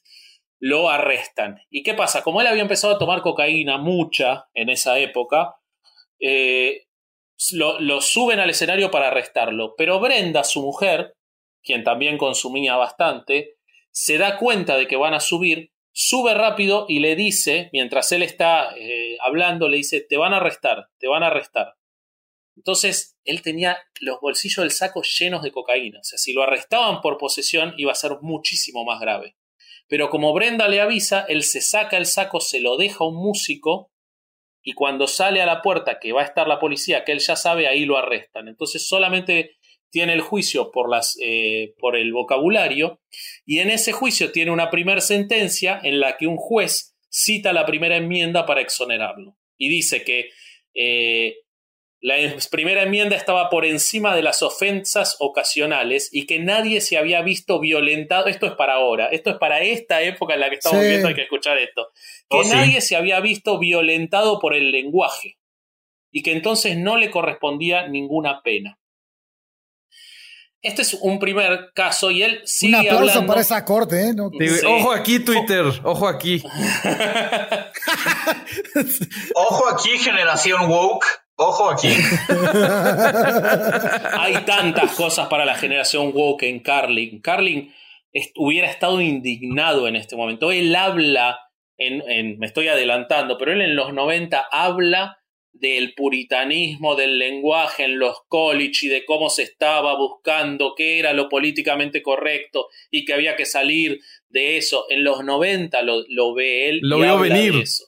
[0.61, 1.59] lo arrestan.
[1.71, 2.21] ¿Y qué pasa?
[2.21, 5.55] Como él había empezado a tomar cocaína, mucha, en esa época,
[6.19, 6.85] eh,
[7.53, 9.73] lo, suben al escenario para arrestarlo.
[9.75, 11.17] Pero Brenda, su mujer,
[11.63, 13.57] quien también consumía bastante,
[13.89, 18.21] se da cuenta de que van a subir, sube rápido y le dice, mientras él
[18.21, 21.75] está eh, hablando, le dice, te van a arrestar, te van a arrestar.
[22.55, 26.01] Entonces, él tenía los bolsillos del saco llenos de cocaína.
[26.01, 29.35] O sea, si lo arrestaban por posesión, iba a ser muchísimo más grave.
[29.91, 33.17] Pero como Brenda le avisa, él se saca el saco, se lo deja a un
[33.17, 33.91] músico
[34.63, 37.35] y cuando sale a la puerta que va a estar la policía, que él ya
[37.35, 38.47] sabe, ahí lo arrestan.
[38.47, 39.57] Entonces solamente
[39.89, 43.01] tiene el juicio por, las, eh, por el vocabulario
[43.45, 47.65] y en ese juicio tiene una primera sentencia en la que un juez cita la
[47.65, 50.29] primera enmienda para exonerarlo y dice que
[50.73, 51.35] eh,
[52.01, 52.15] la
[52.49, 57.59] primera enmienda estaba por encima de las ofensas ocasionales y que nadie se había visto
[57.59, 58.25] violentado.
[58.25, 61.13] Esto es para ahora, esto es para esta época en la que estamos viendo, hay
[61.13, 61.89] que escuchar esto.
[62.27, 65.37] Que oh, nadie se había visto violentado por el lenguaje
[66.11, 68.79] y que entonces no le correspondía ninguna pena.
[70.63, 74.13] Este es un primer caso y él sigue Un aplauso para esa corte, ¿eh?
[74.67, 75.65] Ojo aquí, Twitter.
[75.83, 76.43] Ojo aquí.
[79.35, 81.05] Ojo aquí, generación woke.
[81.43, 81.87] Ojo aquí.
[84.13, 87.19] Hay tantas cosas para la generación woke en Carlin.
[87.19, 87.73] Carlin
[88.35, 90.51] hubiera estado indignado en este momento.
[90.51, 91.39] Él habla,
[91.77, 95.17] en, me estoy adelantando, pero él en los 90 habla
[95.51, 101.13] del puritanismo del lenguaje en los college y de cómo se estaba buscando qué era
[101.13, 103.99] lo políticamente correcto y que había que salir
[104.29, 104.85] de eso.
[104.89, 106.81] En los 90 lo, ve él.
[106.83, 107.55] Lo vio venir.
[107.55, 107.85] eso.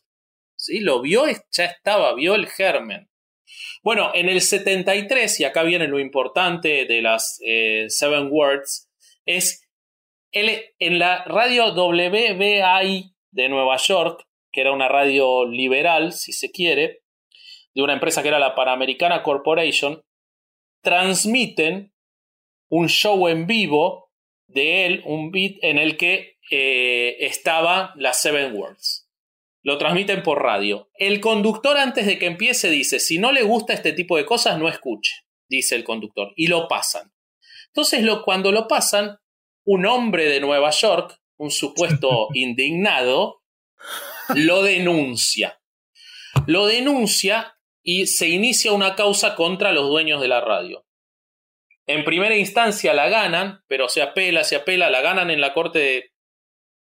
[0.56, 3.13] Sí, lo vio, ya estaba, vio el germen.
[3.84, 8.90] Bueno, en el 73, y acá viene lo importante de las eh, Seven Words,
[9.26, 9.68] es
[10.32, 17.02] en la radio WBAI de Nueva York, que era una radio liberal, si se quiere,
[17.76, 20.02] de una empresa que era la Panamericana Corporation,
[20.82, 21.94] transmiten
[22.70, 24.12] un show en vivo
[24.48, 29.03] de él, un beat en el que eh, estaba las Seven Words.
[29.64, 30.90] Lo transmiten por radio.
[30.94, 34.60] El conductor antes de que empiece dice, si no le gusta este tipo de cosas,
[34.60, 36.34] no escuche, dice el conductor.
[36.36, 37.14] Y lo pasan.
[37.68, 39.18] Entonces, lo, cuando lo pasan,
[39.64, 43.42] un hombre de Nueva York, un supuesto indignado,
[44.36, 45.62] lo denuncia.
[46.46, 50.86] Lo denuncia y se inicia una causa contra los dueños de la radio.
[51.86, 55.80] En primera instancia la ganan, pero se apela, se apela, la ganan en la corte
[55.80, 56.12] de,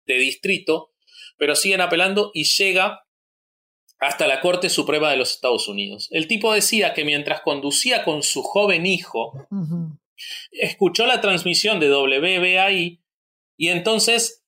[0.05, 0.91] de distrito
[1.37, 3.03] pero siguen apelando y llega
[3.99, 6.07] hasta la Corte Suprema de los Estados Unidos.
[6.11, 9.47] El tipo decía que mientras conducía con su joven hijo,
[10.51, 13.01] escuchó la transmisión de WBAI
[13.57, 14.43] y entonces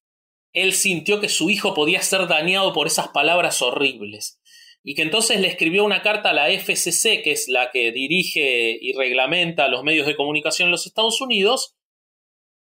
[0.54, 4.38] él sintió que su hijo podía ser dañado por esas palabras horribles.
[4.82, 8.78] y que entonces le escribió una carta a la FCC, que es la que dirige
[8.82, 11.76] y reglamenta los medios de comunicación en los Estados Unidos,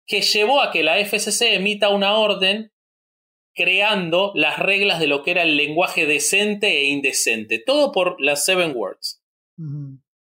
[0.06, 2.72] que llevó a que la FCC emita una orden
[3.56, 8.44] creando las reglas de lo que era el lenguaje decente e indecente, todo por las
[8.44, 9.22] Seven Words.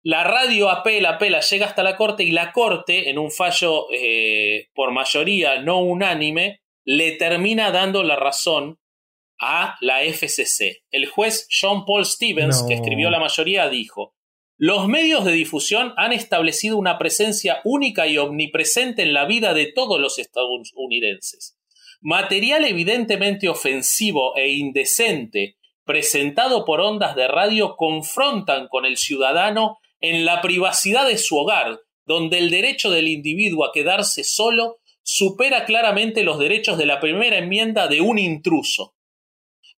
[0.03, 4.69] La radio apela, apela, llega hasta la corte y la corte, en un fallo eh,
[4.75, 8.79] por mayoría no unánime, le termina dando la razón
[9.39, 10.83] a la FCC.
[10.91, 14.15] El juez John Paul Stevens, que escribió la mayoría, dijo,
[14.57, 19.73] los medios de difusión han establecido una presencia única y omnipresente en la vida de
[19.73, 21.60] todos los estadounidenses.
[22.03, 30.25] Material evidentemente ofensivo e indecente presentado por ondas de radio confrontan con el ciudadano en
[30.25, 36.23] la privacidad de su hogar, donde el derecho del individuo a quedarse solo supera claramente
[36.23, 38.95] los derechos de la primera enmienda de un intruso.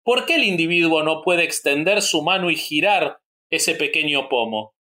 [0.04, 3.18] ¿Por qué el individuo no puede extender su mano y girar
[3.50, 4.74] ese pequeño pomo?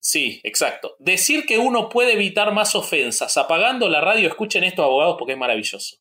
[0.00, 0.96] Sí, exacto.
[0.98, 5.38] Decir que uno puede evitar más ofensas apagando la radio, escuchen esto abogados porque es
[5.38, 5.98] maravilloso.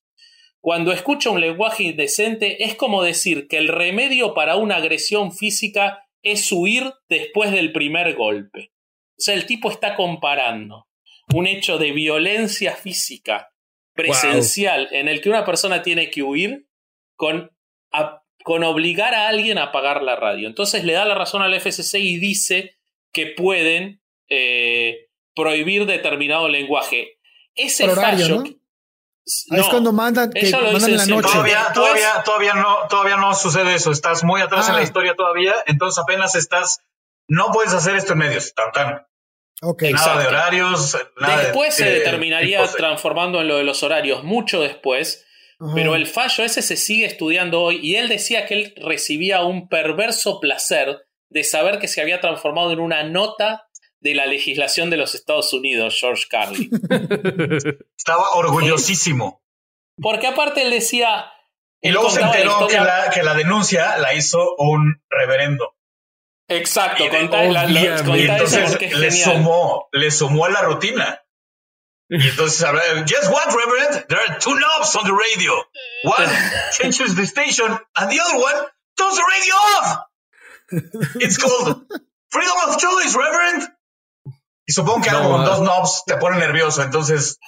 [0.62, 6.06] Cuando escucha un lenguaje indecente es como decir que el remedio para una agresión física
[6.22, 8.72] es huir después del primer golpe.
[9.18, 10.88] O sea, el tipo está comparando
[11.34, 13.54] un hecho de violencia física
[13.94, 16.68] presencial en el que una persona tiene que huir
[17.16, 17.52] con,
[18.44, 20.48] con obligar a alguien a apagar la radio.
[20.48, 22.79] Entonces le da la razón al FCC y dice
[23.12, 27.20] que pueden eh, prohibir determinado lenguaje.
[27.56, 28.44] Ese fallo.
[29.26, 31.30] es cuando mandan, que mandan la noche.
[31.32, 33.92] Todavía, todavía, todavía, no, todavía no sucede eso.
[33.92, 34.84] Estás muy atrás en la ah.
[34.84, 35.54] historia todavía.
[35.66, 36.82] Entonces apenas estás.
[37.28, 38.54] No puedes hacer esto en medios.
[38.56, 39.06] Tan,
[39.62, 40.98] nada de horarios.
[41.38, 45.26] después se determinaría transformando en lo de los horarios, mucho después.
[45.76, 49.68] Pero el fallo ese se sigue estudiando hoy y él decía que él recibía un
[49.68, 53.68] perverso placer de saber que se había transformado en una nota
[54.02, 56.70] de la legislación de los Estados Unidos, George Carlin.
[57.98, 59.42] Estaba orgullosísimo.
[60.02, 61.32] Porque aparte él decía...
[61.82, 62.78] Y luego se enteró que,
[63.24, 65.76] la, denuncia la hizo un reverendo.
[66.50, 71.22] Exacto, y entonces le sumó, le sumó a la rutina.
[72.10, 74.08] Y entonces habla, guess what, Reverend?
[74.08, 75.54] There are two knobs on the radio.
[76.04, 76.28] One
[76.72, 78.66] changes the station, and the other one
[78.98, 80.09] turns the radio off.
[81.20, 81.86] It's called
[82.30, 83.70] freedom of choice, Reverend.
[84.66, 87.40] Y supongo que algo con dos knobs te pone nervioso, entonces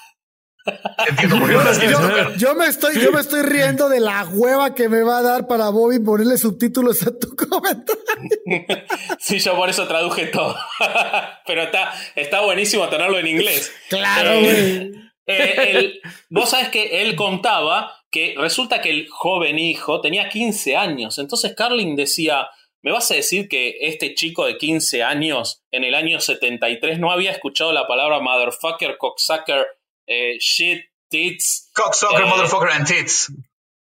[1.08, 4.90] Entiendo por qué yo, yo, me estoy, yo me estoy riendo de la hueva que
[4.90, 8.02] me va a dar para Bobby ponerle subtítulos a tu comentario.
[9.20, 10.56] Sí, yo por eso traduje todo.
[11.48, 13.72] Pero está, está buenísimo tenerlo en inglés.
[13.90, 14.92] Claro, eh,
[15.26, 15.94] eh,
[16.30, 21.18] vos sabes que él contaba que resulta que el joven hijo tenía 15 años.
[21.18, 22.48] Entonces Carlin decía:
[22.84, 27.12] ¿Me vas a decir que este chico de 15 años en el año 73 no
[27.12, 29.68] había escuchado la palabra motherfucker, cocksucker?
[30.08, 31.70] Eh, shit, tits.
[31.74, 33.32] Cocksucker, eh, motherfucker and tits.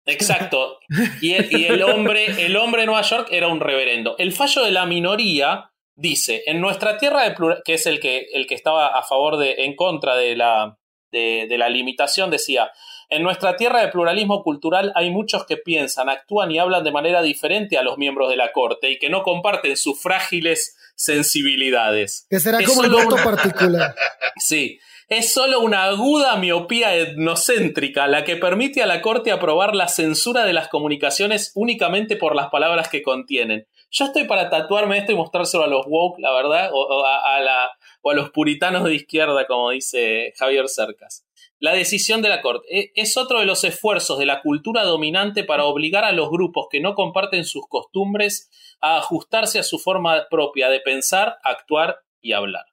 [0.06, 0.78] Exacto.
[1.20, 4.16] Y el, hombre, el hombre de Nueva York era un reverendo.
[4.18, 8.46] El fallo de la minoría dice, en nuestra tierra de que es el que, el
[8.46, 10.78] que estaba a favor de, en contra de la,
[11.12, 12.70] de, la limitación, decía,
[13.10, 17.22] en nuestra tierra de pluralismo cultural hay muchos que piensan, actúan y hablan de manera
[17.22, 22.26] diferente a los miembros de la corte y que no comparten sus frágiles sensibilidades.
[22.30, 23.94] Que será como el voto particular.
[24.36, 24.78] Sí,
[25.10, 30.44] es solo una aguda miopía etnocéntrica la que permite a la Corte aprobar la censura
[30.44, 33.66] de las comunicaciones únicamente por las palabras que contienen.
[33.90, 37.70] Yo estoy para tatuarme esto y mostrárselo a los woke, la verdad, o, a, la,
[38.02, 41.26] o a los puritanos de izquierda, como dice Javier Cercas.
[41.60, 45.44] La decisión de la Corte e, es otro de los esfuerzos de la cultura dominante
[45.44, 48.48] para obligar a los grupos que no comparten sus costumbres
[48.80, 52.64] a ajustarse a su forma propia de pensar, actuar y hablar.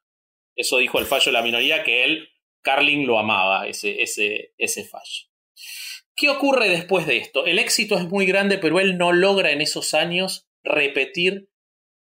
[0.56, 2.30] Eso dijo el fallo de la minoría, que él,
[2.62, 5.28] Carlin, lo amaba, ese, ese, fallo.
[6.16, 7.44] ¿Qué ocurre después de esto?
[7.44, 11.50] El éxito es muy grande, pero él no logra en esos años repetir.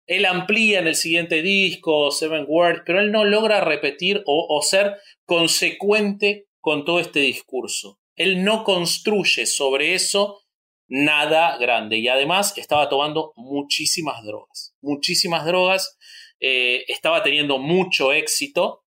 [0.05, 4.97] Él amplía en el siguiente disco, Seven Words, pero él no logra repetir o ser
[5.25, 7.99] consecuente con todo este discurso.
[8.15, 10.39] Él no construye sobre eso
[10.87, 15.97] nada grande y además estaba tomando muchísimas drogas, muchísimas drogas
[16.39, 18.85] eh, estaba teniendo mucho éxito,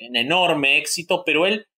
[0.00, 1.68] un enorme éxito, pero él,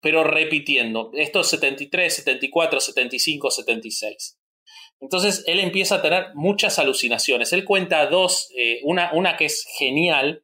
[0.00, 4.38] pero repitiendo, estos 73, 74, 75, 76.
[5.00, 7.52] Entonces él empieza a tener muchas alucinaciones.
[7.52, 10.42] Él cuenta dos, eh, una, una que es genial,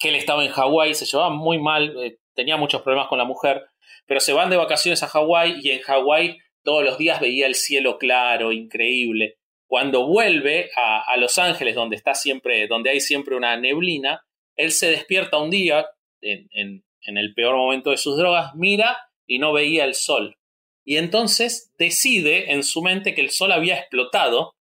[0.00, 3.26] que él estaba en Hawái, se llevaba muy mal, eh, tenía muchos problemas con la
[3.26, 3.66] mujer,
[4.06, 7.54] pero se van de vacaciones a Hawái y en Hawái todos los días veía el
[7.54, 9.36] cielo claro, increíble.
[9.66, 14.24] cuando vuelve a, Los Ángeles, donde está siempre, donde hay siempre una neblina,
[14.56, 15.86] él se despierta un día
[16.22, 18.96] en, en el peor momento de sus drogas, mira
[19.26, 20.38] y no veía el sol.
[20.84, 24.54] Y entonces decide en su mente que el sol había explotado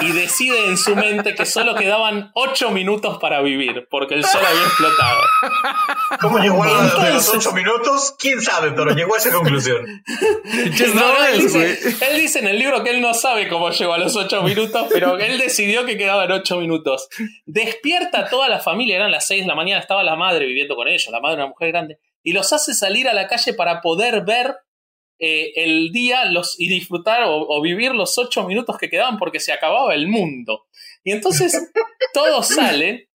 [0.00, 4.40] y decide en su mente que solo quedaban ocho minutos para vivir, porque el sol
[4.46, 5.20] había explotado.
[6.20, 8.14] ¿Cómo llegó a los ocho minutos?
[8.18, 8.70] ¿Quién sabe?
[8.70, 9.84] Pero llegó a esa conclusión.
[10.54, 14.86] él, dice, en el libro que él no sabe cómo llegó a los ocho minutos,
[14.92, 17.08] pero él decidió que quedaban ocho minutos.
[17.46, 20.76] Despierta a toda la familia, eran las seis de la mañana, estaba la madre viviendo
[20.76, 23.80] con ellos, la madre una mujer grande, y los hace salir a la calle para
[23.80, 24.56] poder ver
[25.20, 29.52] eh, el día los, y disfrutar o, vivir los ocho minutos que quedaban porque se
[29.52, 30.66] acababa el mundo.
[31.04, 31.70] Y entonces
[32.14, 33.06] todos salen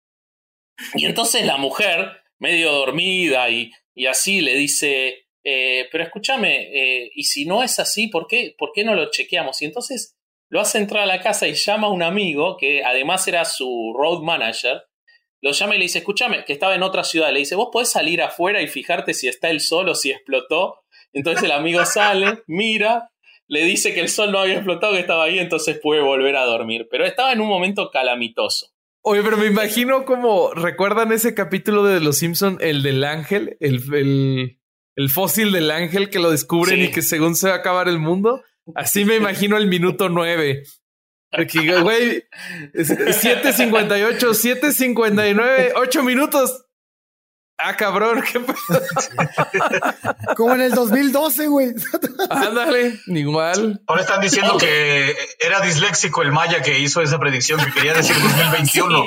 [0.94, 7.10] y entonces la mujer, medio dormida y, y así, le dice, eh, pero escúchame, eh,
[7.14, 9.62] y si no es así, ¿por qué, ¿por qué no lo chequeamos?
[9.62, 10.16] Y entonces
[10.48, 13.94] lo hace entrar a la casa y llama a un amigo que además era su
[13.96, 14.82] road manager.
[15.40, 17.32] Lo llama y le dice, escúchame, que estaba en otra ciudad.
[17.32, 20.84] Le dice, vos podés salir afuera y fijarte si está el sol o si explotó.
[21.12, 23.10] Entonces el amigo sale, mira,
[23.48, 26.44] le dice que el sol no había explotado, que estaba ahí, entonces puede volver a
[26.44, 26.88] dormir.
[26.90, 28.68] Pero estaba en un momento calamitoso.
[29.02, 34.58] Oye, pero me imagino como recuerdan ese capítulo de Los Simpson, el del ángel, el,
[34.96, 38.00] el, fósil del ángel que lo descubren y que según se va a acabar el
[38.00, 38.42] mundo.
[38.74, 40.64] Así me imagino el minuto nueve.
[41.32, 42.24] Güey,
[42.74, 46.65] 7.58, 7.59, 8 minutos.
[47.58, 48.38] Ah, cabrón, qué
[50.36, 51.72] Como en el 2012, güey.
[52.28, 53.80] Ándale, igual.
[53.86, 58.14] Ahora están diciendo que era disléxico el Maya que hizo esa predicción que quería decir
[58.14, 59.06] 2021.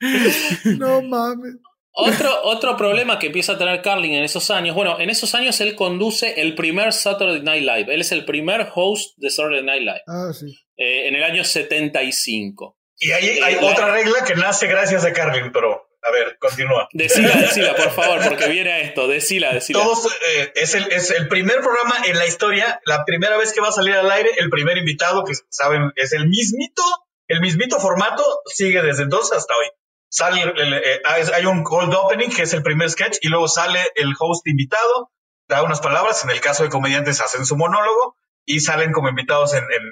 [0.78, 1.56] no mames.
[1.96, 5.60] Otro, otro problema que empieza a tener Carlin en esos años, bueno, en esos años
[5.60, 7.94] él conduce el primer Saturday Night Live.
[7.94, 10.02] Él es el primer host de Saturday Night Live.
[10.08, 10.46] Ah, sí.
[10.76, 12.76] Eh, en el año 75.
[12.98, 16.88] Y hay, hay otra regla que nace gracias a Carlin, pero a ver, continúa.
[16.92, 19.08] Decila, decila, por favor, porque viene a esto.
[19.08, 19.82] Decila, decila.
[19.82, 23.60] Todos, eh, es, el, es el primer programa en la historia, la primera vez que
[23.60, 26.82] va a salir al aire, el primer invitado, que saben, es el mismito,
[27.26, 29.66] el mismito formato, sigue desde entonces hasta hoy.
[30.10, 34.12] Sale, eh, hay un cold opening, que es el primer sketch, y luego sale el
[34.18, 35.10] host invitado,
[35.48, 39.54] da unas palabras, en el caso de comediantes hacen su monólogo, y salen como invitados
[39.54, 39.82] en, en,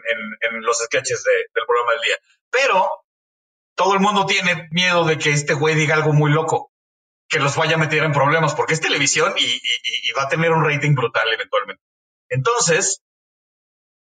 [0.40, 2.16] en, los sketches del programa del día.
[2.52, 3.04] Pero
[3.74, 6.70] todo el mundo tiene miedo de que este güey diga algo muy loco,
[7.28, 9.60] que los vaya a meter en problemas, porque es televisión y,
[10.16, 11.82] va a tener un rating brutal eventualmente.
[12.28, 13.02] Entonces,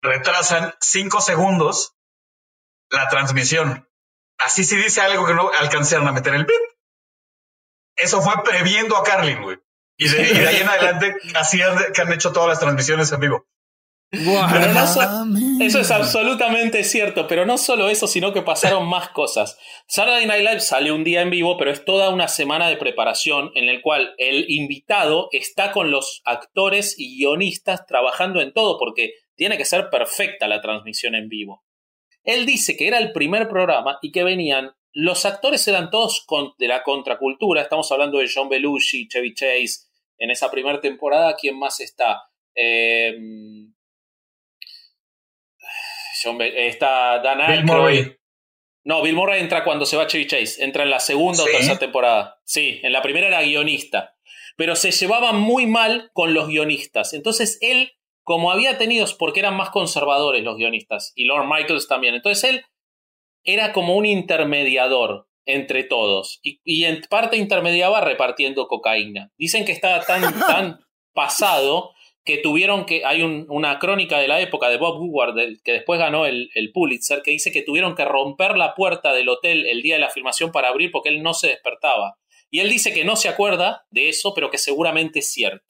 [0.02, 1.94] retrasan cinco segundos
[2.90, 3.88] la transmisión.
[4.38, 6.60] Así si dice algo que no alcanzaron a meter el bip.
[7.96, 9.58] Eso fue previendo a Carlin, güey.
[9.96, 11.60] Y de, ahí en adelante, así
[11.94, 13.46] que han hecho todas las transmisiones en vivo
[14.12, 19.58] eso es absolutamente cierto, pero no solo eso, sino que pasaron más cosas.
[19.86, 23.50] Saturday Night Live sale un día en vivo, pero es toda una semana de preparación
[23.54, 29.14] en el cual el invitado está con los actores y guionistas trabajando en todo, porque
[29.34, 31.64] tiene que ser perfecta la transmisión en vivo.
[32.22, 36.26] Él dice que era el primer programa y que venían, los actores eran todos
[36.58, 41.58] de la contracultura, estamos hablando de John Belushi, Chevy Chase, en esa primera temporada, ¿quién
[41.58, 42.24] más está?
[42.54, 43.16] Eh,
[46.56, 48.16] está Dan Bill Murray.
[48.84, 50.62] No, Bill Murray entra cuando se va Chevy Chase.
[50.64, 52.40] Entra en la segunda o tercera temporada.
[52.44, 54.16] Sí, en la primera era guionista.
[54.56, 57.14] Pero se llevaba muy mal con los guionistas.
[57.14, 57.92] Entonces él,
[58.22, 62.14] como había tenido, porque eran más conservadores los guionistas, y Lord Michaels también.
[62.14, 62.64] Entonces él
[63.44, 66.40] era como un intermediador entre todos.
[66.42, 69.30] Y, y en parte intermediaba repartiendo cocaína.
[69.38, 70.80] Dicen que estaba tan, tan
[71.12, 71.92] pasado
[72.24, 76.24] que tuvieron que, hay una crónica de la época de Bob Woodward, que después ganó
[76.26, 80.00] el, Pulitzer, que dice que tuvieron que romper la puerta del hotel el día de
[80.00, 82.18] la filmación para abrir porque él no se despertaba.
[82.50, 85.64] Y él dice que no se acuerda de eso, pero que seguramente es cierto.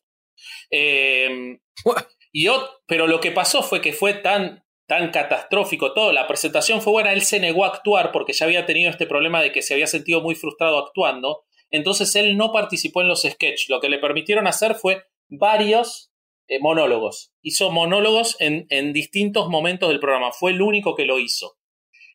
[0.71, 1.61] Em,
[2.33, 2.49] y
[2.87, 6.13] pero lo que pasó fue que fue tan, tan catastrófico todo.
[6.13, 9.41] La presentación fue buena, él se negó a actuar porque ya había tenido este problema
[9.41, 11.45] de que se había sentido muy frustrado actuando.
[11.71, 13.71] Entonces él no participó en los sketches.
[13.71, 16.12] Lo que le permitieron hacer fue varios
[16.49, 17.33] eh, monólogos.
[17.43, 20.33] Hizo monólogos en, en, distintos momentos del programa.
[20.33, 21.57] Fue el único que lo hizo.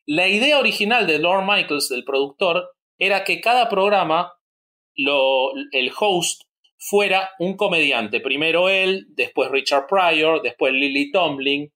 [0.06, 4.32] La idea original de Lord Michaels, del productor, era que cada programa,
[4.94, 6.42] lo, el host,
[6.78, 8.20] fuera un comediante.
[8.20, 11.72] Primero él, después Richard Pryor, después Lily Tomlin.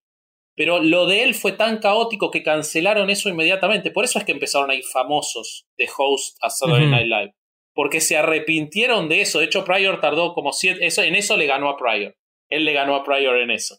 [0.55, 3.91] Pero lo de él fue tan caótico que cancelaron eso inmediatamente.
[3.91, 7.35] Por eso es que empezaron a ir famosos de host a Saturday Night Live.
[7.75, 9.39] Porque se arrepintieron de eso.
[9.39, 10.87] De hecho, Pryor tardó como siete.
[10.87, 12.15] Eso, en eso le ganó a Pryor.
[12.53, 13.79] Él le ganó a Pryor en eso.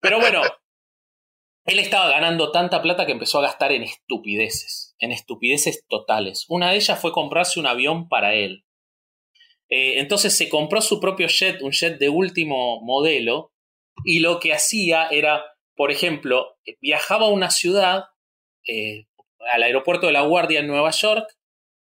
[0.00, 0.42] Pero bueno,
[1.66, 6.46] él estaba ganando tanta plata que empezó a gastar en estupideces, en estupideces totales.
[6.48, 8.64] Una de ellas fue comprarse un avión para él.
[9.68, 13.52] Eh, entonces se compró su propio jet, un jet de último modelo,
[14.04, 15.44] y lo que hacía era,
[15.76, 18.04] por ejemplo, viajaba a una ciudad,
[18.66, 19.06] eh,
[19.52, 21.28] al aeropuerto de La Guardia en Nueva York,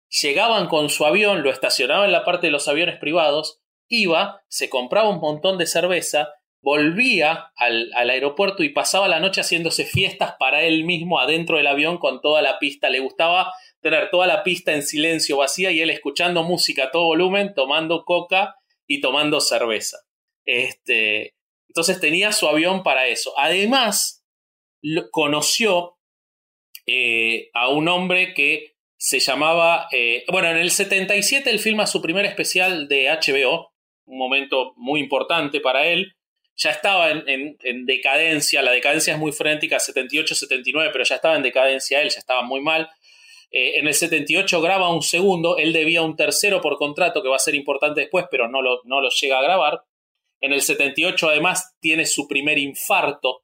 [0.09, 4.69] llegaban con su avión, lo estacionaban en la parte de los aviones privados, iba, se
[4.69, 6.29] compraba un montón de cerveza,
[6.61, 11.97] volvía al, aeropuerto y pasaba la noche haciéndose fiestas para él mismo adentro del avión
[11.97, 12.89] con toda la pista.
[12.89, 17.05] Le gustaba tener toda la pista en silencio vacía y él escuchando música a todo
[17.05, 18.55] volumen, tomando coca
[18.85, 19.97] y tomando cerveza.
[20.45, 21.35] Este,
[21.69, 23.33] entonces tenía su avión para eso.
[23.37, 24.25] Además,
[25.11, 25.97] conoció
[26.85, 32.01] eh, a un hombre que se llamaba, eh, bueno, en el 77 él filma su
[32.01, 33.73] primer especial de HBO,
[34.07, 36.15] un momento muy importante para él.
[36.55, 42.01] Ya estaba en, decadencia, la decadencia es muy frenética, 78-79, pero ya estaba en decadencia
[42.01, 42.89] él, ya estaba muy mal.
[43.51, 47.35] Eh, en el 78 graba un segundo, él debía un tercero por contrato que va
[47.35, 49.83] a ser importante después, pero no lo, no lo llega a grabar.
[50.41, 53.43] En el 78 además tiene su primer infarto.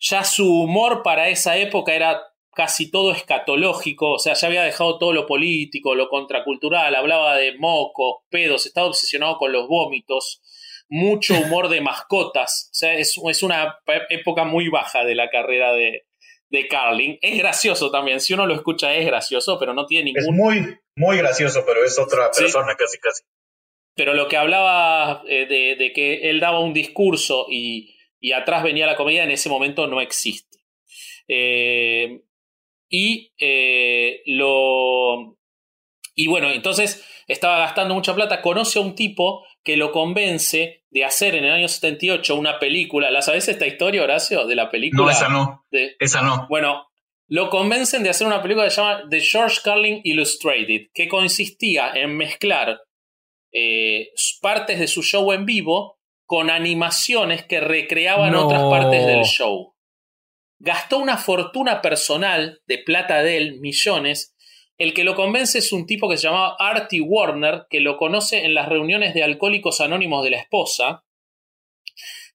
[0.00, 2.22] Ya su humor para esa época era
[2.58, 7.56] casi todo escatológico, o sea, ya había dejado todo lo político, lo contracultural, hablaba de
[7.56, 10.42] mocos, pedos, estaba obsesionado con los vómitos,
[10.88, 13.78] mucho humor de mascotas, o sea, es, es una
[14.08, 16.06] época muy baja de la carrera de,
[16.48, 17.16] de Carlin.
[17.22, 20.22] Es gracioso también, si uno lo escucha es gracioso, pero no tiene ningún...
[20.24, 23.22] Es muy, muy gracioso, pero es otra persona casi, casi.
[23.94, 28.64] Pero lo que hablaba eh, de, de, que él daba un discurso y, y, atrás
[28.64, 30.58] venía la comedia, en ese momento no existe.
[31.28, 32.22] Eh,
[32.88, 35.36] y eh, lo.
[36.14, 38.42] Y bueno, entonces estaba gastando mucha plata.
[38.42, 43.10] Conoce a un tipo que lo convence de hacer en el año 78 una película.
[43.10, 44.46] ¿La sabes esta historia, Horacio?
[44.46, 45.04] De la película.
[45.04, 45.64] No, esa no.
[45.70, 46.46] esa no.
[46.48, 46.88] Bueno,
[47.28, 51.92] lo convencen de hacer una película que se llama The George Carlin Illustrated, que consistía
[51.94, 52.80] en mezclar
[53.52, 54.08] eh,
[54.40, 59.74] partes de su show en vivo con animaciones que recreaban otras partes del show
[60.58, 64.34] gastó una fortuna personal de plata de él, millones.
[64.76, 68.44] El que lo convence es un tipo que se llamaba Artie Warner, que lo conoce
[68.44, 71.04] en las reuniones de alcohólicos anónimos de la esposa.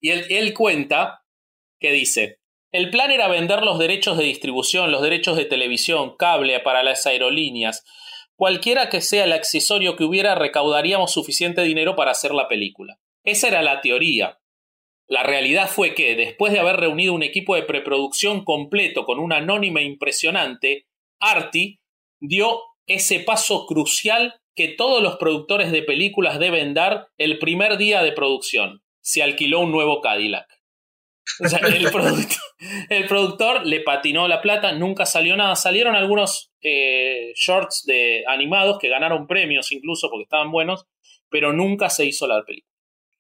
[0.02, 1.26] Y él, él cuenta
[1.80, 2.40] que dice,
[2.72, 7.06] el plan era vender los derechos de distribución, los derechos de televisión, cable para las
[7.06, 7.86] aerolíneas.
[8.36, 13.00] Cualquiera que sea el accesorio que hubiera, recaudaríamos suficiente dinero para hacer la película.
[13.24, 14.40] Esa era la teoría.
[15.14, 19.32] La realidad fue que, después de haber reunido un equipo de preproducción completo con un
[19.32, 20.88] anónima impresionante,
[21.20, 21.82] Artie
[22.20, 28.02] dio ese paso crucial que todos los productores de películas deben dar el primer día
[28.02, 28.82] de producción.
[29.02, 30.48] Se alquiló un nuevo Cadillac.
[32.90, 35.56] El, productor, le patinó la plata, nunca salió nada.
[35.56, 40.88] Salieron algunos eh, shorts de animados que ganaron premios incluso porque estaban buenos,
[41.30, 42.74] pero nunca se hizo la película.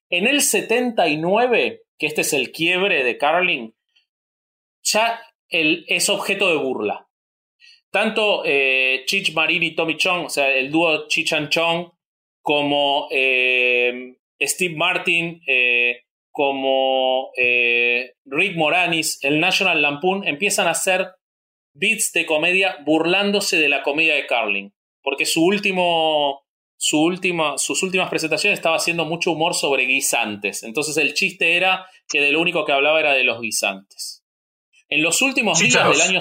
[0.09, 3.75] En el 79, que este es el quiebre de Carlin,
[4.81, 7.07] ya es objeto de burla.
[7.91, 11.91] Tanto eh, Chich Marini y Tommy Chong, o sea, el dúo Chich and Chong,
[12.41, 16.01] como eh, Steve Martin, eh,
[16.31, 21.11] como Rick Moranis, el National Lampoon, empiezan a hacer
[21.75, 24.73] beats de comedia burlándose de la comedia de Carlin.
[25.03, 26.42] Porque su último
[26.83, 30.63] su última, sus últimas presentaciones estaba haciendo mucho humor sobre guisantes.
[30.63, 34.25] Entonces el chiste era que de lo único que hablaba era de los guisantes.
[34.89, 36.19] En los últimos días del año...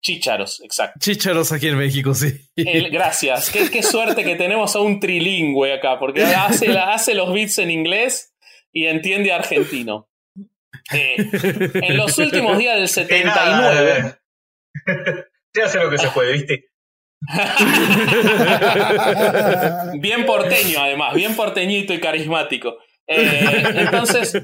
[0.00, 1.00] Chícharos, exacto.
[1.00, 2.32] Chícharos aquí en México, sí.
[2.54, 3.50] gracias.
[3.50, 8.32] Qué, suerte que tenemos a un trilingüe acá, porque hace, hace los beats en inglés
[8.72, 10.08] y entiende argentino.
[10.92, 11.16] Eh,
[11.74, 14.14] en los últimos días del 79...
[15.52, 16.67] Se hace lo que se puede, ¿viste?
[20.00, 22.78] bien porteño, además, bien porteñito y carismático.
[23.06, 24.34] Eh, entonces,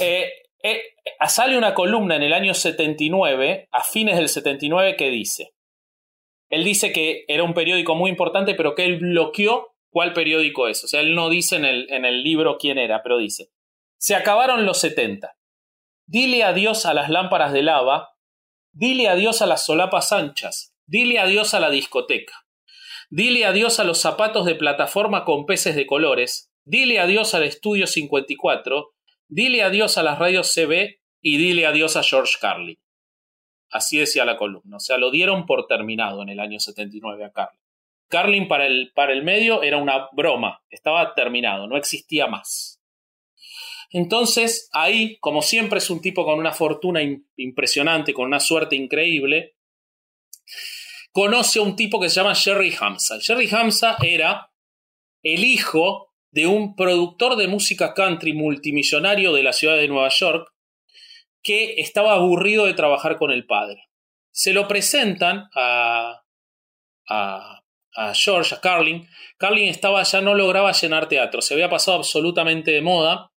[0.00, 0.32] eh,
[0.62, 0.82] eh,
[1.28, 5.54] sale una columna en el año 79, a fines del 79, que dice,
[6.50, 10.84] él dice que era un periódico muy importante, pero que él bloqueó cuál periódico es.
[10.84, 13.50] O sea, él no dice en el, en el libro quién era, pero dice,
[13.98, 15.36] se acabaron los 70.
[16.06, 18.14] Dile adiós a las lámparas de lava,
[18.72, 22.32] dile adiós a las solapas anchas, Dile adiós a la discoteca.
[23.10, 26.50] Dile adiós a los zapatos de plataforma con peces de colores.
[26.64, 28.94] Dile adiós al Estudio 54.
[29.28, 32.78] Dile adiós a las radios CB y dile adiós a George Carlin.
[33.70, 34.78] Así decía la columna.
[34.78, 37.60] O sea, lo dieron por terminado en el año 79 a Carlin.
[38.08, 40.62] Carlin para el, para el medio era una broma.
[40.70, 42.80] Estaba terminado, no existía más.
[43.90, 47.00] Entonces, ahí, como siempre es un tipo con una fortuna
[47.36, 49.56] impresionante, con una suerte increíble,
[51.12, 53.20] conoce a un tipo que se llama Jerry Hamza.
[53.20, 54.50] Jerry Hamza era
[55.22, 60.52] el hijo de un productor de música country multimillonario de la ciudad de Nueva York
[61.42, 63.88] que estaba aburrido de trabajar con el padre.
[64.30, 66.22] Se lo presentan a,
[67.08, 67.62] a,
[67.94, 69.08] a George, a Carlin.
[69.36, 73.32] Carlin estaba, ya no lograba llenar teatro, se había pasado absolutamente de moda.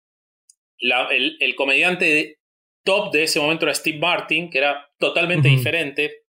[0.80, 2.39] el, comediante
[2.84, 6.20] top de ese momento era Steve Martin, que era totalmente diferente.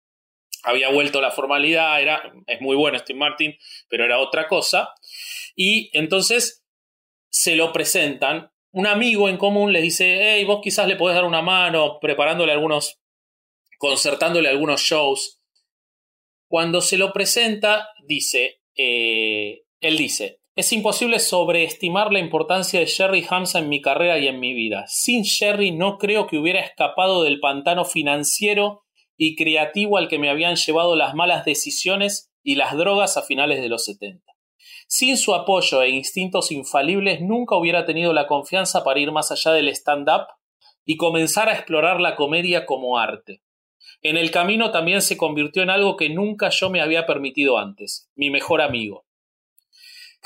[0.64, 3.56] Había vuelto la formalidad, era, es muy bueno Steve Martin,
[3.90, 4.94] pero era otra cosa.
[5.56, 6.64] Y entonces
[7.30, 8.52] se lo presentan.
[8.72, 12.52] Un amigo en común le dice, hey, vos quizás le podés dar una mano preparándole
[12.52, 13.00] algunos,
[13.78, 15.42] concertándole algunos shows.
[16.48, 23.26] Cuando se lo presenta, dice, eh, él dice, es imposible sobreestimar la importancia de Jerry
[23.30, 24.86] Hamza en mi carrera y en mi vida.
[24.88, 28.84] Sin Jerry no creo que hubiera escapado del pantano financiero
[29.18, 33.62] y creativo al que me habían llevado las malas decisiones y las drogas a finales
[33.62, 34.24] de los 70.
[34.88, 39.52] Sin su apoyo e instintos infalibles nunca hubiera tenido la confianza para ir más allá
[39.52, 40.28] del stand-up
[40.86, 43.42] y comenzar a explorar la comedia como arte.
[44.02, 48.10] En el camino también se convirtió en algo que nunca yo me había permitido antes,
[48.16, 49.06] mi mejor amigo.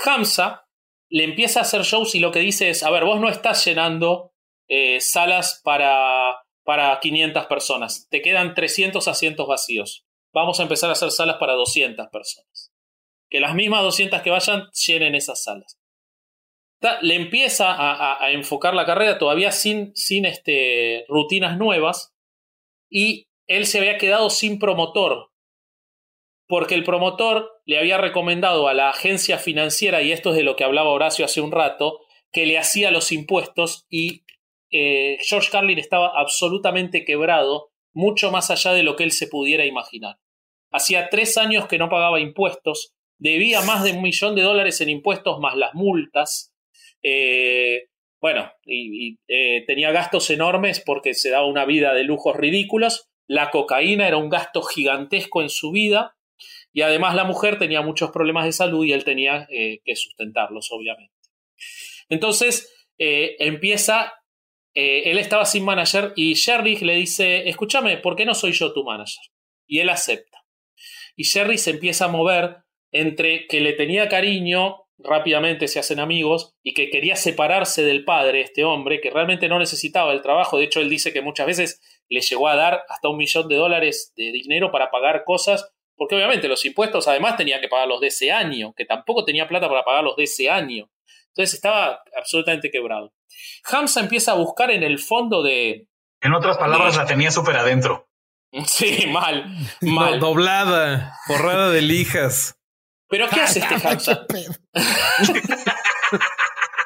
[0.04, 0.66] Hamza
[1.10, 3.64] le empieza a hacer shows y lo que dice es, a ver, vos no estás
[3.66, 4.34] llenando
[4.68, 10.06] eh, salas para, para 500 personas, te quedan 300 asientos vacíos.
[10.34, 12.76] Vamos a empezar a hacer salas para 200 personas
[13.30, 15.80] que las mismas 200 que vayan llenen esas salas.
[17.02, 22.14] Le empieza a, enfocar la carrera todavía sin, sin este, rutinas nuevas
[22.90, 25.32] y él se había quedado sin promotor
[26.48, 30.56] porque el promotor le había recomendado a la agencia financiera, y esto es de lo
[30.56, 32.02] que hablaba Horacio hace un rato,
[32.32, 34.25] que le hacía los impuestos y
[34.78, 39.66] eh, George Carlin estaba absolutamente quebrado, mucho más allá de lo que él se pudiera
[39.66, 40.18] imaginar.
[40.70, 44.90] Hacía tres años que no pagaba impuestos, debía más de un millón de dólares en
[44.90, 46.54] impuestos más las multas.
[47.02, 47.86] Eh,
[48.20, 53.08] bueno, y, eh, tenía gastos enormes porque se daba una vida de lujos ridículos.
[53.28, 56.18] La cocaína era un gasto gigantesco en su vida.
[56.74, 61.14] Y además la mujer tenía muchos problemas de salud y él tenía que sustentarlos, obviamente.
[62.10, 64.12] Entonces empieza,
[64.76, 68.84] él estaba sin manager y Sherry le dice, escúchame, ¿por qué no soy yo tu
[68.84, 69.24] manager?
[69.66, 70.46] Y él acepta.
[71.16, 72.58] Y Sherry se empieza a mover
[72.92, 78.42] entre que le tenía cariño, rápidamente se hacen amigos, y que quería separarse del padre,
[78.42, 80.58] este hombre, que realmente no necesitaba el trabajo.
[80.58, 83.56] De hecho, él dice que muchas veces le llegó a dar hasta un millón de
[83.56, 88.08] dólares de dinero para pagar cosas, porque obviamente los impuestos además tenía que pagarlos de
[88.08, 90.90] ese año, que tampoco tenía plata para pagarlos de ese año.
[91.30, 93.14] Entonces estaba absolutamente quebrado.
[93.72, 95.88] Hamza empieza a buscar en el fondo de...
[96.22, 98.10] En otras palabras, la tenía súper adentro.
[98.66, 100.18] Sí, mal, mal.
[100.22, 102.58] doblada, forrada de lijas.
[103.10, 104.26] ¿Pero qué hace este Hamza?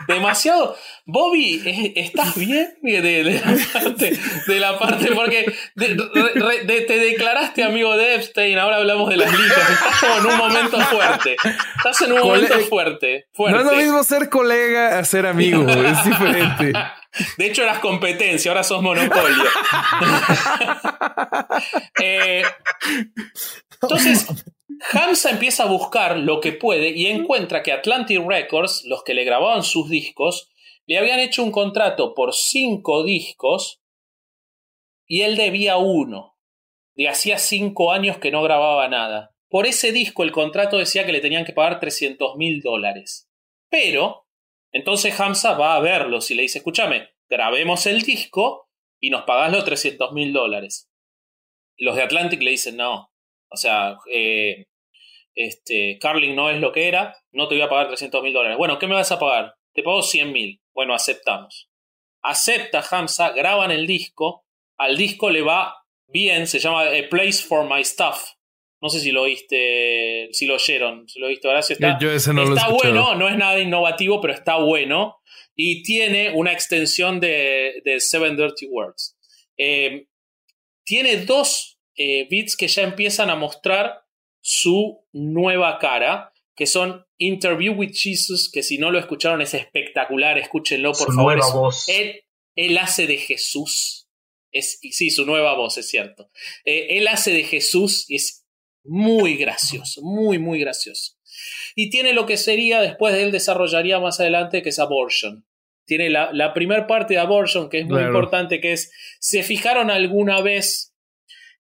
[0.10, 0.76] Demasiado.
[1.06, 2.78] Bobby, ¿estás bien?
[2.82, 9.70] De, la, parte, porque te declaraste amigo de Epstein, ahora hablamos de las lijas.
[9.70, 11.36] Estás como en un momento fuerte.
[11.78, 13.64] Estás en un momento fuerte, fuerte.
[13.64, 16.74] No es lo mismo ser colega a ser amigo, es diferente.
[17.38, 19.44] De hecho, eras competencia, ahora sos monopolio.
[22.02, 22.44] Eh,
[23.82, 24.28] entonces,
[24.92, 29.24] Hamza empieza a buscar lo que puede y encuentra que Atlantic Records, los que le
[29.24, 30.50] grababan sus discos,
[30.86, 33.82] le habían hecho un contrato por cinco discos
[35.06, 36.38] y él debía uno.
[36.96, 39.36] De hacía cinco años que no grababa nada.
[39.50, 43.30] Por ese disco el contrato decía que le tenían que pagar 300 mil dólares.
[43.70, 44.28] Pero,
[44.72, 48.70] entonces Hamza va a verlos y le dice, escúchame, grabemos el disco
[49.00, 50.92] y nos pagás los 300 mil dólares.
[51.78, 53.12] Los de Atlantic le dicen, no,
[53.50, 54.68] o sea, eh,
[55.36, 58.58] este, Carling no es lo que era, no te voy a pagar 300 mil dólares.
[58.58, 59.56] Bueno, ¿qué me vas a pagar?
[59.74, 60.62] Te pago 100 mil.
[60.74, 61.70] Bueno, aceptamos.
[62.22, 64.46] Acepta Hamza, graban el disco,
[64.78, 65.76] al disco le va
[66.08, 68.34] bien, se llama A Place for My Stuff.
[68.82, 71.74] No sé si lo oíste, si lo oyeron, si lo oíste, Horacio.
[71.74, 75.18] Está, Yo ese no está bueno, no es nada innovativo, pero está bueno.
[75.56, 79.18] Y tiene una extensión de, de Seven Dirty Words.
[79.58, 80.08] Eh,
[80.86, 84.06] tiene dos eh, beats que ya empiezan a mostrar
[84.42, 90.38] su nueva cara, que son Interview with Jesus, que si no lo escucharon es espectacular,
[90.38, 91.36] escúchenlo por favor.
[91.36, 91.90] Nueva voz.
[91.90, 92.24] Él,
[92.56, 94.08] él, hace de Jesús.
[94.52, 96.32] Es, sí, su nueva voz, es cierto.
[96.64, 98.46] Eh, él hace de Jesús y es
[98.86, 101.18] muy gracioso, muy, muy gracioso.
[101.76, 105.46] Y tiene lo que sería, después de él desarrollaría más adelante, que es Abortion.
[105.86, 108.90] tiene la, la primera parte de Abortion, que es muy importante, que es,
[109.20, 110.90] ¿se fijaron alguna vez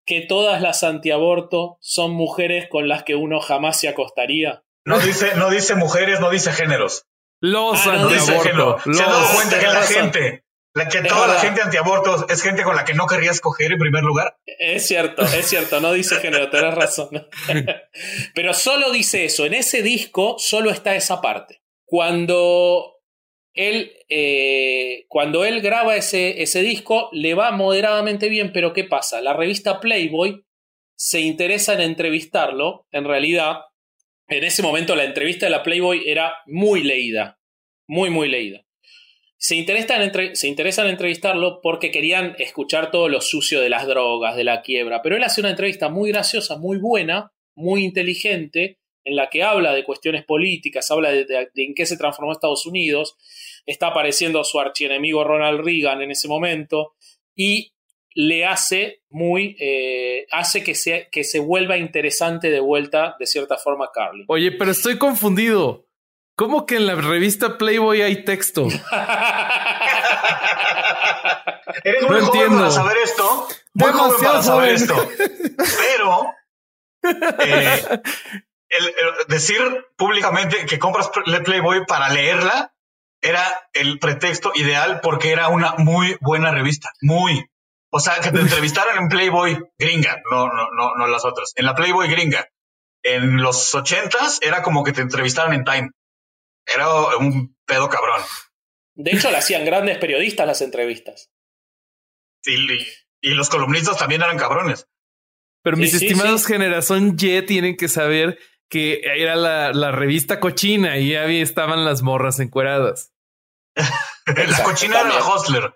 [0.09, 4.63] que todas las antiaborto son mujeres con las que uno jamás se acostaría?
[4.83, 7.05] No dice, no dice mujeres, no dice géneros.
[7.39, 8.79] Los ah, antiaborto.
[8.91, 12.63] Se ha dado cuenta que la gente, la que toda la gente antiaborto es gente
[12.63, 14.39] con la que no querrías coger en primer lugar.
[14.47, 17.27] Es cierto, es cierto, no dice género, tenés razón.
[18.33, 21.61] Pero solo dice eso, en ese disco solo está esa parte.
[21.85, 22.98] Cuando
[23.53, 29.21] él, eh, cuando él graba ese, ese disco, le va moderadamente bien, pero ¿qué pasa?
[29.21, 30.43] La revista Playboy
[30.95, 33.61] se interesa en entrevistarlo, en realidad,
[34.27, 37.39] en ese momento la entrevista de la Playboy era muy leída,
[37.87, 38.65] muy, muy leída.
[39.37, 44.35] Se interesan, se interesan en entrevistarlo porque querían escuchar todo lo sucio de las drogas,
[44.35, 49.15] de la quiebra, pero él hace una entrevista muy graciosa, muy buena, muy inteligente, en
[49.15, 53.15] la que habla de cuestiones políticas, habla de, en qué se transformó Estados Unidos,
[53.69, 56.95] está apareciendo su archienemigo Ronald Reagan en ese momento,
[57.35, 57.73] y
[58.15, 63.57] le hace muy, eh, hace que se, que se vuelva interesante de vuelta, de cierta
[63.57, 64.25] forma, Carly.
[64.27, 65.85] Oye, pero estoy confundido.
[66.35, 68.63] ¿Cómo que en la revista Playboy hay texto?
[71.83, 73.47] Eres muy joven para saber esto.
[73.73, 74.95] Muy joven para saber esto.
[75.77, 76.33] Pero
[77.43, 78.01] eh,
[78.69, 78.93] el,
[79.27, 79.59] decir
[79.95, 81.11] públicamente que compras
[81.43, 82.73] Playboy para leerla
[83.21, 86.91] era el pretexto ideal porque era una muy buena revista.
[87.01, 87.45] Muy.
[87.91, 91.53] O sea, que te entrevistaran en Playboy gringa, no, no, no, no las otras.
[91.55, 92.47] En la Playboy gringa.
[93.01, 95.91] En los ochentas era como que te entrevistaran en Time.
[96.65, 98.21] Era un pedo cabrón.
[98.95, 101.31] De hecho, le hacían grandes periodistas las entrevistas.
[102.43, 102.67] Sí,
[103.21, 104.87] y, los columnistas también eran cabrones.
[105.63, 108.39] Pero mis estimados generación Y tienen que saber
[108.69, 113.11] que era la, la revista cochina y ahí estaban las morras encueradas.
[114.25, 115.73] la cochina era la Hostler.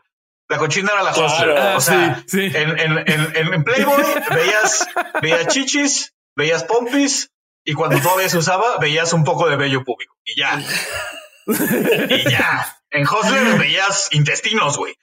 [0.49, 1.49] La cochina era la Hostler.
[1.75, 4.87] o sea, En, en, en, Playboy veías,
[5.21, 7.31] veías chichis, veías pompis
[7.65, 10.61] y cuando todavía se usaba veías un poco de vello público y ya.
[12.09, 12.77] y ya.
[12.91, 14.93] En Hostler veías intestinos, güey.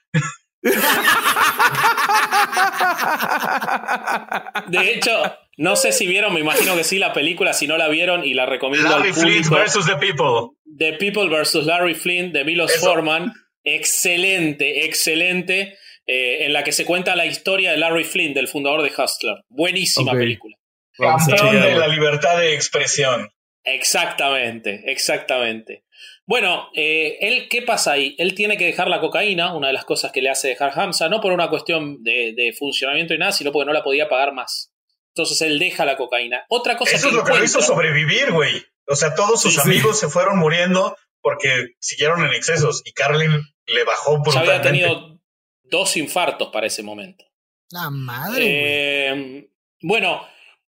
[4.68, 5.22] De hecho,
[5.56, 8.34] no sé si vieron, me imagino que sí, la película, si no la vieron y
[8.34, 10.56] la recomiendo Larry Flint versus The People.
[10.78, 13.32] The People versus Larry Flint de Milos Forman.
[13.64, 15.78] Excelente, excelente.
[16.06, 19.36] Eh, en la que se cuenta la historia de Larry Flint, del fundador de Hustler.
[19.48, 20.56] Buenísima película.
[20.96, 23.30] Campeón de la libertad de expresión.
[23.64, 25.84] Exactamente, exactamente.
[26.30, 28.14] Bueno, eh, él, ¿qué pasa ahí?
[28.16, 31.08] Él tiene que dejar la cocaína, una de las cosas que le hace dejar Hamza,
[31.08, 34.72] no por una cuestión de, funcionamiento y nada, sino porque no la podía pagar más.
[35.08, 36.44] Entonces él deja la cocaína.
[36.48, 38.64] Otra cosa Eso es lo que lo hizo sobrevivir, güey.
[38.86, 43.32] O sea, todos sus amigos se fueron muriendo porque siguieron en excesos y Carlin
[43.66, 44.46] le bajó brutalmente.
[44.46, 45.20] Ya había tenido
[45.64, 47.24] dos infartos para ese momento.
[47.70, 48.44] La madre.
[48.46, 49.50] Eh,
[49.82, 50.24] bueno,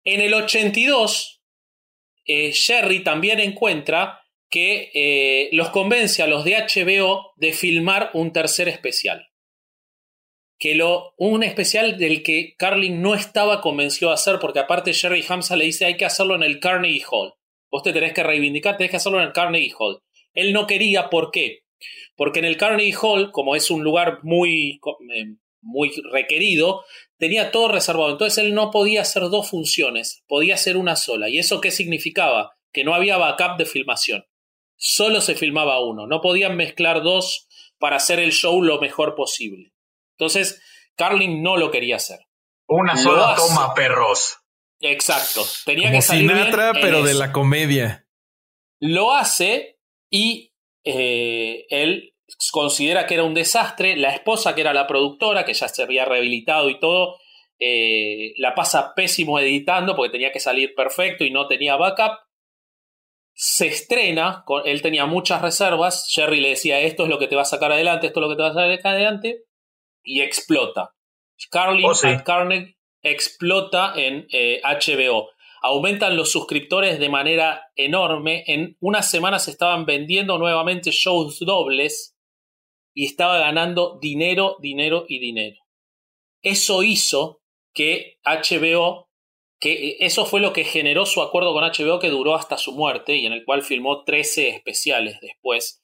[0.02, 1.44] en el 82,
[2.24, 4.23] eh, Sherry también encuentra
[4.54, 9.26] que eh, los convence a los de HBO de filmar un tercer especial.
[10.60, 15.24] Que lo, un especial del que Carlin no estaba convencido de hacer, porque aparte Sherry
[15.28, 17.34] Hamza le dice hay que hacerlo en el Carnegie Hall.
[17.68, 19.98] Vos te tenés que reivindicar, tenés que hacerlo en el Carnegie Hall.
[20.34, 21.64] Él no quería, ¿por qué?
[22.14, 24.78] Porque en el Carnegie Hall, como es un lugar muy,
[25.12, 26.84] eh, muy requerido,
[27.18, 28.12] tenía todo reservado.
[28.12, 31.28] Entonces él no podía hacer dos funciones, podía hacer una sola.
[31.28, 32.52] ¿Y eso qué significaba?
[32.72, 34.24] Que no había backup de filmación.
[34.86, 36.06] Solo se filmaba uno.
[36.06, 37.48] No podían mezclar dos
[37.78, 39.72] para hacer el show lo mejor posible.
[40.18, 40.60] Entonces,
[40.94, 42.18] Carlin no lo quería hacer.
[42.68, 44.40] Una sola toma, perros.
[44.80, 45.42] Exacto.
[45.64, 48.06] Tenía que salir Sinatra, pero de la comedia.
[48.78, 49.78] Lo hace
[50.10, 50.52] y
[50.84, 52.14] eh, él
[52.52, 53.96] considera que era un desastre.
[53.96, 57.16] La esposa, que era la productora, que ya se había rehabilitado y todo,
[57.58, 62.18] eh, la pasa pésimo editando porque tenía que salir perfecto y no tenía backup.
[63.34, 66.08] Se estrena, él tenía muchas reservas.
[66.08, 68.28] Jerry le decía: Esto es lo que te va a sacar adelante, esto es lo
[68.30, 69.44] que te va a sacar adelante.
[70.02, 70.94] Y explota.
[71.50, 74.26] Carlin oh, Carnegie explota en
[74.62, 75.28] HBO.
[75.28, 78.44] Eh, aumentan los suscriptores de manera enorme.
[78.46, 82.16] En unas semanas estaban vendiendo nuevamente shows dobles
[82.94, 85.56] y estaba ganando dinero, dinero y dinero.
[86.42, 87.40] Eso hizo
[87.72, 89.08] que HBO,
[89.64, 93.16] que eso fue lo que generó su acuerdo con HBO que duró hasta su muerte
[93.16, 95.80] y en el cual filmó 13 especiales después.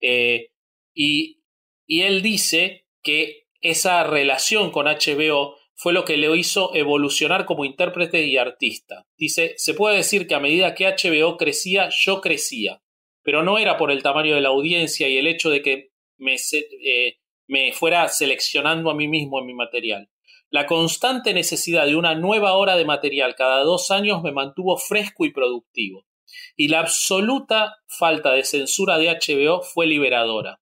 [0.00, 0.52] Eh,
[0.94, 1.42] y,
[1.84, 7.64] y él dice que esa relación con HBO fue lo que le hizo evolucionar como
[7.64, 9.08] intérprete y artista.
[9.16, 12.84] Dice, se puede decir que a medida que HBO crecía, yo crecía,
[13.24, 16.36] pero no era por el tamaño de la audiencia y el hecho de que me,
[16.36, 20.08] eh, me fuera seleccionando a mí mismo en mi material.
[20.54, 25.24] La constante necesidad de una nueva hora de material cada dos años me mantuvo fresco
[25.24, 26.06] y productivo.
[26.54, 30.60] Y la absoluta falta de censura de HBO fue liberadora.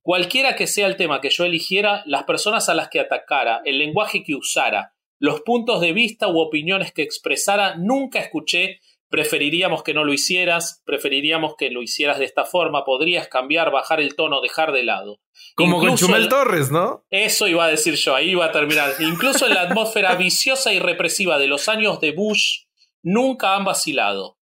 [0.00, 3.78] Cualquiera que sea el tema que yo eligiera, las personas a las que atacara, el
[3.78, 8.78] lenguaje que usara, los puntos de vista u opiniones que expresara, nunca escuché
[9.12, 14.00] preferiríamos que no lo hicieras, preferiríamos que lo hicieras de esta forma, podrías cambiar, bajar
[14.00, 15.20] el tono, dejar de lado.
[15.54, 17.04] Como con Chumel Torres, ¿no?
[17.10, 18.94] Eso iba a decir yo, ahí iba a terminar.
[19.00, 22.64] Incluso en la atmósfera viciosa y represiva de los años de Bush,
[23.02, 24.38] nunca han vacilado.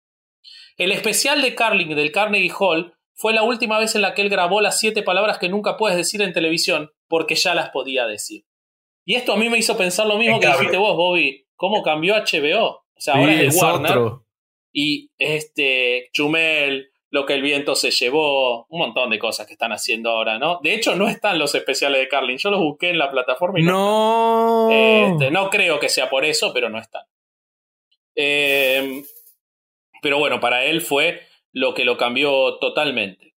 [0.75, 4.29] El especial de Carling del Carnegie Hall fue la última vez en la que él
[4.29, 8.43] grabó las siete palabras que nunca puedes decir en televisión, porque ya las podía decir.
[9.05, 11.47] Y esto a mí me hizo pensar lo mismo que dijiste vos, Bobby.
[11.55, 12.65] ¿Cómo cambió HBO?
[12.67, 14.26] O sea, ahora es de Warner.
[14.79, 19.71] Y este, Chumel, lo que el viento se llevó, un montón de cosas que están
[19.71, 20.59] haciendo ahora, ¿no?
[20.61, 22.37] De hecho, no están los especiales de Carlin.
[22.37, 24.69] Yo los busqué en la plataforma y no.
[24.69, 27.01] No, este, no creo que sea por eso, pero no están.
[28.13, 29.03] Em,
[30.03, 33.33] pero bueno, para él fue lo que lo cambió totalmente.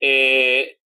[0.00, 0.80] Eh,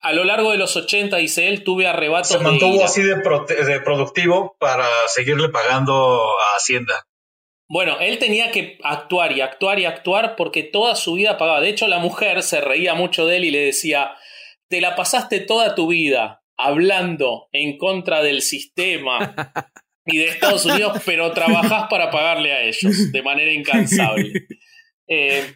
[0.00, 2.28] a lo largo de los 80, dice él, tuve arrebatos.
[2.28, 7.04] Se mantuvo así de, de productivo para seguirle pagando a Hacienda.
[7.68, 11.60] Bueno, él tenía que actuar y actuar y actuar porque toda su vida pagaba.
[11.60, 14.12] De hecho, la mujer se reía mucho de él y le decía,
[14.68, 19.34] te la pasaste toda tu vida hablando en contra del sistema
[20.04, 24.32] y de Estados Unidos, pero trabajás para pagarle a ellos de manera incansable.
[25.08, 25.54] Eh,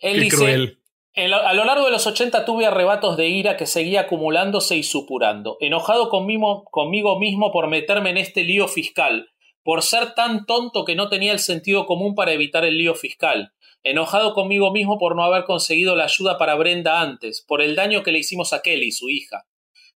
[0.00, 0.78] él dice,
[1.14, 5.58] a lo largo de los 80 tuve arrebatos de ira que seguía acumulándose y supurando,
[5.60, 9.30] enojado conmigo, conmigo mismo por meterme en este lío fiscal
[9.68, 13.52] por ser tan tonto que no tenía el sentido común para evitar el lío fiscal,
[13.82, 18.02] enojado conmigo mismo por no haber conseguido la ayuda para Brenda antes, por el daño
[18.02, 19.44] que le hicimos a Kelly, su hija.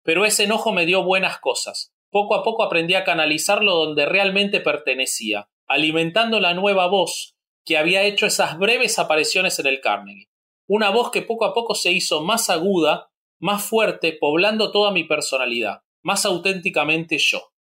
[0.03, 1.91] Pero ese enojo me dio buenas cosas.
[2.11, 7.35] Poco a poco aprendí a canalizarlo donde realmente pertenecía, alimentando la nueva voz
[7.65, 10.29] que había hecho esas breves apariciones en el Carnegie.
[10.67, 13.09] Una voz que poco a poco se hizo más aguda,
[13.39, 17.52] más fuerte, poblando toda mi personalidad, más auténticamente yo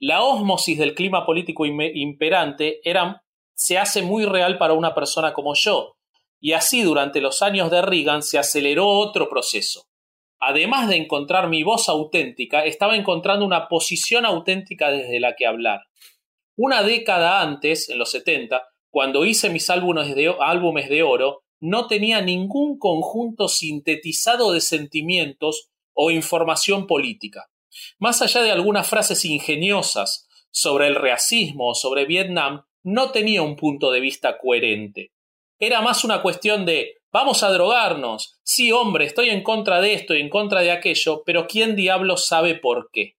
[0.00, 5.54] la ósmosis del clima político imperante era, se hace muy real para una persona como
[5.54, 5.96] yo,
[6.40, 9.86] y así durante los años de Reagan se aceleró otro proceso.
[10.40, 15.80] Además de encontrar mi voz auténtica, estaba encontrando una posición auténtica desde la que hablar.
[16.56, 21.88] Una década antes, en los 70, cuando hice mis álbumes de, álbumes de oro, no
[21.88, 27.48] tenía ningún conjunto sintetizado de sentimientos o información política.
[27.98, 33.56] Más allá de algunas frases ingeniosas sobre el racismo o sobre Vietnam, no tenía un
[33.56, 35.12] punto de vista coherente.
[35.58, 38.38] Era más una cuestión de vamos a drogarnos.
[38.42, 42.16] Sí, hombre, estoy en contra de esto y en contra de aquello, pero ¿quién diablo
[42.16, 43.16] sabe por qué?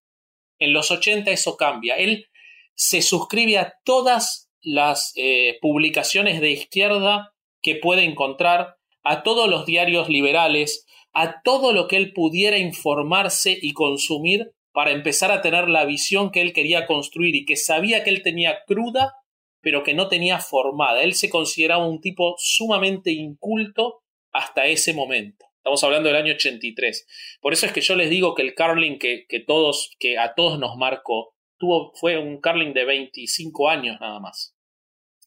[0.57, 1.95] En los 80 eso cambia.
[1.95, 2.27] Él
[2.75, 9.65] se suscribe a todas las eh, publicaciones de izquierda que puede encontrar, a todos los
[9.65, 10.85] diarios liberales,
[11.19, 16.31] a todo lo que él pudiera informarse y consumir para empezar a tener la visión
[16.31, 19.15] que él quería construir y que sabía que él tenía cruda,
[19.59, 21.03] pero que no tenía formada.
[21.03, 24.01] Él se consideraba un tipo sumamente inculto
[24.31, 25.45] hasta ese momento.
[25.57, 27.37] Estamos hablando del año 83.
[27.41, 30.35] Por eso es que yo les digo que el Carling que, que todos, que a
[30.35, 34.55] todos nos marcó, tuvo, fue un Carling de 25 años nada más.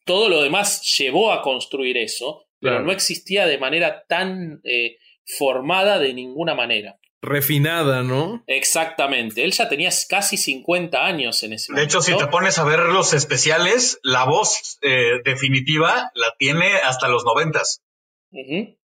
[0.07, 5.99] Todo lo demás llevó a construir eso, pero no existía de manera tan eh, formada
[5.99, 6.99] de ninguna manera.
[7.21, 8.43] Refinada, ¿no?
[8.49, 9.45] Exactamente.
[9.45, 11.81] Él ya tenía casi 50 años en ese momento.
[11.81, 16.75] De hecho, si te pones a ver los especiales, la voz eh, definitiva la tiene
[16.79, 17.83] hasta los noventas.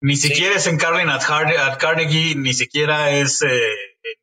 [0.01, 1.27] Ni siquiera es en Carlin at,
[1.79, 3.61] Carnegie, ni siquiera es eh,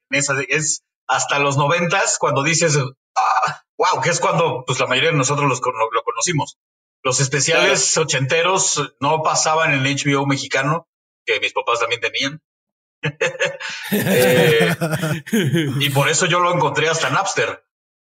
[0.09, 5.17] es hasta los noventas cuando dices, wow, ah, que es cuando pues la mayoría de
[5.17, 6.57] nosotros los, lo, conocimos.
[7.03, 10.87] Los especiales ochenteros no pasaban en el HBO mexicano,
[11.25, 12.41] que mis papás también tenían.
[13.91, 14.75] Eh,
[15.79, 17.63] y por eso yo lo encontré hasta Napster,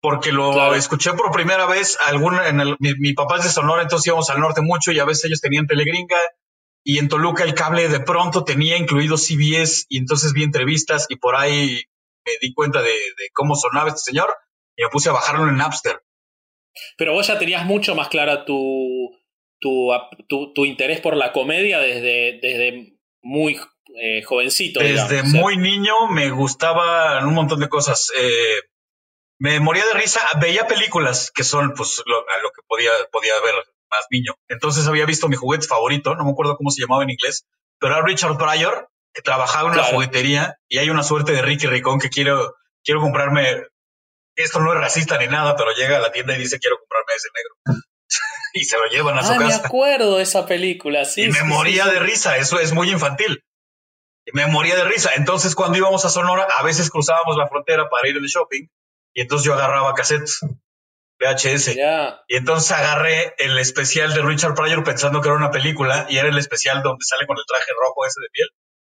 [0.02, 1.98] porque lo escuché por primera vez.
[2.06, 5.06] Alguna, en el, mi, papá es de Sonora, entonces íbamos al norte mucho y a
[5.06, 6.18] veces ellos tenían telegringa.
[6.86, 11.16] Y en Toluca el cable de pronto tenía incluido CBS y entonces vi entrevistas y
[11.16, 11.82] por ahí
[12.26, 12.92] me di cuenta de,
[13.34, 14.34] cómo sonaba este señor
[14.76, 16.02] y me puse a bajarlo en Napster.
[16.98, 19.18] Pero vos ya tenías mucho más clara tu,
[19.60, 19.92] tu,
[20.28, 22.93] tu, interés por la comedia desde, desde
[23.24, 23.60] muy
[24.00, 24.80] eh, jovencito.
[24.80, 28.12] Desde muy niño me gustaban un montón de cosas.
[28.16, 28.62] Eh,
[29.40, 33.34] me moría de risa, veía películas que son pues lo, a lo que podía, podía
[33.44, 33.56] ver
[33.90, 34.34] más niño.
[34.48, 37.46] Entonces había visto mi juguete favorito, no me acuerdo cómo se llamaba en inglés,
[37.80, 41.68] pero era Richard Pryor que trabajaba en una juguetería y hay una suerte de Ricky
[41.68, 43.68] Ricón que quiero, quiero comprarme.
[44.36, 47.14] Esto no es racista ni nada, pero llega a la tienda y dice quiero comprarme
[47.16, 47.84] ese negro.
[48.54, 49.46] y se lo llevan a su casa.
[49.46, 51.24] Me acuerdo de esa película, sí.
[51.24, 53.44] Y me moría de risa, eso es muy infantil.
[54.26, 55.12] Y me moría de risa.
[55.16, 58.68] Entonces, cuando íbamos a Sonora, a veces cruzábamos la frontera para ir al shopping
[59.14, 60.40] y entonces yo agarraba cassettes
[61.20, 61.76] VHS.
[62.28, 66.30] Y entonces agarré el especial de Richard Pryor pensando que era una película y era
[66.30, 68.48] el especial donde sale con el traje rojo ese de piel.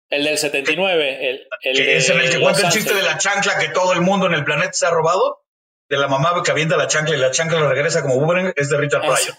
[0.10, 1.30] El del 79.
[1.30, 3.94] El, el que es en el que cuenta el chiste de la chancla que todo
[3.94, 5.44] el mundo en el planeta se ha robado.
[5.90, 8.54] De la mamá que avienta la chancla y la chancla lo regresa como boomerang.
[8.56, 9.36] Es de Richard Pryor.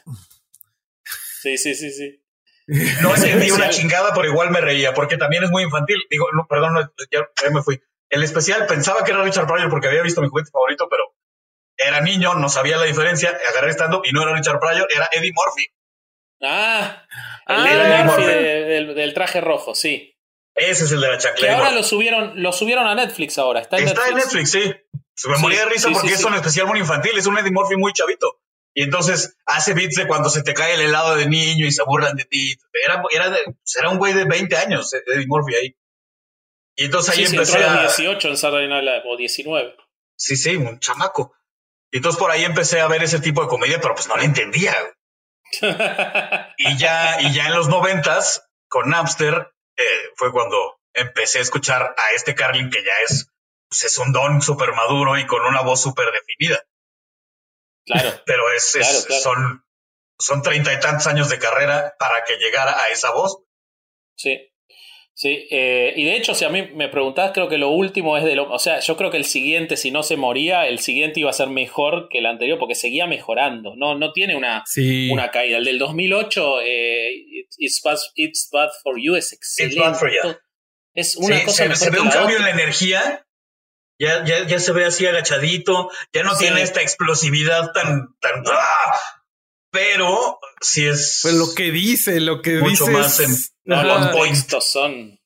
[1.40, 2.22] Sí, sí, sí, sí.
[3.02, 5.98] No entendí una chingada, pero igual me reía, porque también es muy infantil.
[6.10, 7.80] Digo, no, perdón, ya, me fui.
[8.10, 11.04] El especial pensaba que era Richard Pryor porque había visto mi juguete favorito, pero
[11.76, 15.32] era niño, no sabía la diferencia, agarré stand y no era Richard Pryor, era Eddie
[15.32, 15.66] Murphy.
[16.42, 17.06] Ah,
[17.46, 20.14] el Eddie Murphy del, traje rojo, sí.
[20.54, 21.46] Ese es el de la chancla.
[21.46, 23.60] Que ahora lo subieron, lo subieron a Netflix ahora.
[23.60, 24.10] Está en Está Netflix.
[24.10, 24.74] en Netflix, sí.
[25.18, 27.74] Se me moría de risa porque es un especial muy infantil, es un Eddie Murphy
[27.76, 28.38] muy chavito.
[28.72, 31.82] Y entonces hace beats de cuando se te cae el helado de niño y se
[31.82, 32.56] burlan de ti.
[32.84, 35.76] Era, era, pues, era un güey de 20 años, Eddie Murphy ahí.
[36.76, 37.80] Y entonces ahí empecé a...
[37.80, 39.76] 18 en Saturday Night Live, o 19.
[40.14, 41.34] Sí, sí, un chamaco.
[41.90, 44.22] Y entonces por ahí empecé a ver ese tipo de comedia, pero pues no la
[44.22, 44.76] entendía.
[46.58, 49.82] y ya, y ya en los noventas, con Napster, eh,
[50.14, 53.32] fue cuando empecé a escuchar a este Carlin que ya es,
[53.68, 56.62] pues es un don súper maduro y con una voz súper definida.
[57.84, 58.10] Claro.
[58.26, 58.76] Pero es,
[59.22, 59.62] son
[60.18, 63.38] son treinta y tantos años de carrera para que llegara a esa voz.
[64.16, 64.36] Sí.
[65.14, 68.22] Sí, eh, y de hecho, si a mí me preguntás, creo que lo último es
[68.22, 68.48] de lo.
[68.52, 71.32] O sea, yo creo que el siguiente, si no se moría, el siguiente iba a
[71.32, 73.74] ser mejor que el anterior, porque seguía mejorando.
[73.74, 74.62] No, no tiene una,
[75.10, 75.58] una caída.
[75.58, 77.10] El del 2008, eh,
[77.56, 79.74] it's, bad, it's, bad, for You, es excelente.
[79.74, 80.36] It's bad for you.
[80.94, 83.26] Es una cosa se, se ve un cambio en la energía
[83.98, 88.98] ya, ya, ya se ve así agachadito, ya no tiene esta explosividad tan, tan, ¡ah!
[89.70, 91.20] pero si es.
[91.22, 92.92] Pues lo que dice, lo que mucho dice.
[92.92, 93.30] más en,
[93.64, 95.20] los son.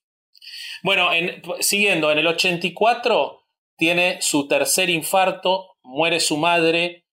[0.82, 3.40] Bueno, en, siguiendo, en el 84
[3.76, 7.04] tiene su tercer infarto, muere su madre.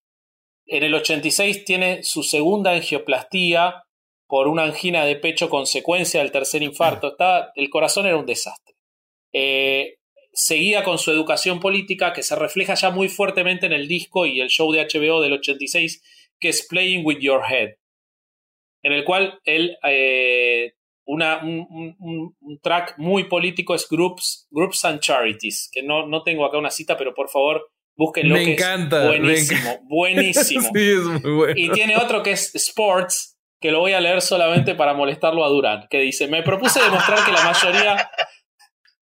[0.65, 3.84] En el 86 tiene su segunda angioplastía
[4.27, 7.10] por una angina de pecho consecuencia del tercer infarto.
[7.10, 8.76] Está, el corazón era un desastre.
[9.34, 9.98] Eh,
[10.39, 14.39] seguía con su educación política que se refleja ya muy fuertemente en el disco y
[14.39, 16.01] el show de HBO del 86
[16.39, 17.75] que es Playing with Your Head,
[18.83, 20.75] en el cual él, eh,
[21.05, 26.57] una, un, track muy político es Groups, Groups and Charities, que no, no tengo acá
[26.57, 28.35] una cita, pero por favor búsquenlo.
[28.35, 29.07] Me encanta.
[29.07, 30.69] buenísimo, buenísimo.
[30.73, 31.53] sí, es muy bueno.
[31.57, 35.49] Y tiene otro que es Sports, que lo voy a leer solamente para molestarlo a
[35.49, 38.09] Durán, que dice, me propuse demostrar que la mayoría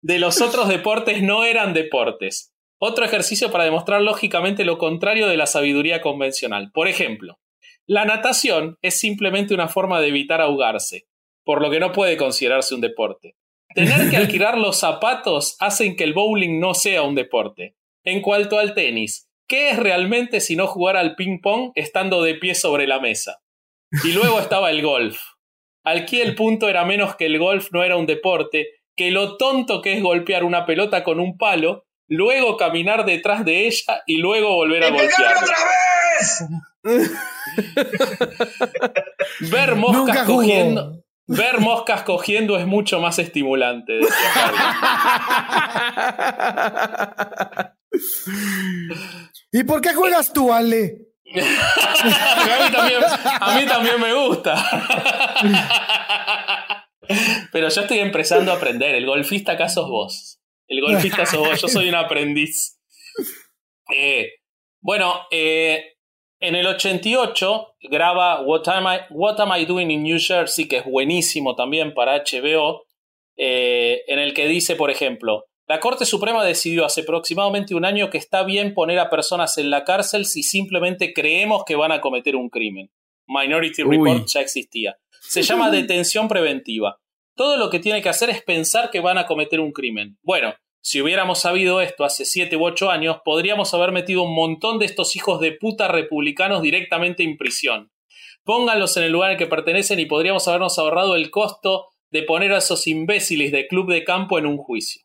[0.02, 2.54] de los otros deportes no eran deportes.
[2.80, 6.72] Otro ejercicio para demostrar lógicamente lo contrario de la sabiduría convencional.
[6.72, 7.40] Por ejemplo,
[7.88, 11.08] la natación es simplemente una forma de evitar ahogarse,
[11.44, 13.36] por lo que no puede considerarse un deporte.
[13.74, 17.76] Tener que alquilar los zapatos hacen que el bowling no sea un deporte.
[18.04, 22.56] En cuanto al tenis, ¿qué es realmente si no jugar al ping-pong estando de pie
[22.56, 23.38] sobre la mesa?
[24.04, 25.20] Y luego estaba el golf.
[25.86, 28.68] Aquí el punto era menos que el golf no era un deporte,
[28.98, 33.68] que lo tonto que es golpear una pelota con un palo, luego caminar detrás de
[33.68, 35.38] ella y luego volver a golpear.
[35.38, 35.56] otra
[36.20, 36.44] vez!
[39.52, 41.04] ver moscas cogiendo.
[41.28, 44.00] Ver moscas cogiendo es mucho más estimulante.
[49.52, 51.08] ¿Y por qué juegas tú, Ale?
[51.28, 53.02] a, mí también,
[53.42, 54.56] a mí también me gusta.
[57.52, 58.96] Pero yo estoy empezando a aprender.
[58.96, 60.40] El golfista acá sos vos.
[60.68, 61.62] El golfista sos vos.
[61.62, 62.80] Yo soy un aprendiz.
[63.94, 64.32] Eh,
[64.82, 65.98] bueno, eh,
[66.40, 70.78] en el 88 graba What Am, I, What Am I Doing in New Jersey, que
[70.78, 72.86] es buenísimo también para HBO,
[73.38, 78.10] eh, en el que dice, por ejemplo, la Corte Suprema decidió hace aproximadamente un año
[78.10, 82.02] que está bien poner a personas en la cárcel si simplemente creemos que van a
[82.02, 82.90] cometer un crimen.
[83.28, 84.98] Minority Report ya existía.
[85.28, 87.02] Se llama detención preventiva.
[87.36, 90.18] Todo lo que tiene que hacer es pensar que van a cometer un crimen.
[90.24, 94.80] Bueno, si hubiéramos sabido esto hace 7 u 8 años, podríamos haber metido un montón
[94.80, 97.92] de estos hijos de puta republicanos directamente en prisión.
[98.46, 102.54] Pónganlos en el lugar al que pertenecen y podríamos habernos ahorrado el costo de poner
[102.54, 105.02] a esos imbéciles de club de campo en un juicio.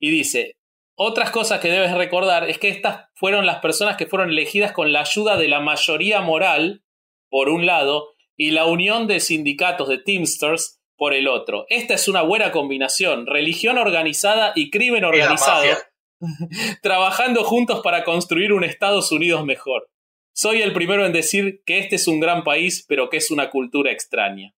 [0.00, 0.56] Y dice,
[0.96, 4.92] otras cosas que debes recordar es que estas fueron las personas que fueron elegidas con
[4.92, 6.82] la ayuda de la mayoría moral,
[7.30, 8.08] por un lado,
[8.42, 11.64] y la unión de sindicatos de Teamsters, por el otro.
[11.68, 15.78] Esta es una buena combinación, religión organizada y crimen organizado,
[16.82, 19.88] trabajando juntos para construir un Estados Unidos mejor.
[20.32, 23.48] Soy el primero en decir que este es un gran país, pero que es una
[23.48, 24.54] cultura extraña.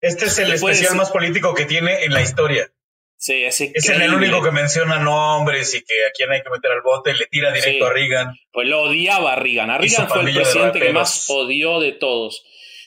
[0.00, 2.72] Este es el especial más político que tiene en la historia.
[3.16, 6.72] Sí, es, es el único que menciona nombres y que a quien hay que meter
[6.72, 8.34] al bote le tira directo a Reagan.
[8.50, 9.70] Pues lo odiaba a Reagan.
[9.70, 12.44] A Reagan fue el presidente que más odió de todos.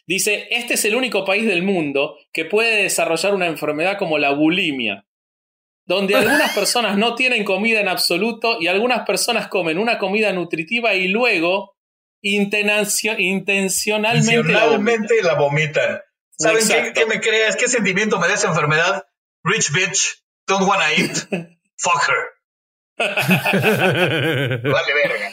[0.07, 4.30] Dice, este es el único país del mundo que puede desarrollar una enfermedad como la
[4.32, 5.07] bulimia,
[5.86, 10.94] donde algunas personas no tienen comida en absoluto y algunas personas comen una comida nutritiva
[10.94, 11.76] y luego
[12.22, 14.44] intencionalmente
[15.22, 16.02] la vomitan.
[16.38, 17.56] ¿Saben qué, qué, me creas?
[17.56, 19.06] ¿Qué sentimiento me da esa enfermedad?
[19.44, 21.30] Rich bitch, don't wanna eat,
[21.77, 22.36] fuck her.
[22.98, 25.32] vale verga.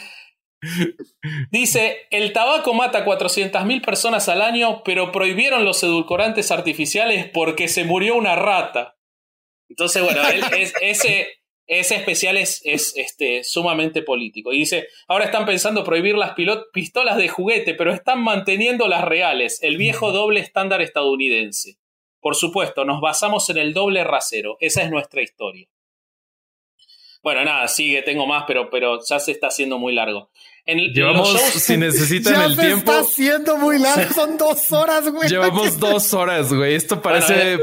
[1.51, 7.83] Dice, el tabaco mata 400.000 personas al año, pero prohibieron los edulcorantes artificiales porque se
[7.83, 8.97] murió una rata.
[9.69, 10.21] Entonces, bueno,
[10.81, 11.27] ese,
[11.67, 14.53] ese especial es, es este, sumamente político.
[14.53, 16.35] Y dice, ahora están pensando prohibir las
[16.73, 21.77] pistolas de juguete, pero están manteniendo las reales, el viejo doble estándar estadounidense.
[22.19, 25.67] Por supuesto, nos basamos en el doble rasero, esa es nuestra historia.
[27.21, 30.29] Bueno, nada, sigue, tengo más, pero, pero ya se está haciendo muy largo.
[30.65, 32.91] Llevamos, si necesitan el tiempo.
[32.91, 35.29] está haciendo muy largo, son dos horas, güey.
[35.29, 36.75] Llevamos dos horas, güey.
[36.75, 37.59] Esto parece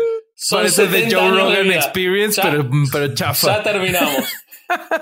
[0.48, 3.58] Parece de Joe Rogan Experience, pero, pero chafa.
[3.58, 4.24] Ya terminamos.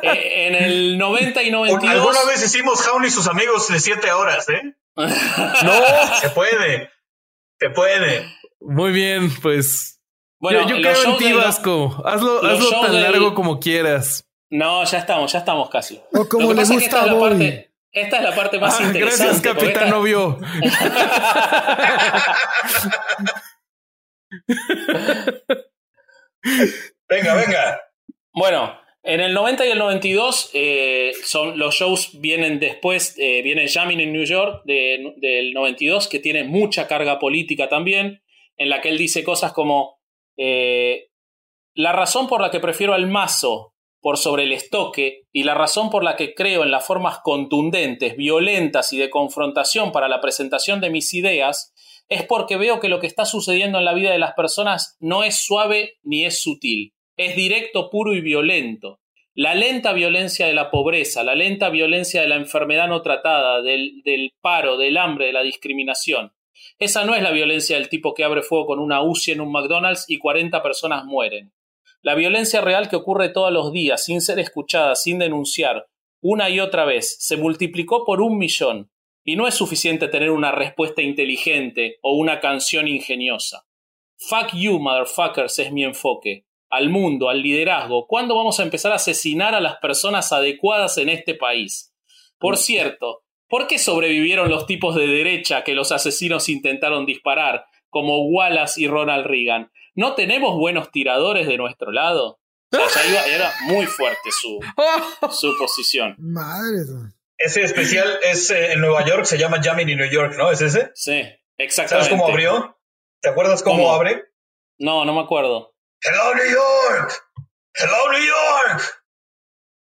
[0.02, 1.94] Eh, en el 90 y 92.
[1.94, 4.74] Alguna vez hicimos Jaun y sus amigos de 7 horas, ¿eh?
[4.96, 6.90] no, se puede.
[7.60, 8.26] Se puede.
[8.60, 10.00] Muy bien, pues.
[10.40, 12.02] Bueno, yo, creo en ti, Vasco.
[12.04, 14.24] Hazlo, hazlo tan largo como quieras.
[14.50, 16.00] No, ya estamos, ya estamos casi.
[16.14, 19.24] O como le gusta esta, es la parte, esta es la parte más ah, interesante.
[19.24, 20.38] Gracias, capitán novio.
[27.08, 27.80] venga, venga.
[28.32, 33.68] Bueno, en el 90 y el 92 eh, son, los shows vienen después, eh, viene
[33.68, 38.22] Jamming en New York del 92, que tiene mucha carga política también,
[38.56, 39.98] en la que él dice cosas como,
[40.36, 41.08] eh,
[41.74, 45.90] la razón por la que prefiero al mazo por sobre el estoque y la razón
[45.90, 50.80] por la que creo en las formas contundentes, violentas y de confrontación para la presentación
[50.80, 51.72] de mis ideas
[52.08, 55.24] es porque veo que lo que está sucediendo en la vida de las personas no
[55.24, 59.00] es suave ni es sutil, es directo, puro y violento.
[59.34, 64.32] La lenta violencia de la pobreza, la lenta violencia de la enfermedad no tratada, del,
[64.40, 66.32] paro, del hambre, de la discriminación.
[66.78, 69.52] Esa no es la violencia del tipo que abre fuego con una UCI en un
[69.52, 71.52] McDonald's y 40 personas mueren.
[72.02, 75.86] La violencia real que ocurre todos los días, sin ser escuchada, sin denunciar,
[76.20, 78.90] una y otra vez, se multiplicó por un millón,
[79.24, 83.66] y no es suficiente tener una respuesta inteligente o una canción ingeniosa.
[84.16, 86.46] Fuck you, motherfuckers, es mi enfoque.
[86.70, 88.06] Al mundo, al liderazgo.
[88.06, 91.94] ¿Cuándo vamos a empezar a asesinar a las personas adecuadas en este país?
[92.38, 92.58] Por mm.
[92.58, 98.80] cierto, ¿por qué sobrevivieron los tipos de derecha que los asesinos intentaron disparar, como Wallace
[98.80, 99.70] y Ronald Reagan?
[99.98, 102.38] ¿No tenemos buenos tiradores de nuestro lado?
[102.70, 104.60] era muy fuerte su,
[105.32, 106.14] su posición.
[106.18, 106.84] Madre
[107.38, 110.50] ese especial es eh, en Nueva York, se llama Jamming in New York, ¿no?
[110.50, 110.90] ¿Es ese?
[110.94, 111.22] Sí,
[111.56, 111.88] exactamente.
[111.88, 112.76] ¿Sabes cómo abrió?
[113.20, 114.24] ¿Te acuerdas cómo, abre?
[114.78, 115.74] No, no me acuerdo.
[116.02, 117.24] Hello, New York!
[117.74, 119.04] Hello, New York!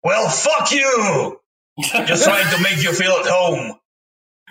[0.03, 1.41] Well, fuck you!
[2.07, 3.80] Just trying to make you feel at home.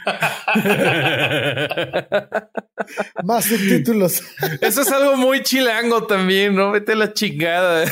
[3.24, 4.24] Más subtítulos.
[4.62, 6.72] Eso es algo muy chilango también, ¿no?
[6.72, 7.86] Vete la chingada.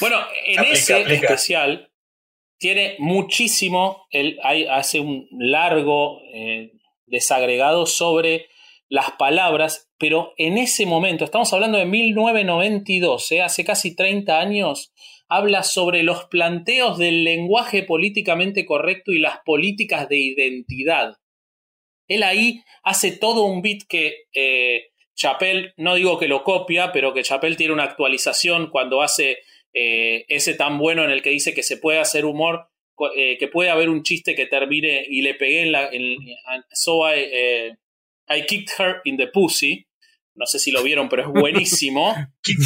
[0.00, 1.90] bueno, en ese especial
[2.58, 4.38] tiene muchísimo, él
[4.70, 6.72] hace un largo eh,
[7.06, 8.50] desagregado sobre
[8.90, 14.92] las palabras, pero en ese momento, estamos hablando de 1992, eh, hace casi 30 años,
[15.30, 21.14] habla sobre los planteos del lenguaje políticamente correcto y las políticas de identidad.
[22.08, 27.14] Él ahí hace todo un bit que eh, Chappelle, no digo que lo copia, pero
[27.14, 29.38] que Chappelle tiene una actualización cuando hace
[29.72, 32.68] eh, ese tan bueno en el que dice que se puede hacer humor,
[33.14, 35.88] eh, que puede haber un chiste que termine y le pegué en la...
[35.92, 36.16] En,
[36.72, 37.76] so I, eh,
[38.28, 39.86] I, kicked her in the pussy.
[40.34, 42.14] No sé si lo vieron, pero es buenísimo.
[42.46, 42.56] y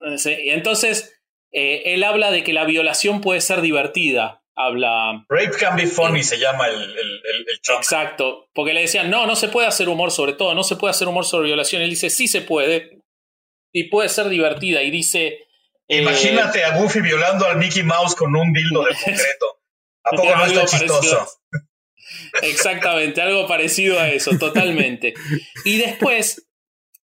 [0.00, 1.20] entonces,
[1.52, 4.42] él habla de que la violación puede ser divertida.
[4.58, 5.26] Habla.
[5.28, 7.20] Rape can be funny, se llama el, el,
[7.76, 8.48] Exacto.
[8.54, 11.08] Porque le decían, no, no se puede hacer humor sobre todo, no se puede hacer
[11.08, 11.82] humor sobre violación.
[11.82, 13.02] Él dice, sí se puede
[13.70, 14.82] y puede ser divertida.
[14.82, 15.46] Y dice.
[15.88, 19.60] Eh, Imagínate a Goofy violando al Mickey Mouse con un dildo de concreto.
[20.04, 21.28] ¿A poco no está chistoso?
[22.42, 25.14] Exactamente, algo parecido a eso, totalmente.
[25.64, 26.48] Y después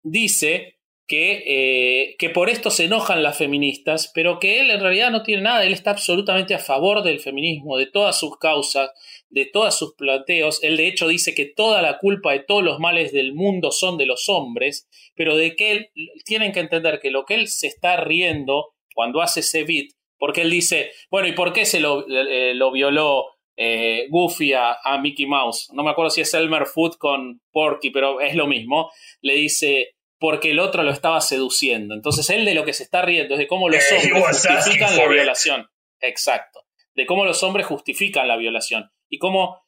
[0.02, 0.75] dice
[1.06, 5.22] que, eh, que por esto se enojan las feministas, pero que él en realidad no
[5.22, 8.90] tiene nada, él está absolutamente a favor del feminismo, de todas sus causas,
[9.28, 10.62] de todos sus planteos.
[10.64, 13.98] Él de hecho dice que toda la culpa de todos los males del mundo son
[13.98, 15.90] de los hombres, pero de que él
[16.24, 20.42] tienen que entender que lo que él se está riendo cuando hace ese beat, porque
[20.42, 23.26] él dice, bueno, ¿y por qué se lo, eh, violó
[23.56, 25.68] eh, Goofy a, Mickey Mouse?
[25.72, 28.90] No me acuerdo si es Elmer Foot con Porky, pero es lo mismo.
[29.20, 31.94] Le dice, porque el otro lo estaba seduciendo.
[31.94, 35.08] Entonces él de lo que se está riendo es de cómo los hombres justifican la
[35.08, 35.68] violación.
[36.00, 36.64] Exacto.
[36.94, 38.90] De cómo los hombres justifican la violación.
[39.08, 39.62] Y cómo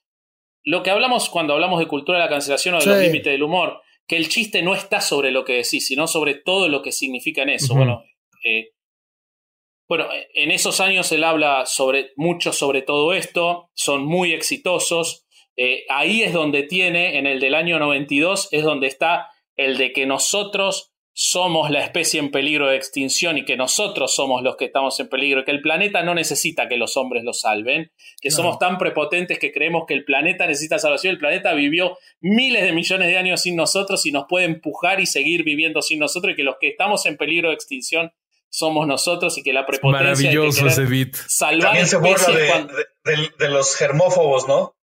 [0.64, 3.42] lo que hablamos cuando hablamos de cultura de la cancelación o de los límites del
[3.42, 6.92] humor, que el chiste no está sobre lo que decís, sino sobre todo lo que
[6.92, 7.74] significa en eso.
[7.74, 8.02] Bueno,
[8.44, 8.70] eh,
[9.88, 15.26] bueno, en esos años él habla sobre, mucho sobre todo esto, son muy exitosos.
[15.56, 19.28] Eh, ahí es donde tiene, en el del año 92, es donde está
[19.59, 24.44] el de que nosotros somos la especie en peligro de extinción y que nosotros somos
[24.44, 27.90] los que estamos en peligro, que el planeta no necesita que los hombres lo salven,
[28.20, 32.62] que somos tan prepotentes que creemos que el planeta necesita salvación, el planeta vivió miles
[32.62, 36.35] de millones de años sin nosotros y nos puede empujar y seguir viviendo sin nosotros
[36.35, 38.12] y que los que estamos en peligro de extinción
[38.48, 41.16] somos nosotros y que la prepotencia Maravilloso ese beat.
[41.26, 42.68] salvar También se burla
[43.39, 44.77] de, los germófobos, ¿no?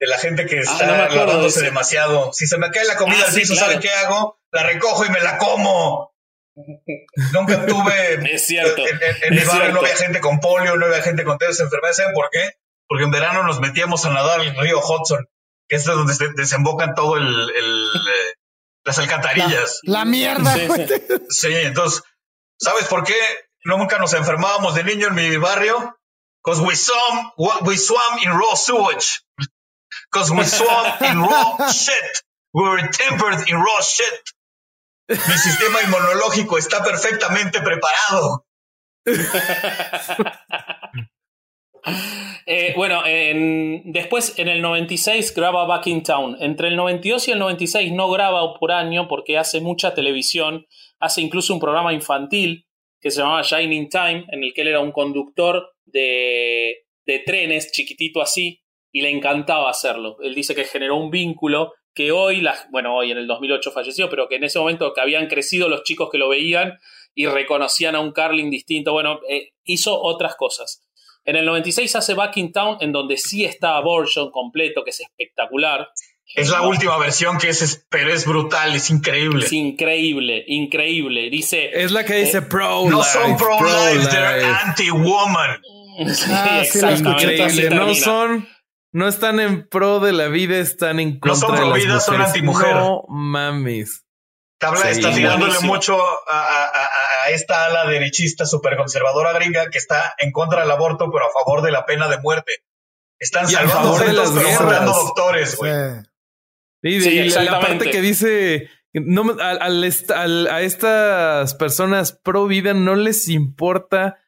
[0.00, 2.32] De la gente que ah, está lavándose demasiado.
[2.32, 4.40] Si se me cae la comida ah, al piso, ¿sabe qué hago?
[4.50, 6.14] La recojo y me la como.
[7.32, 8.34] Nunca tuve.
[8.34, 8.82] es cierto.
[8.86, 11.98] En, mi barrio no había gente con polio, no había gente con todas enfermedades.
[11.98, 12.54] ¿Saben por qué?
[12.88, 15.28] Porque en verano nos metíamos a nadar al río Hudson,
[15.68, 18.34] que es donde se desembocan todo el, eh,
[18.84, 19.80] las alcantarillas.
[19.82, 20.56] La, mierda.
[21.28, 22.02] Sí, entonces,
[22.58, 23.14] ¿sabes por qué
[23.64, 25.96] nunca nos enfermábamos de niño en mi barrio?
[26.42, 27.32] Because we swam,
[27.66, 29.20] we swam in raw sewage.
[30.10, 32.22] Because we swam in raw shit.
[32.52, 34.34] We were tempered in raw shit.
[35.08, 38.46] Mi sistema inmunológico está perfectamente preparado.
[42.44, 43.02] Eh, bueno,
[43.84, 46.36] después en el 96 graba Back in Town.
[46.40, 50.66] Entre el 92 y el 96 no graba por año porque hace mucha televisión.
[50.98, 52.66] Hace incluso un programa infantil
[53.00, 56.84] que se llamaba Shining Time, en el que él era un conductor de
[57.24, 58.60] trenes, chiquitito así,
[58.92, 60.16] y le encantaba hacerlo.
[60.22, 64.28] Él dice que generó un vínculo que hoy, bueno, hoy en el 2008 falleció, pero
[64.28, 66.78] que en ese momento que habían crecido los chicos que lo veían
[67.14, 70.82] y reconocían a un Carlin distinto, bueno, eh, hizo otras cosas.
[71.24, 75.00] En el 96 hace Back in Town, en donde sí está Abortion completo, que es
[75.00, 75.90] espectacular.
[76.34, 79.44] Es la última versión que es, pero es brutal, es increíble.
[79.44, 81.28] Es increíble, increíble.
[81.28, 81.70] Dice.
[81.72, 85.60] Es la que dice eh, pro No son pro-life, they're anti-woman.
[86.02, 87.68] Ah, sí, increíble.
[87.68, 88.48] No son
[88.92, 92.20] no están en pro de la vida, están en contra no son pro vida, son
[92.20, 92.74] antimujer.
[92.74, 94.04] No mames.
[94.60, 95.98] está tirándole mucho
[96.28, 101.32] a, esta ala derechista super conservadora gringa que está en contra del aborto, pero a
[101.32, 102.64] favor de la pena de muerte.
[103.18, 105.72] Están salvando fetos, pero matando doctores, güey.
[106.82, 114.18] Sí, la parte que dice no, a estas personas pro vida no les importa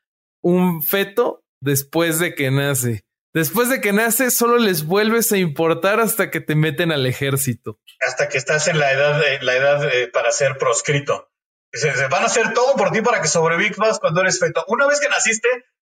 [0.40, 3.04] un feto después de que nace.
[3.34, 7.80] Después de que nace, solo les vuelves a importar hasta que te meten al ejército.
[8.06, 11.30] Hasta que estás en la edad, de, la edad para ser proscrito.
[11.72, 14.62] Se, van a hacer todo por ti para que sobrevivas cuando eres feto.
[14.68, 15.48] Una vez que naciste,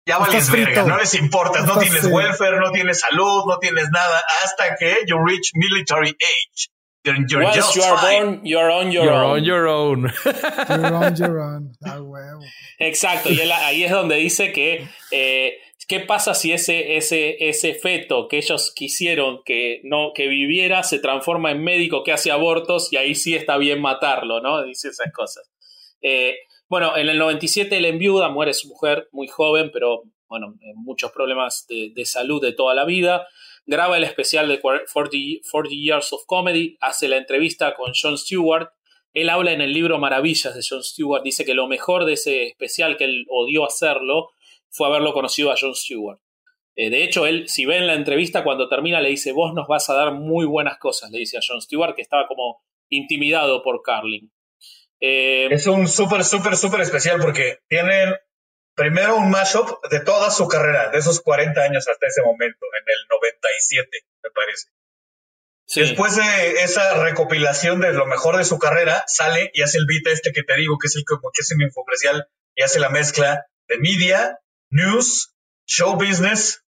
[0.05, 4.21] ya vales verga, no les importa, no tienes welfare, no tienes salud, no tienes nada,
[4.43, 6.69] hasta que you reach military age.
[7.05, 9.39] You're, Once you are born, you're on your you're own.
[9.39, 10.13] On your own.
[10.23, 11.75] you're on your own.
[11.85, 11.99] Ah,
[12.79, 15.57] Exacto, y ahí es donde dice que eh,
[15.87, 20.99] ¿Qué pasa si ese, ese, ese feto que ellos quisieron que, no, que viviera se
[20.99, 24.63] transforma en médico que hace abortos y ahí sí está bien matarlo, ¿no?
[24.63, 25.51] Dice esas cosas.
[26.01, 26.37] Eh,
[26.69, 31.65] bueno, en el 97 él enviuda, muere su mujer muy joven, pero bueno, muchos problemas
[31.67, 33.27] de, de, salud de toda la vida.
[33.65, 38.69] Graba el especial de 40, 40 Years of Comedy, hace la entrevista con Jon Stewart.
[39.13, 42.47] Él habla en el libro Maravillas de Jon Stewart, dice que lo mejor de ese
[42.47, 44.31] especial, que él odió hacerlo,
[44.73, 46.19] fue haberlo conocido a Jon Stewart.
[46.75, 49.89] Eh, de hecho, él, si ven la entrevista, cuando termina, le dice, vos nos vas
[49.89, 53.81] a dar muy buenas cosas, le dice a Jon Stewart, que estaba como intimidado por
[53.83, 54.31] Carlin.
[54.99, 58.15] Eh, es un súper, súper, súper especial porque tienen
[58.75, 62.83] primero un mashup de toda su carrera, de esos 40 años hasta ese momento, en
[62.87, 63.89] el 97,
[64.23, 64.69] me parece.
[65.75, 70.07] Después de esa recopilación de lo mejor de su carrera, sale y hace el beat
[70.07, 73.45] este que te digo, que es el que es un infoprecial, y hace la mezcla
[73.67, 74.39] de media,
[74.73, 75.33] news,
[75.65, 76.63] show business,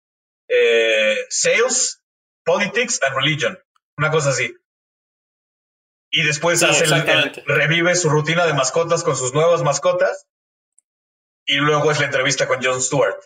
[0.47, 2.01] eh, sales
[2.43, 3.59] Politics and Religion,
[3.97, 4.53] una cosa así.
[6.11, 10.27] Y después Sí, hace el- revive su rutina de mascotas con sus nuevas mascotas.
[11.47, 13.19] Y luego es la entrevista con Jon Stewart.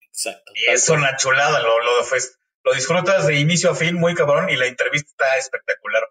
[0.00, 0.52] Exacto.
[0.54, 2.02] Y es una chulada, lo, lo,
[2.64, 6.02] lo disfrutas de inicio a fin muy cabrón y la entrevista está espectacular.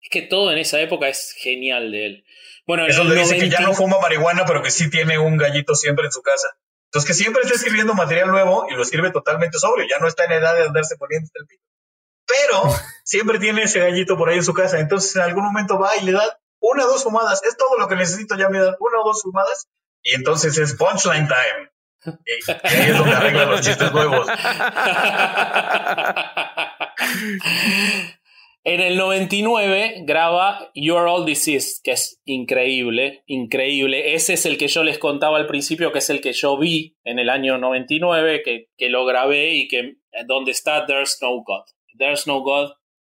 [0.00, 2.24] Es que todo en esa época es genial de él.
[2.66, 5.18] Bueno, en Es donde dice que ya 90 no fuma marihuana, pero que sí tiene
[5.18, 6.48] un gallito siempre en su casa.
[6.88, 9.86] Entonces que siempre está escribiendo material nuevo y lo escribe totalmente sobrio.
[9.88, 11.62] Ya no está en edad de andarse poniendo hasta el pito.
[12.26, 12.62] Pero
[13.04, 14.78] siempre tiene ese gallito por ahí en su casa.
[14.78, 17.42] Entonces en algún momento va y le da una o dos fumadas.
[17.44, 19.68] Es todo lo que necesito ya me da una o dos fumadas.
[20.02, 21.70] Y entonces es punchline time.
[22.24, 24.26] Y, y ahí es donde arregla los chistes nuevos.
[28.70, 34.12] En el 99 graba You're All Deceased, que es increíble, increíble.
[34.12, 36.94] Ese es el que yo les contaba al principio, que es el que yo vi
[37.02, 39.94] en el año 99, que, que lo grabé y que
[40.26, 41.64] donde está There's No God.
[41.96, 42.72] There's No God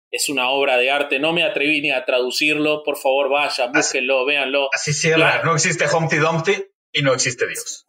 [0.10, 1.20] es una obra de arte.
[1.20, 2.82] No me atreví ni a traducirlo.
[2.82, 4.70] Por favor, vayan, búsquenlo, véanlo.
[4.74, 5.18] Así cierra.
[5.18, 5.46] Claro.
[5.46, 7.86] No existe Humpty Dumpty y no existe Dios.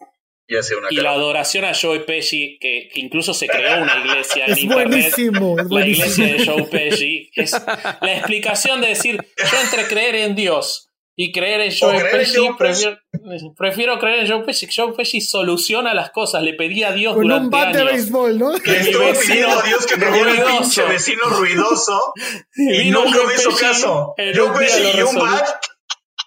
[0.47, 3.97] Y hace una Y la adoración a Joe Pesci, que, que incluso se creó una
[3.99, 4.89] iglesia en Es internet.
[4.89, 6.55] buenísimo, es la iglesia buenísimo.
[6.57, 7.31] de Joe Pesci.
[7.35, 7.53] Es
[8.01, 12.19] la explicación de decir, yo entre creer en Dios y creer en Joe creer en
[12.19, 12.85] Pesci, Joe Pesci.
[12.85, 14.67] prefiero, prefiero creer en Joe Pesci.
[14.75, 18.39] Joe Pesci soluciona las cosas, le pedí a Dios Con un durante bat de béisbol,
[18.39, 18.53] ¿no?
[18.53, 20.47] Le mi estuvo pidiendo a Dios que el ruidoso.
[20.59, 22.13] pinche vecino ruidoso
[22.57, 24.15] y Vino nunca Joe me hizo Pesci, caso.
[24.19, 25.65] un día Pesci y un bat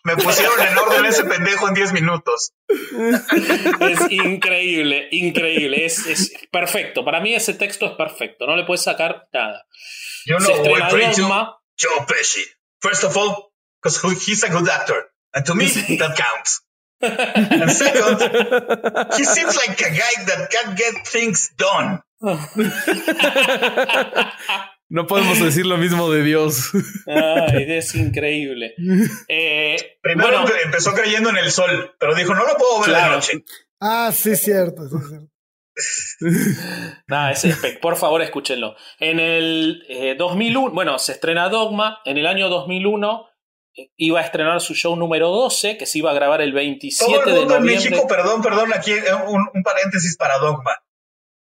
[0.07, 2.53] me pusieron en orden ese pendejo en 10 minutos.
[2.69, 5.85] Es increíble, increíble.
[5.85, 7.03] Es, es perfecto.
[7.03, 8.47] Para mí ese texto es perfecto.
[8.47, 9.65] No le puedes sacar nada.
[10.25, 11.27] You know who I pray to?
[11.77, 12.41] Joe Pesci.
[12.79, 13.51] First of all,
[13.84, 15.11] because he's a good actor.
[15.34, 15.97] And to me, Sí.
[15.99, 16.61] that counts.
[17.01, 18.21] And second,
[19.17, 22.01] he seems like a guy that can get things done.
[24.89, 26.72] No podemos decir lo mismo de Dios.
[27.07, 28.73] Ay, es increíble.
[29.27, 33.09] Eh, Primero bueno, empezó creyendo en el sol, pero dijo, no lo puedo ver de
[33.09, 33.43] noche.
[33.81, 34.84] Ah, sí, cierto.
[34.88, 35.27] sí, cierto.
[37.07, 38.76] Nada, es espe- por favor escúchenlo.
[38.99, 41.99] En el eh, 2001, bueno, se estrena Dogma.
[42.05, 43.26] En el año 2001
[43.76, 47.11] eh, iba a estrenar su show número 12, que se iba a grabar el 27
[47.11, 47.89] Todo el de mundo en noviembre.
[47.91, 50.72] México, perdón, perdón, aquí eh, un, un paréntesis para Dogma.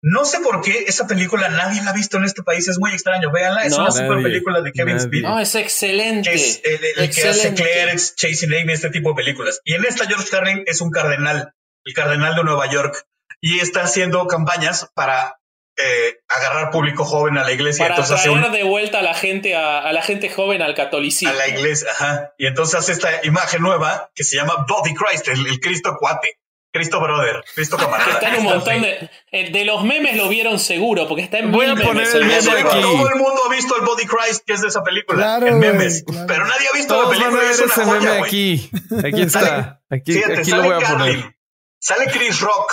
[0.02, 2.92] No sé por qué esa película nadie la ha visto en este país, es muy
[2.92, 3.30] extraño.
[3.30, 4.98] Véanla, es No, una super película de Kevin.
[4.98, 5.22] Smith.
[5.22, 6.30] No, es excelente.
[6.30, 7.54] que es el, el- el que hace.
[7.54, 9.60] Clerks, Chasing Amy, este tipo de películas.
[9.64, 11.52] Y en esta George Carlin es un cardenal,
[11.84, 13.04] el cardenal de Nueva York,
[13.42, 15.36] y está haciendo campañas para
[15.76, 17.84] eh, agarrar público joven a la iglesia.
[17.84, 20.60] Para entonces hace traer un- de vuelta a la gente, a, a la gente joven
[20.62, 21.32] al catolicismo.
[21.34, 22.32] a la iglesia, ajá.
[22.38, 26.38] Y entonces hace esta imagen nueva que se llama Body Christ, el, el Cristo cuate,
[26.72, 28.12] Cristo brother, Cristo camarada.
[28.12, 29.10] Está en un montón de.
[29.32, 32.14] eh, De los memes lo vieron seguro, porque está en Voy a poner memes.
[32.14, 32.60] el meme meme.
[32.60, 32.80] aquí.
[32.80, 35.58] Todo el mundo ha visto el Body Christ, que es de esa película, Claro, en
[35.58, 36.04] memes.
[36.06, 36.26] claro.
[36.28, 38.26] Pero nadie ha visto Todos la van a película, ver es una ese joya, meme
[38.26, 38.70] aquí.
[39.04, 39.82] Aquí está.
[39.90, 41.36] Aquí, Fíjate, aquí lo voy a poner.
[41.80, 42.72] Sale Chris Rock.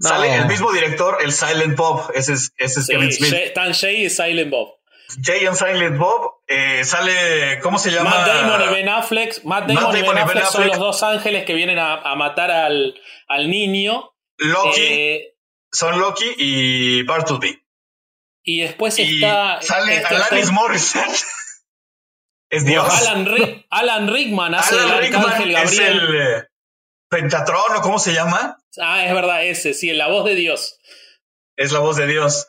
[0.00, 0.08] No.
[0.10, 2.10] Sale el mismo director, el Silent Bob.
[2.14, 3.34] Ese es, ese es Sí, Kevin Smith.
[3.34, 4.77] Stan Jay y Silent Bob.
[5.22, 6.34] Jay and Silent Bob.
[6.46, 8.10] eh, sale, ¿cómo se llama?
[8.10, 9.44] Matt Damon y Ben Affleck.
[9.44, 10.68] Matt Damon, Matt y Ben y Ben Affleck son Affleck.
[10.68, 12.94] los dos ángeles que vienen a, a matar al,
[13.28, 14.10] al niño.
[14.38, 14.80] Loki.
[14.82, 15.34] Eh,
[15.72, 17.58] son Loki y Bartleby.
[18.44, 19.60] y después Y está.
[19.62, 21.24] sale este Alanis actor- Morissette.
[22.50, 23.06] es Dios.
[23.08, 26.44] Alan, Ri- Alan Rickman hace Alan del Rickman es el eh,
[27.10, 28.58] Pentatron, ¿o cómo se llama?
[28.80, 30.78] Ah, es verdad, ese, sí, la voz de Dios.
[31.56, 32.46] Es la voz de Dios.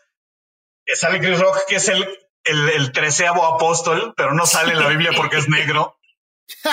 [0.85, 2.07] Sale Chris Rock, que es el,
[2.49, 5.97] el, el treceavo apóstol, pero no sale en la Biblia porque es negro.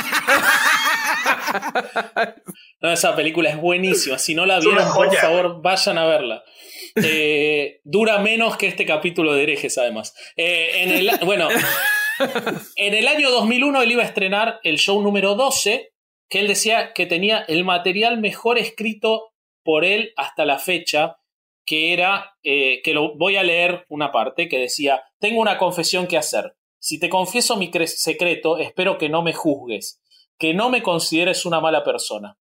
[2.81, 4.19] No, esa película es buenísima.
[4.19, 6.45] Si no la vieron, por favor, vayan a verla.
[6.97, 10.15] Eh, dura menos que este capítulo de herejes, además.
[10.37, 11.49] Eh, en el, bueno,
[12.77, 15.93] en el año 2001 él iba a estrenar el show número 12,
[16.29, 19.33] que él decía que tenía el material mejor escrito
[19.65, 21.17] por él hasta la fecha,
[21.67, 26.07] que era, eh, que lo voy a leer una parte, que decía, tengo una confesión
[26.07, 26.55] que hacer.
[26.79, 30.01] Si te confieso mi cre- secreto, espero que no me juzgues,
[30.39, 32.39] que no me consideres una mala persona.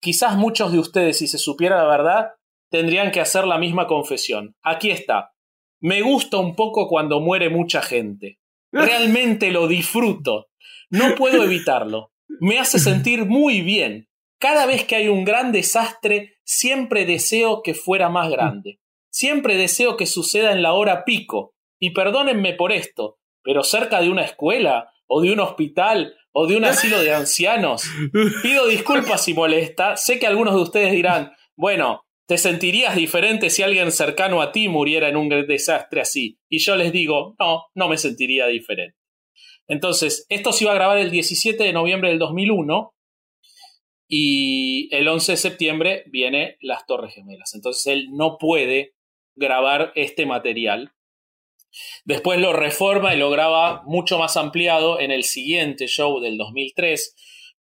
[0.00, 2.30] Quizás muchos de ustedes, si se supiera la verdad,
[2.70, 4.56] tendrían que hacer la misma confesión.
[4.62, 5.32] Aquí está.
[5.80, 8.40] Me gusta un poco cuando muere mucha gente.
[8.72, 10.48] Realmente lo disfruto.
[10.90, 12.12] No puedo evitarlo.
[12.40, 14.08] Me hace sentir muy bien.
[14.38, 18.80] Cada vez que hay un gran desastre, siempre deseo que fuera más grande.
[19.10, 21.54] Siempre deseo que suceda en la hora pico.
[21.78, 26.56] Y perdónenme por esto, pero cerca de una escuela, o de un hospital, o de
[26.56, 27.84] un asilo de ancianos.
[28.42, 29.96] Pido disculpas si molesta.
[29.96, 34.68] Sé que algunos de ustedes dirán, bueno, ¿te sentirías diferente si alguien cercano a ti
[34.68, 36.38] muriera en un desastre así?
[36.48, 38.96] Y yo les digo, no, no me sentiría diferente.
[39.68, 42.95] Entonces, esto se iba a grabar el 17 de noviembre del 2001
[44.08, 47.54] y el 11 de septiembre viene Las Torres Gemelas.
[47.54, 48.94] Entonces él no puede
[49.34, 50.92] grabar este material.
[52.04, 57.14] Después lo reforma y lo graba mucho más ampliado en el siguiente show del 2003,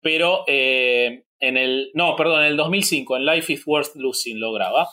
[0.01, 4.51] pero eh, en el, no, perdón, en el 2005, en Life is Worth Losing lo
[4.51, 4.87] graba.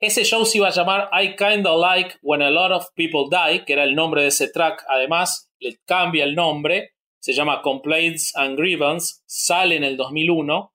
[0.00, 3.64] Ese show se iba a llamar I Kinda Like When a Lot of People Die,
[3.64, 4.84] que era el nombre de ese track.
[4.88, 10.73] Además, le cambia el nombre, se llama Complaints and Grievance, sale en el 2001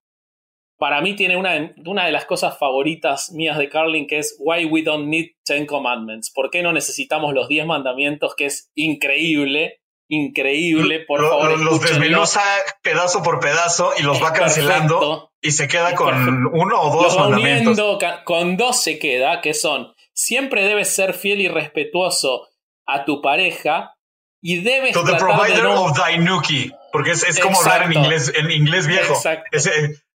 [0.79, 4.63] para mí tiene una, una, de las cosas favoritas mías de Carlin, que es Why
[4.63, 6.31] We Don't Need Ten Commandments.
[6.31, 8.33] ¿Por qué no necesitamos los Diez Mandamientos?
[8.33, 11.59] Que es increíble, increíble, por favor.
[11.59, 12.41] Los desmenuza
[12.81, 17.77] pedazo por pedazo y los va cancelando y se queda con uno o dos mandamientos.
[18.23, 22.47] Con dos se queda, que son, siempre debes ser fiel y respetuoso
[22.85, 23.95] a tu pareja
[24.41, 28.31] y debes to the provider of thy nuki, porque es, es como hablar en inglés,
[28.33, 29.13] en inglés viejo.
[29.13, 29.49] Exacto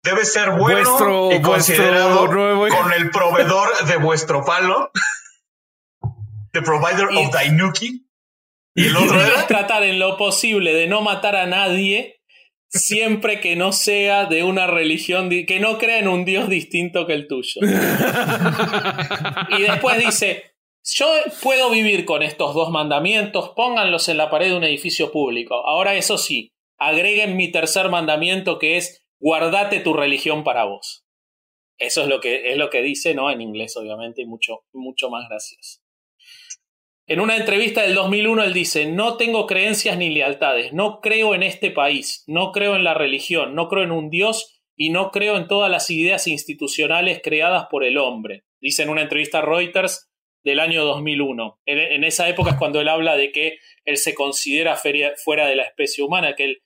[0.02, 4.90] debe ser bueno y considerado con el proveedor de vuestro palo.
[6.52, 8.06] The provider of Dainuki.
[8.74, 9.46] Y el otro era.
[9.46, 12.20] tratar en lo posible de no matar a nadie
[12.70, 17.14] siempre que no sea de una religión, que no crea en un Dios distinto que
[17.14, 17.60] el tuyo.
[19.58, 20.54] y después dice,
[20.84, 21.06] yo
[21.42, 25.54] puedo vivir con estos dos mandamientos, pónganlos en la pared de un edificio público.
[25.66, 31.04] Ahora eso sí, agreguen mi tercer mandamiento que es guardate tu religión para vos.
[31.78, 33.30] Eso es lo que, es lo que dice, ¿no?
[33.30, 35.80] En inglés, obviamente, y mucho, mucho más gracioso.
[37.06, 41.42] En una entrevista del 2001 él dice, no tengo creencias ni lealtades, no creo en
[41.42, 45.36] este país, no creo en la religión, no creo en un Dios y no creo
[45.36, 48.44] en todas las ideas institucionales creadas por el hombre.
[48.60, 50.08] Dice en una entrevista a Reuters
[50.44, 51.60] del año 2001.
[51.66, 55.64] En, esa época es cuando él habla de que él se considera fuera de la
[55.64, 56.62] especie humana, que él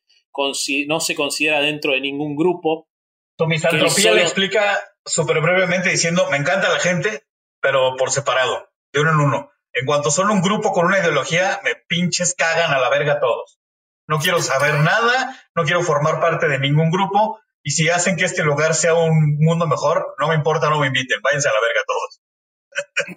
[0.87, 2.89] no se considera dentro de ningún grupo.
[3.37, 7.25] Tu misantropía le explica súper brevemente diciendo, me encanta la gente,
[7.61, 9.51] pero por separado, de uno en uno.
[9.73, 13.59] En cuanto son un grupo con una ideología, me pinches cagan a la verga todos.
[14.07, 18.25] No quiero saber nada, no quiero formar parte de ningún grupo, y si hacen que
[18.25, 21.61] este lugar sea un mundo mejor, no me importa, no me inviten, váyanse a la
[21.61, 22.21] verga todos.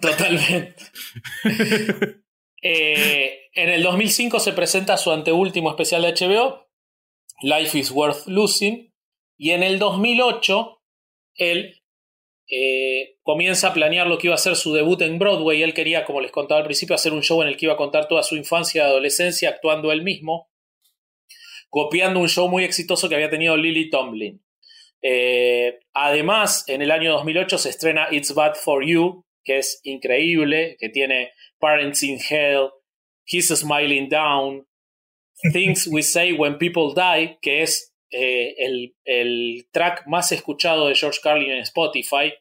[0.00, 0.76] Totalmente.
[2.62, 6.67] Eh, en el 2005 se presenta su anteúltimo especial de HBO,
[7.42, 8.92] Life is Worth Losing.
[9.36, 10.82] Y en el 2008,
[11.36, 11.80] él
[12.50, 15.62] eh, comienza a planear lo que iba a ser su debut en Broadway.
[15.62, 17.78] Él quería, como les contaba al principio, hacer un show en el que iba a
[17.78, 20.50] contar toda su infancia y adolescencia actuando él mismo,
[21.68, 24.42] copiando un show muy exitoso que había tenido Lily Tomlin.
[25.02, 30.76] Eh, además, en el año 2008 se estrena It's Bad for You, que es increíble,
[30.80, 32.70] que tiene Parents in Hell,
[33.24, 34.66] He's Smiling Down,
[35.52, 38.54] Things We Say When People Die, que es eh,
[39.04, 42.32] el, track más escuchado de George Carlin en Spotify,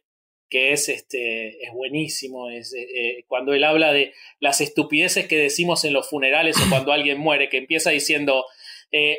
[0.49, 2.49] que es, este, es buenísimo.
[2.49, 6.63] Es, eh, eh, cuando él habla de las estupideces que decimos en los funerales o
[6.69, 8.45] cuando alguien muere, que empieza diciendo,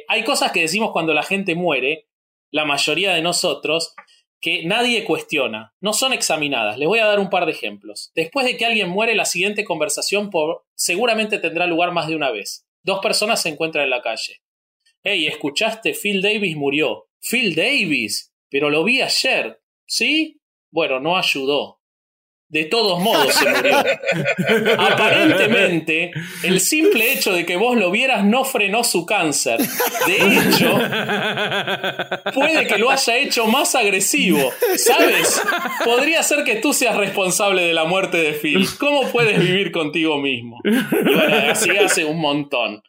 [0.09, 2.07] hay cosas que decimos cuando la gente muere,
[2.51, 3.95] la mayoría de nosotros,
[4.41, 6.79] que nadie cuestiona, no son examinadas.
[6.79, 8.13] Les voy a dar un par de ejemplos.
[8.15, 12.31] Después de que alguien muere, la siguiente conversación por, seguramente tendrá lugar más de una
[12.31, 12.68] vez.
[12.89, 14.41] Dos personas se encuentran en la calle.
[15.03, 15.93] Hey, ¿escuchaste?
[15.93, 17.11] Phil Davis murió.
[17.21, 18.33] Phil Davis.
[18.49, 19.61] Pero lo vi ayer.
[19.87, 20.41] ¿Sí?
[20.71, 21.78] Bueno, no ayudó.
[22.51, 23.77] De todos modos se murió.
[24.79, 26.13] Aparentemente,
[26.43, 29.61] el simple hecho de que vos lo vieras no frenó su cáncer.
[30.07, 30.79] De hecho,
[32.33, 34.51] puede que lo haya hecho más agresivo.
[34.77, 35.43] ¿Sabes?
[35.85, 38.67] Podría ser que tú seas responsable de la muerte de Phil.
[38.79, 40.59] ¿Cómo puedes vivir contigo mismo?
[40.65, 40.71] Y
[41.15, 42.83] bueno, así hace un montón.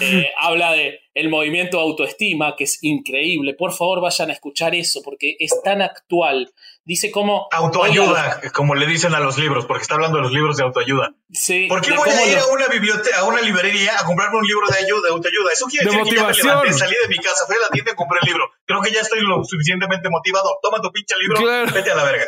[0.00, 3.54] Eh, habla de el movimiento autoestima, que es increíble.
[3.54, 6.50] Por favor, vayan a escuchar eso, porque es tan actual.
[6.84, 7.48] Dice cómo...
[7.52, 11.14] Autoayuda, como le dicen a los libros, porque está hablando de los libros de autoayuda.
[11.30, 14.46] Sí, ¿Por qué voy a ir a una biblioteca, a una librería a comprarme un
[14.46, 15.52] libro de ayuda, de autoayuda?
[15.52, 17.92] Eso quiere decir que ya me levanté, salí de mi casa, fui a la tienda
[17.92, 18.50] y compré el libro.
[18.66, 20.58] Creo que ya estoy lo suficientemente motivado.
[20.60, 21.40] Toma tu pinche libro,
[21.72, 22.26] vete a la verga.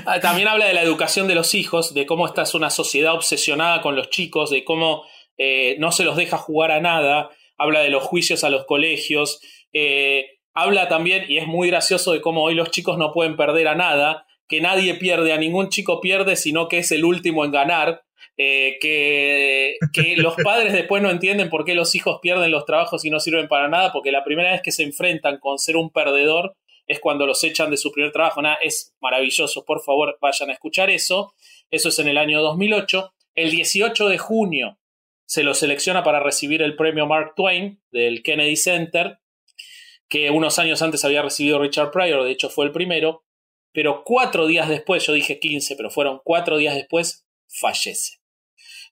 [0.05, 3.15] Ah, también habla de la educación de los hijos, de cómo esta es una sociedad
[3.15, 5.05] obsesionada con los chicos, de cómo
[5.39, 9.41] eh, no se los deja jugar a nada, habla de los juicios a los colegios,
[9.73, 13.69] eh, habla también, y es muy gracioso, de cómo hoy los chicos no pueden perder
[13.69, 17.53] a nada, que nadie pierde, a ningún chico pierde, sino que es el último en
[17.53, 18.03] ganar,
[18.39, 23.05] eh, que, que, los padres después no entienden por qué los hijos pierden los trabajos
[23.05, 25.91] y no sirven para nada, porque la primera vez que se enfrentan con ser un
[25.91, 28.41] perdedor es cuando los echan de su primer trabajo.
[28.41, 31.35] Nada, es maravilloso, por favor, vayan a escuchar eso.
[31.71, 33.13] Eso es en el año 2008.
[33.35, 34.79] El 18 de junio
[35.27, 39.19] se lo selecciona para recibir el premio Mark Twain del Kennedy Center,
[40.09, 43.25] que unos años antes había recibido Richard Pryor, de hecho fue el primero,
[43.73, 48.19] pero cuatro días después, yo dije 15, pero fueron cuatro días después, fallece.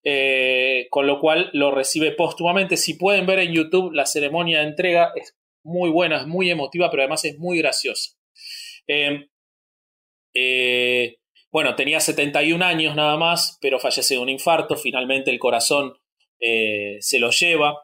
[0.07, 2.77] Eh, con lo cual lo recibe póstumamente.
[2.77, 6.91] Si pueden ver en YouTube la ceremonia de entrega, es muy buena, es muy emotiva,
[6.91, 8.11] pero además es muy graciosa.
[8.87, 9.29] Eh,
[10.35, 11.17] eh,
[11.51, 14.77] bueno, tenía 71 años nada más, pero fallece de un infarto.
[14.77, 15.95] Finalmente el corazón
[16.39, 17.84] se lo lleva.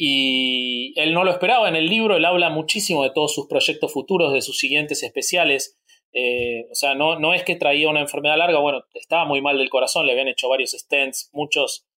[0.00, 1.68] Y él no lo esperaba.
[1.68, 5.76] En el libro él habla muchísimo de todos sus proyectos futuros, de sus siguientes especiales.
[6.12, 9.58] Eh, o sea, no, no es que traía una enfermedad larga, bueno, estaba muy mal
[9.58, 11.88] del corazón, le habían hecho varios stents, muchos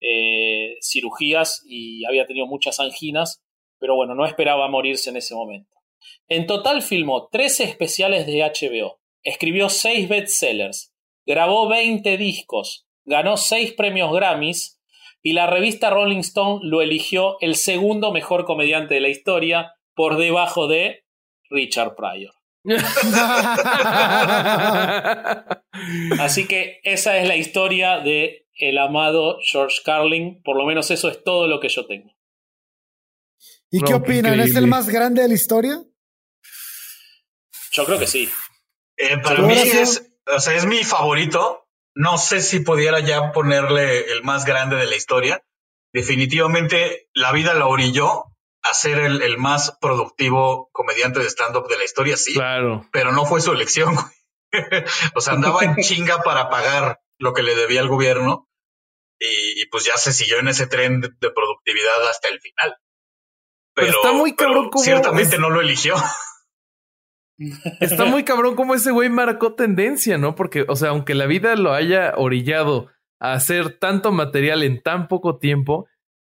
[0.00, 3.44] eh, cirugías y había tenido muchas anginas,
[3.80, 5.74] pero bueno, no esperaba morirse en ese momento.
[6.28, 10.94] En total filmó 13 especiales de HBO, escribió 6 bestsellers,
[11.26, 14.77] grabó 20 discos, ganó 6 premios Grammys
[15.28, 20.16] y la revista Rolling Stone lo eligió el segundo mejor comediante de la historia por
[20.16, 21.04] debajo de
[21.50, 22.32] Richard Pryor.
[26.18, 30.40] Así que esa es la historia de el amado George Carlin.
[30.42, 32.10] Por lo menos eso es todo lo que yo tengo.
[33.70, 34.40] ¿Y qué opinan?
[34.40, 35.84] ¿Es el más grande de la historia?
[37.72, 38.30] Yo creo que sí.
[38.96, 41.67] Eh, para mí es, o sea, es mi favorito.
[41.98, 45.44] No sé si pudiera ya ponerle el más grande de la historia.
[45.92, 48.26] Definitivamente la vida la orilló
[48.62, 52.34] a ser el, más productivo comediante de stand-up de la historia, sí.
[52.34, 52.86] Claro.
[52.92, 53.96] Pero no fue su elección.
[55.16, 58.48] o sea, andaba en chinga para pagar lo que le debía al gobierno
[59.18, 62.76] y, pues ya se siguió en ese tren de, productividad hasta el final.
[63.74, 65.96] Pero, está muy cabrón ciertamente no lo eligió.
[67.80, 70.34] Está muy cabrón como ese güey marcó tendencia, ¿no?
[70.34, 72.88] Porque, o sea, aunque la vida lo haya orillado
[73.20, 75.86] a hacer tanto material en tan poco tiempo,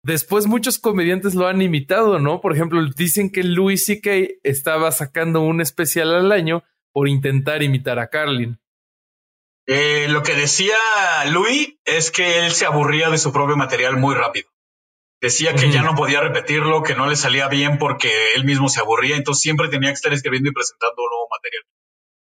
[0.07, 2.41] Después muchos comediantes lo han imitado, ¿no?
[2.41, 4.37] Por ejemplo, dicen que Louis C.K.
[4.45, 6.63] estaba sacando un especial al año
[6.93, 8.61] por intentar imitar a Carlin.
[9.67, 10.77] Eh, lo que decía
[11.33, 14.49] Louis es que él se aburría de su propio material muy rápido.
[15.21, 18.81] Decía que ya no podía repetirlo, que no le salía bien porque él mismo se
[18.81, 21.65] aburría, entonces siempre tenía que estar escribiendo y presentando nuevo material.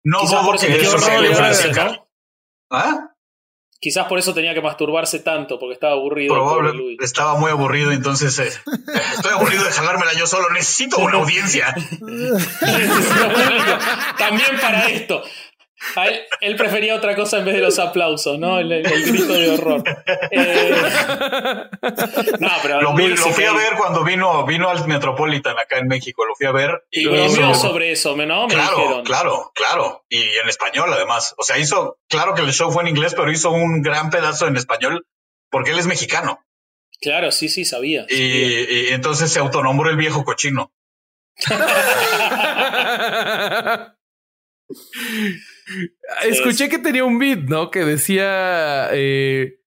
[0.03, 2.07] No dudo que eso
[2.69, 3.13] ¿Ah?
[3.79, 6.33] Quizás por eso tenía que masturbarse tanto, porque estaba aburrido.
[6.33, 8.49] Probable, estaba muy aburrido, entonces eh,
[9.13, 11.75] estoy aburrido de jalármela yo solo, necesito una audiencia.
[14.17, 15.23] También para esto.
[16.41, 18.57] Él, prefería otra cosa en vez de los aplausos, ¿no?
[18.59, 19.83] El, grito de horror.
[20.31, 20.75] Eh,
[22.39, 26.33] no, pero lo, fui a ver cuando vino, vino al Metropolitan acá en México, lo
[26.35, 26.83] fui a ver.
[26.91, 28.47] Y, bromeó sobre eso, ¿no?
[28.47, 30.03] Me claro, claro, claro.
[30.09, 31.35] Y en español, además.
[31.37, 34.47] O sea, hizo, claro que el show fue en inglés, pero hizo un gran pedazo
[34.47, 35.05] en español
[35.49, 36.43] porque él es mexicano.
[36.99, 38.07] Claro, sí, sí, sabía.
[38.09, 40.71] y entonces se autonombró el viejo cochino.
[46.25, 47.71] Escuché que tenía un beat, ¿no?
[47.71, 49.57] Que decía eh,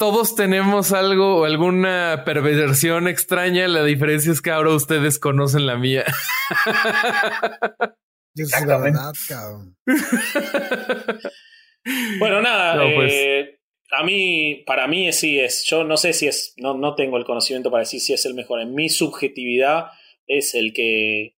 [0.00, 3.68] todos tenemos algo o alguna perversión extraña.
[3.68, 6.06] La diferencia es que ahora ustedes conocen la mía.
[12.18, 12.82] bueno, nada.
[12.94, 13.12] Pues.
[13.12, 15.64] Eh, a mí, para mí sí es.
[15.66, 16.54] Yo no sé si es.
[16.56, 18.60] No, no tengo el conocimiento para decir si es el mejor.
[18.60, 19.86] En mi subjetividad
[20.26, 21.36] es el que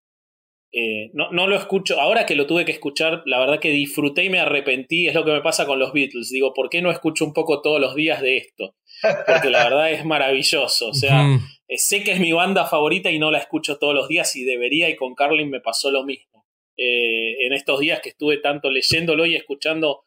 [0.75, 4.23] eh, no, no, lo escucho, ahora que lo tuve que escuchar, la verdad que disfruté
[4.23, 6.31] y me arrepentí, es lo que me pasa con los Beatles.
[6.31, 8.75] Digo, ¿por qué no escucho un poco todos los días de esto?
[9.27, 10.89] Porque la verdad es maravilloso.
[10.89, 11.27] O sea,
[11.67, 14.45] eh, sé que es mi banda favorita y no la escucho todos los días y
[14.45, 16.47] debería, y con Carlin me pasó lo mismo.
[16.75, 20.01] Eh, en estos días que estuve tanto leyéndolo y escuchando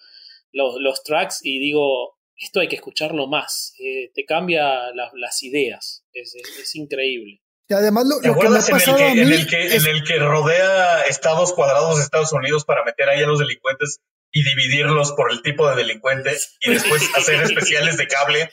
[0.51, 3.75] los, tracks y digo, esto hay que escucharlo más,
[4.15, 7.41] te cambia las ideas, es increíble.
[7.69, 10.19] Y además lo, que me ha pasado en el que, a mí en el que,
[10.19, 15.33] rodea estados cuadrados de Estados Unidos para meter ahí a los delincuentes y dividirlos por
[15.33, 18.51] el tipo de delincuente y después hacer especiales de cable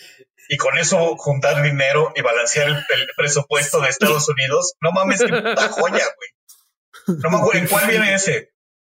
[0.50, 4.74] y con eso juntar dinero y balancear el, presupuesto de Estados Unidos.
[4.82, 7.18] No mames, qué puta joya, güey.
[7.20, 8.52] No me acuerdo, ¿en cuál viene ese?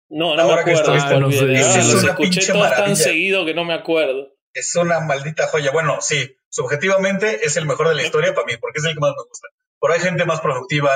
[0.09, 0.93] No, no me acuerdo.
[0.93, 4.33] Ah, no sé, es una escuché todos tan seguido que no me acuerdo.
[4.53, 5.73] Es una maldita joya.
[5.73, 9.01] Bueno, sí, subjetivamente es el mejor de la historia para mí, porque es el que
[9.01, 9.49] más me gusta
[9.85, 10.91] pero hay gente más productiva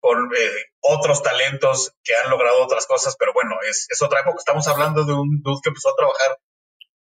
[0.00, 4.38] con eh, otros talentos que han logrado otras cosas, pero bueno, es, es otra época.
[4.38, 6.38] Estamos hablando de un dude que empezó a trabajar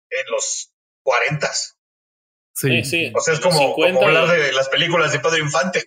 [0.10, 1.50] en los 40.
[2.54, 3.14] Sí, sí.
[3.16, 5.86] O sea, es como, hablar de las películas de Pedro Infante.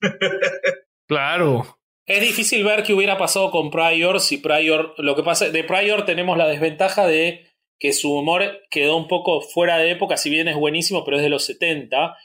[1.08, 1.80] claro.
[2.06, 4.94] Es difícil ver qué hubiera pasado con Pryor si Pryor.
[4.98, 7.50] Lo que pasa, de Pryor tenemos la desventaja de
[7.80, 11.24] que su humor quedó un poco fuera de época, si bien es buenísimo, pero es
[11.24, 12.16] de los 70.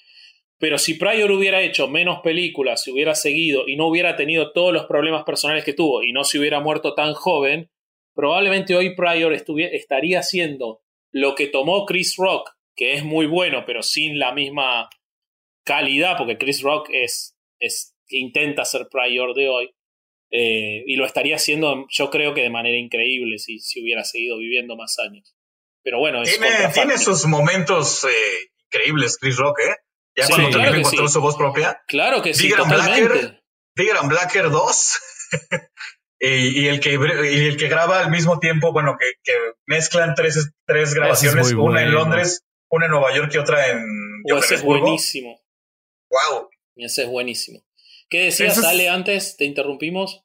[0.60, 4.74] Pero si Pryor hubiera hecho menos películas, si hubiera seguido y no hubiera tenido todos
[4.74, 7.72] los problemas personales que tuvo y no se hubiera muerto tan joven,
[8.14, 10.82] probablemente hoy Pryor estaría haciendo
[11.12, 14.90] lo que tomó Chris Rock, que es muy bueno, pero sin la misma
[15.64, 19.74] calidad, porque Chris Rock es, es intenta ser Pryor de hoy.
[20.32, 24.38] Eh, y lo estaría haciendo, yo creo que de manera increíble si, si hubiera seguido
[24.38, 25.36] viviendo más años.
[25.82, 29.76] Pero bueno, tiene, sus momentos eh, increíbles, Chris Rock, ¿eh?
[30.16, 31.82] Ya cuando también encontró su voz propia.
[31.88, 32.52] Claro que sí.
[32.52, 33.42] Blacker,
[33.76, 35.00] Blacker 2.
[36.20, 39.34] y, el que, y el que graba al mismo tiempo, bueno, que, que
[39.66, 43.86] mezclan tres, tres grabaciones, una en Londres, una en Nueva York y otra en.
[44.26, 45.42] ese es buenísimo.
[46.10, 46.50] Wow.
[46.76, 47.64] Ese es buenísimo.
[48.10, 49.38] ¿Qué decías, Sale, antes?
[49.38, 50.24] ¿Te interrumpimos?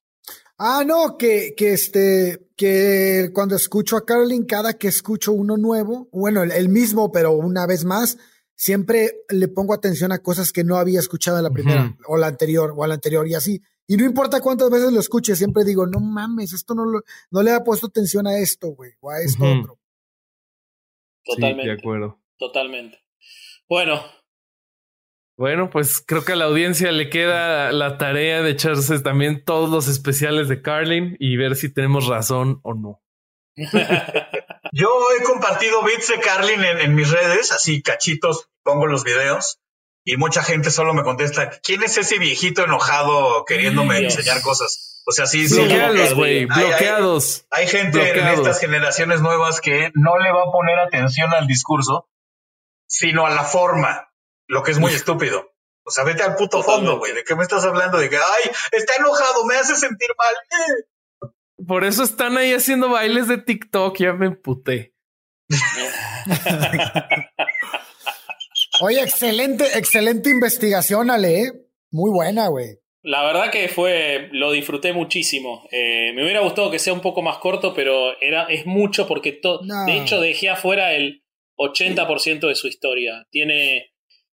[0.56, 6.08] Ah, no, que, que este, que cuando escucho a Carolyn, cada que escucho uno nuevo,
[6.12, 8.18] bueno, el, mismo, pero una vez más,
[8.54, 12.28] siempre le pongo atención a cosas que no había escuchado en la primera, o la
[12.28, 13.60] anterior, o la anterior, y así.
[13.86, 17.42] Y no importa cuántas veces lo escuche, siempre digo, no mames, esto no, lo, no
[17.42, 19.78] le ha puesto atención a esto, güey, o a esto otro.
[21.24, 21.70] Totalmente.
[21.70, 22.20] de acuerdo.
[22.38, 22.98] Totalmente.
[23.68, 24.00] Bueno,
[25.36, 29.68] bueno, pues creo que a la audiencia le queda la tarea de echarse también todos
[29.68, 33.02] los especiales de Carlin y ver si tenemos razón o no.
[34.72, 39.60] Yo he compartido bits de Carlin en, mis redes, así cachitos, pongo los videos
[40.04, 45.02] y mucha gente solo me contesta, ¿quién es ese viejito enojado queriéndome enseñar cosas?
[45.06, 47.46] O sea, sí, bloqueados, güey, bloqueados.
[47.50, 52.08] Hay, gente en estas generaciones nuevas que no le va a poner atención al discurso,
[52.86, 54.10] sino a la forma
[54.46, 55.50] lo que es muy estúpido.
[55.86, 57.12] O sea, vete al puto fondo, güey.
[57.12, 57.98] ¿De qué me estás hablando?
[57.98, 60.34] De que, ay, está enojado, me hace sentir mal.
[61.66, 64.94] Por eso están ahí haciendo bailes de TikTok, ya me emputé.
[68.80, 71.42] Oye, excelente, excelente investigación, Ale.
[71.42, 71.52] ¿eh?
[71.90, 72.78] Muy buena, güey.
[73.02, 75.68] La verdad que fue, lo disfruté muchísimo.
[75.70, 79.32] Eh, me hubiera gustado que sea un poco más corto, pero era, es mucho porque
[79.32, 81.22] todo, de hecho dejé afuera el
[81.58, 83.26] 80% de su historia.
[83.30, 83.92] Tiene,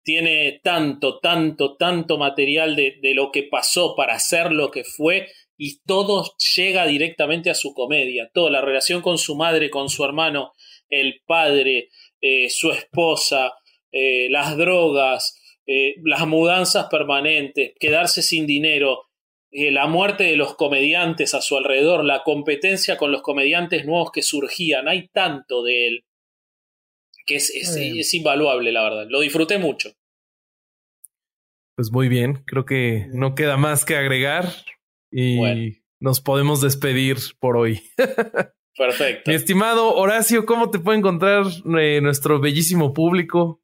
[0.03, 5.81] tiene tanto, tanto, tanto material de, lo que pasó para ser lo que fue y
[5.87, 8.31] todo llega directamente a su comedia.
[8.33, 10.53] Toda la relación con su madre, con su hermano,
[10.89, 13.53] el padre, eh, su esposa,
[13.93, 19.11] eh, las drogas, eh, las mudanzas permanentes, quedarse sin dinero,
[19.57, 24.23] la muerte de los comediantes a su alrededor, la competencia con los comediantes nuevos que
[24.23, 24.89] surgían.
[24.89, 26.05] Hay tanto de él
[27.25, 29.07] que es, es, invaluable, la verdad.
[29.09, 29.93] Lo disfruté mucho.
[31.77, 34.49] Pues muy bien, creo que no queda más que agregar
[35.15, 37.83] y nos podemos despedir por hoy.
[38.77, 39.31] Perfecto.
[39.31, 41.45] Mi estimado Horacio, ¿cómo te puede encontrar
[41.79, 43.63] eh, nuestro bellísimo público?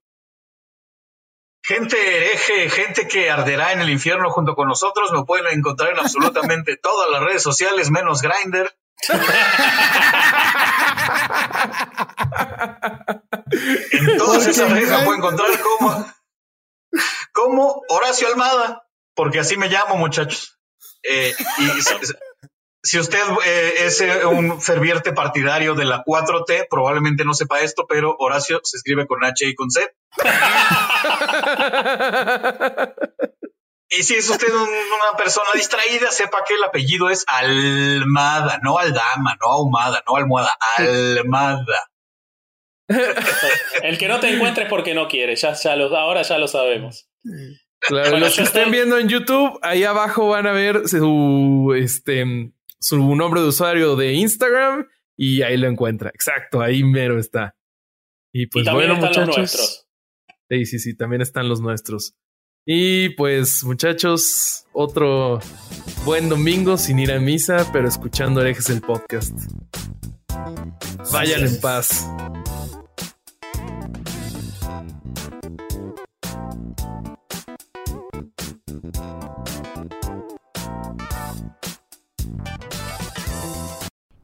[1.62, 5.98] Gente hereje, gente que arderá en el infierno junto con nosotros, me pueden encontrar en
[5.98, 8.72] absolutamente todas las redes sociales, menos Grinder.
[13.92, 16.06] En todas esas redes me puedo encontrar como,
[17.32, 20.59] como Horacio Almada, porque así me llamo, muchachos.
[21.02, 21.82] Eh, y
[22.82, 27.86] si, usted eh, es eh, un ferviente partidario de la 4T, probablemente no sepa esto,
[27.88, 29.86] pero Horacio se escribe con H y con C.
[33.92, 39.36] Y si es usted una persona distraída, sepa que el apellido es Almada, no Aldama,
[39.40, 41.90] no Ahumada, no Almohada, Almada.
[43.82, 46.46] el que no te encuentre es porque no quiere, ya, ya lo, ahora ya lo
[46.46, 47.08] sabemos.
[47.88, 53.40] Los que estén viendo en YouTube, ahí abajo van a ver su, este, su nombre
[53.40, 54.86] de usuario de Instagram
[55.16, 56.10] y ahí lo encuentra.
[56.10, 57.56] Exacto, ahí mero está.
[58.32, 59.86] Y pues bueno, muchachos.
[60.48, 62.14] Sí, sí, sí, también están los nuestros.
[62.66, 65.40] Y pues muchachos, otro
[66.04, 69.34] buen domingo sin ir a misa, pero escuchando herejes el podcast.
[71.12, 72.06] Vayan en paz.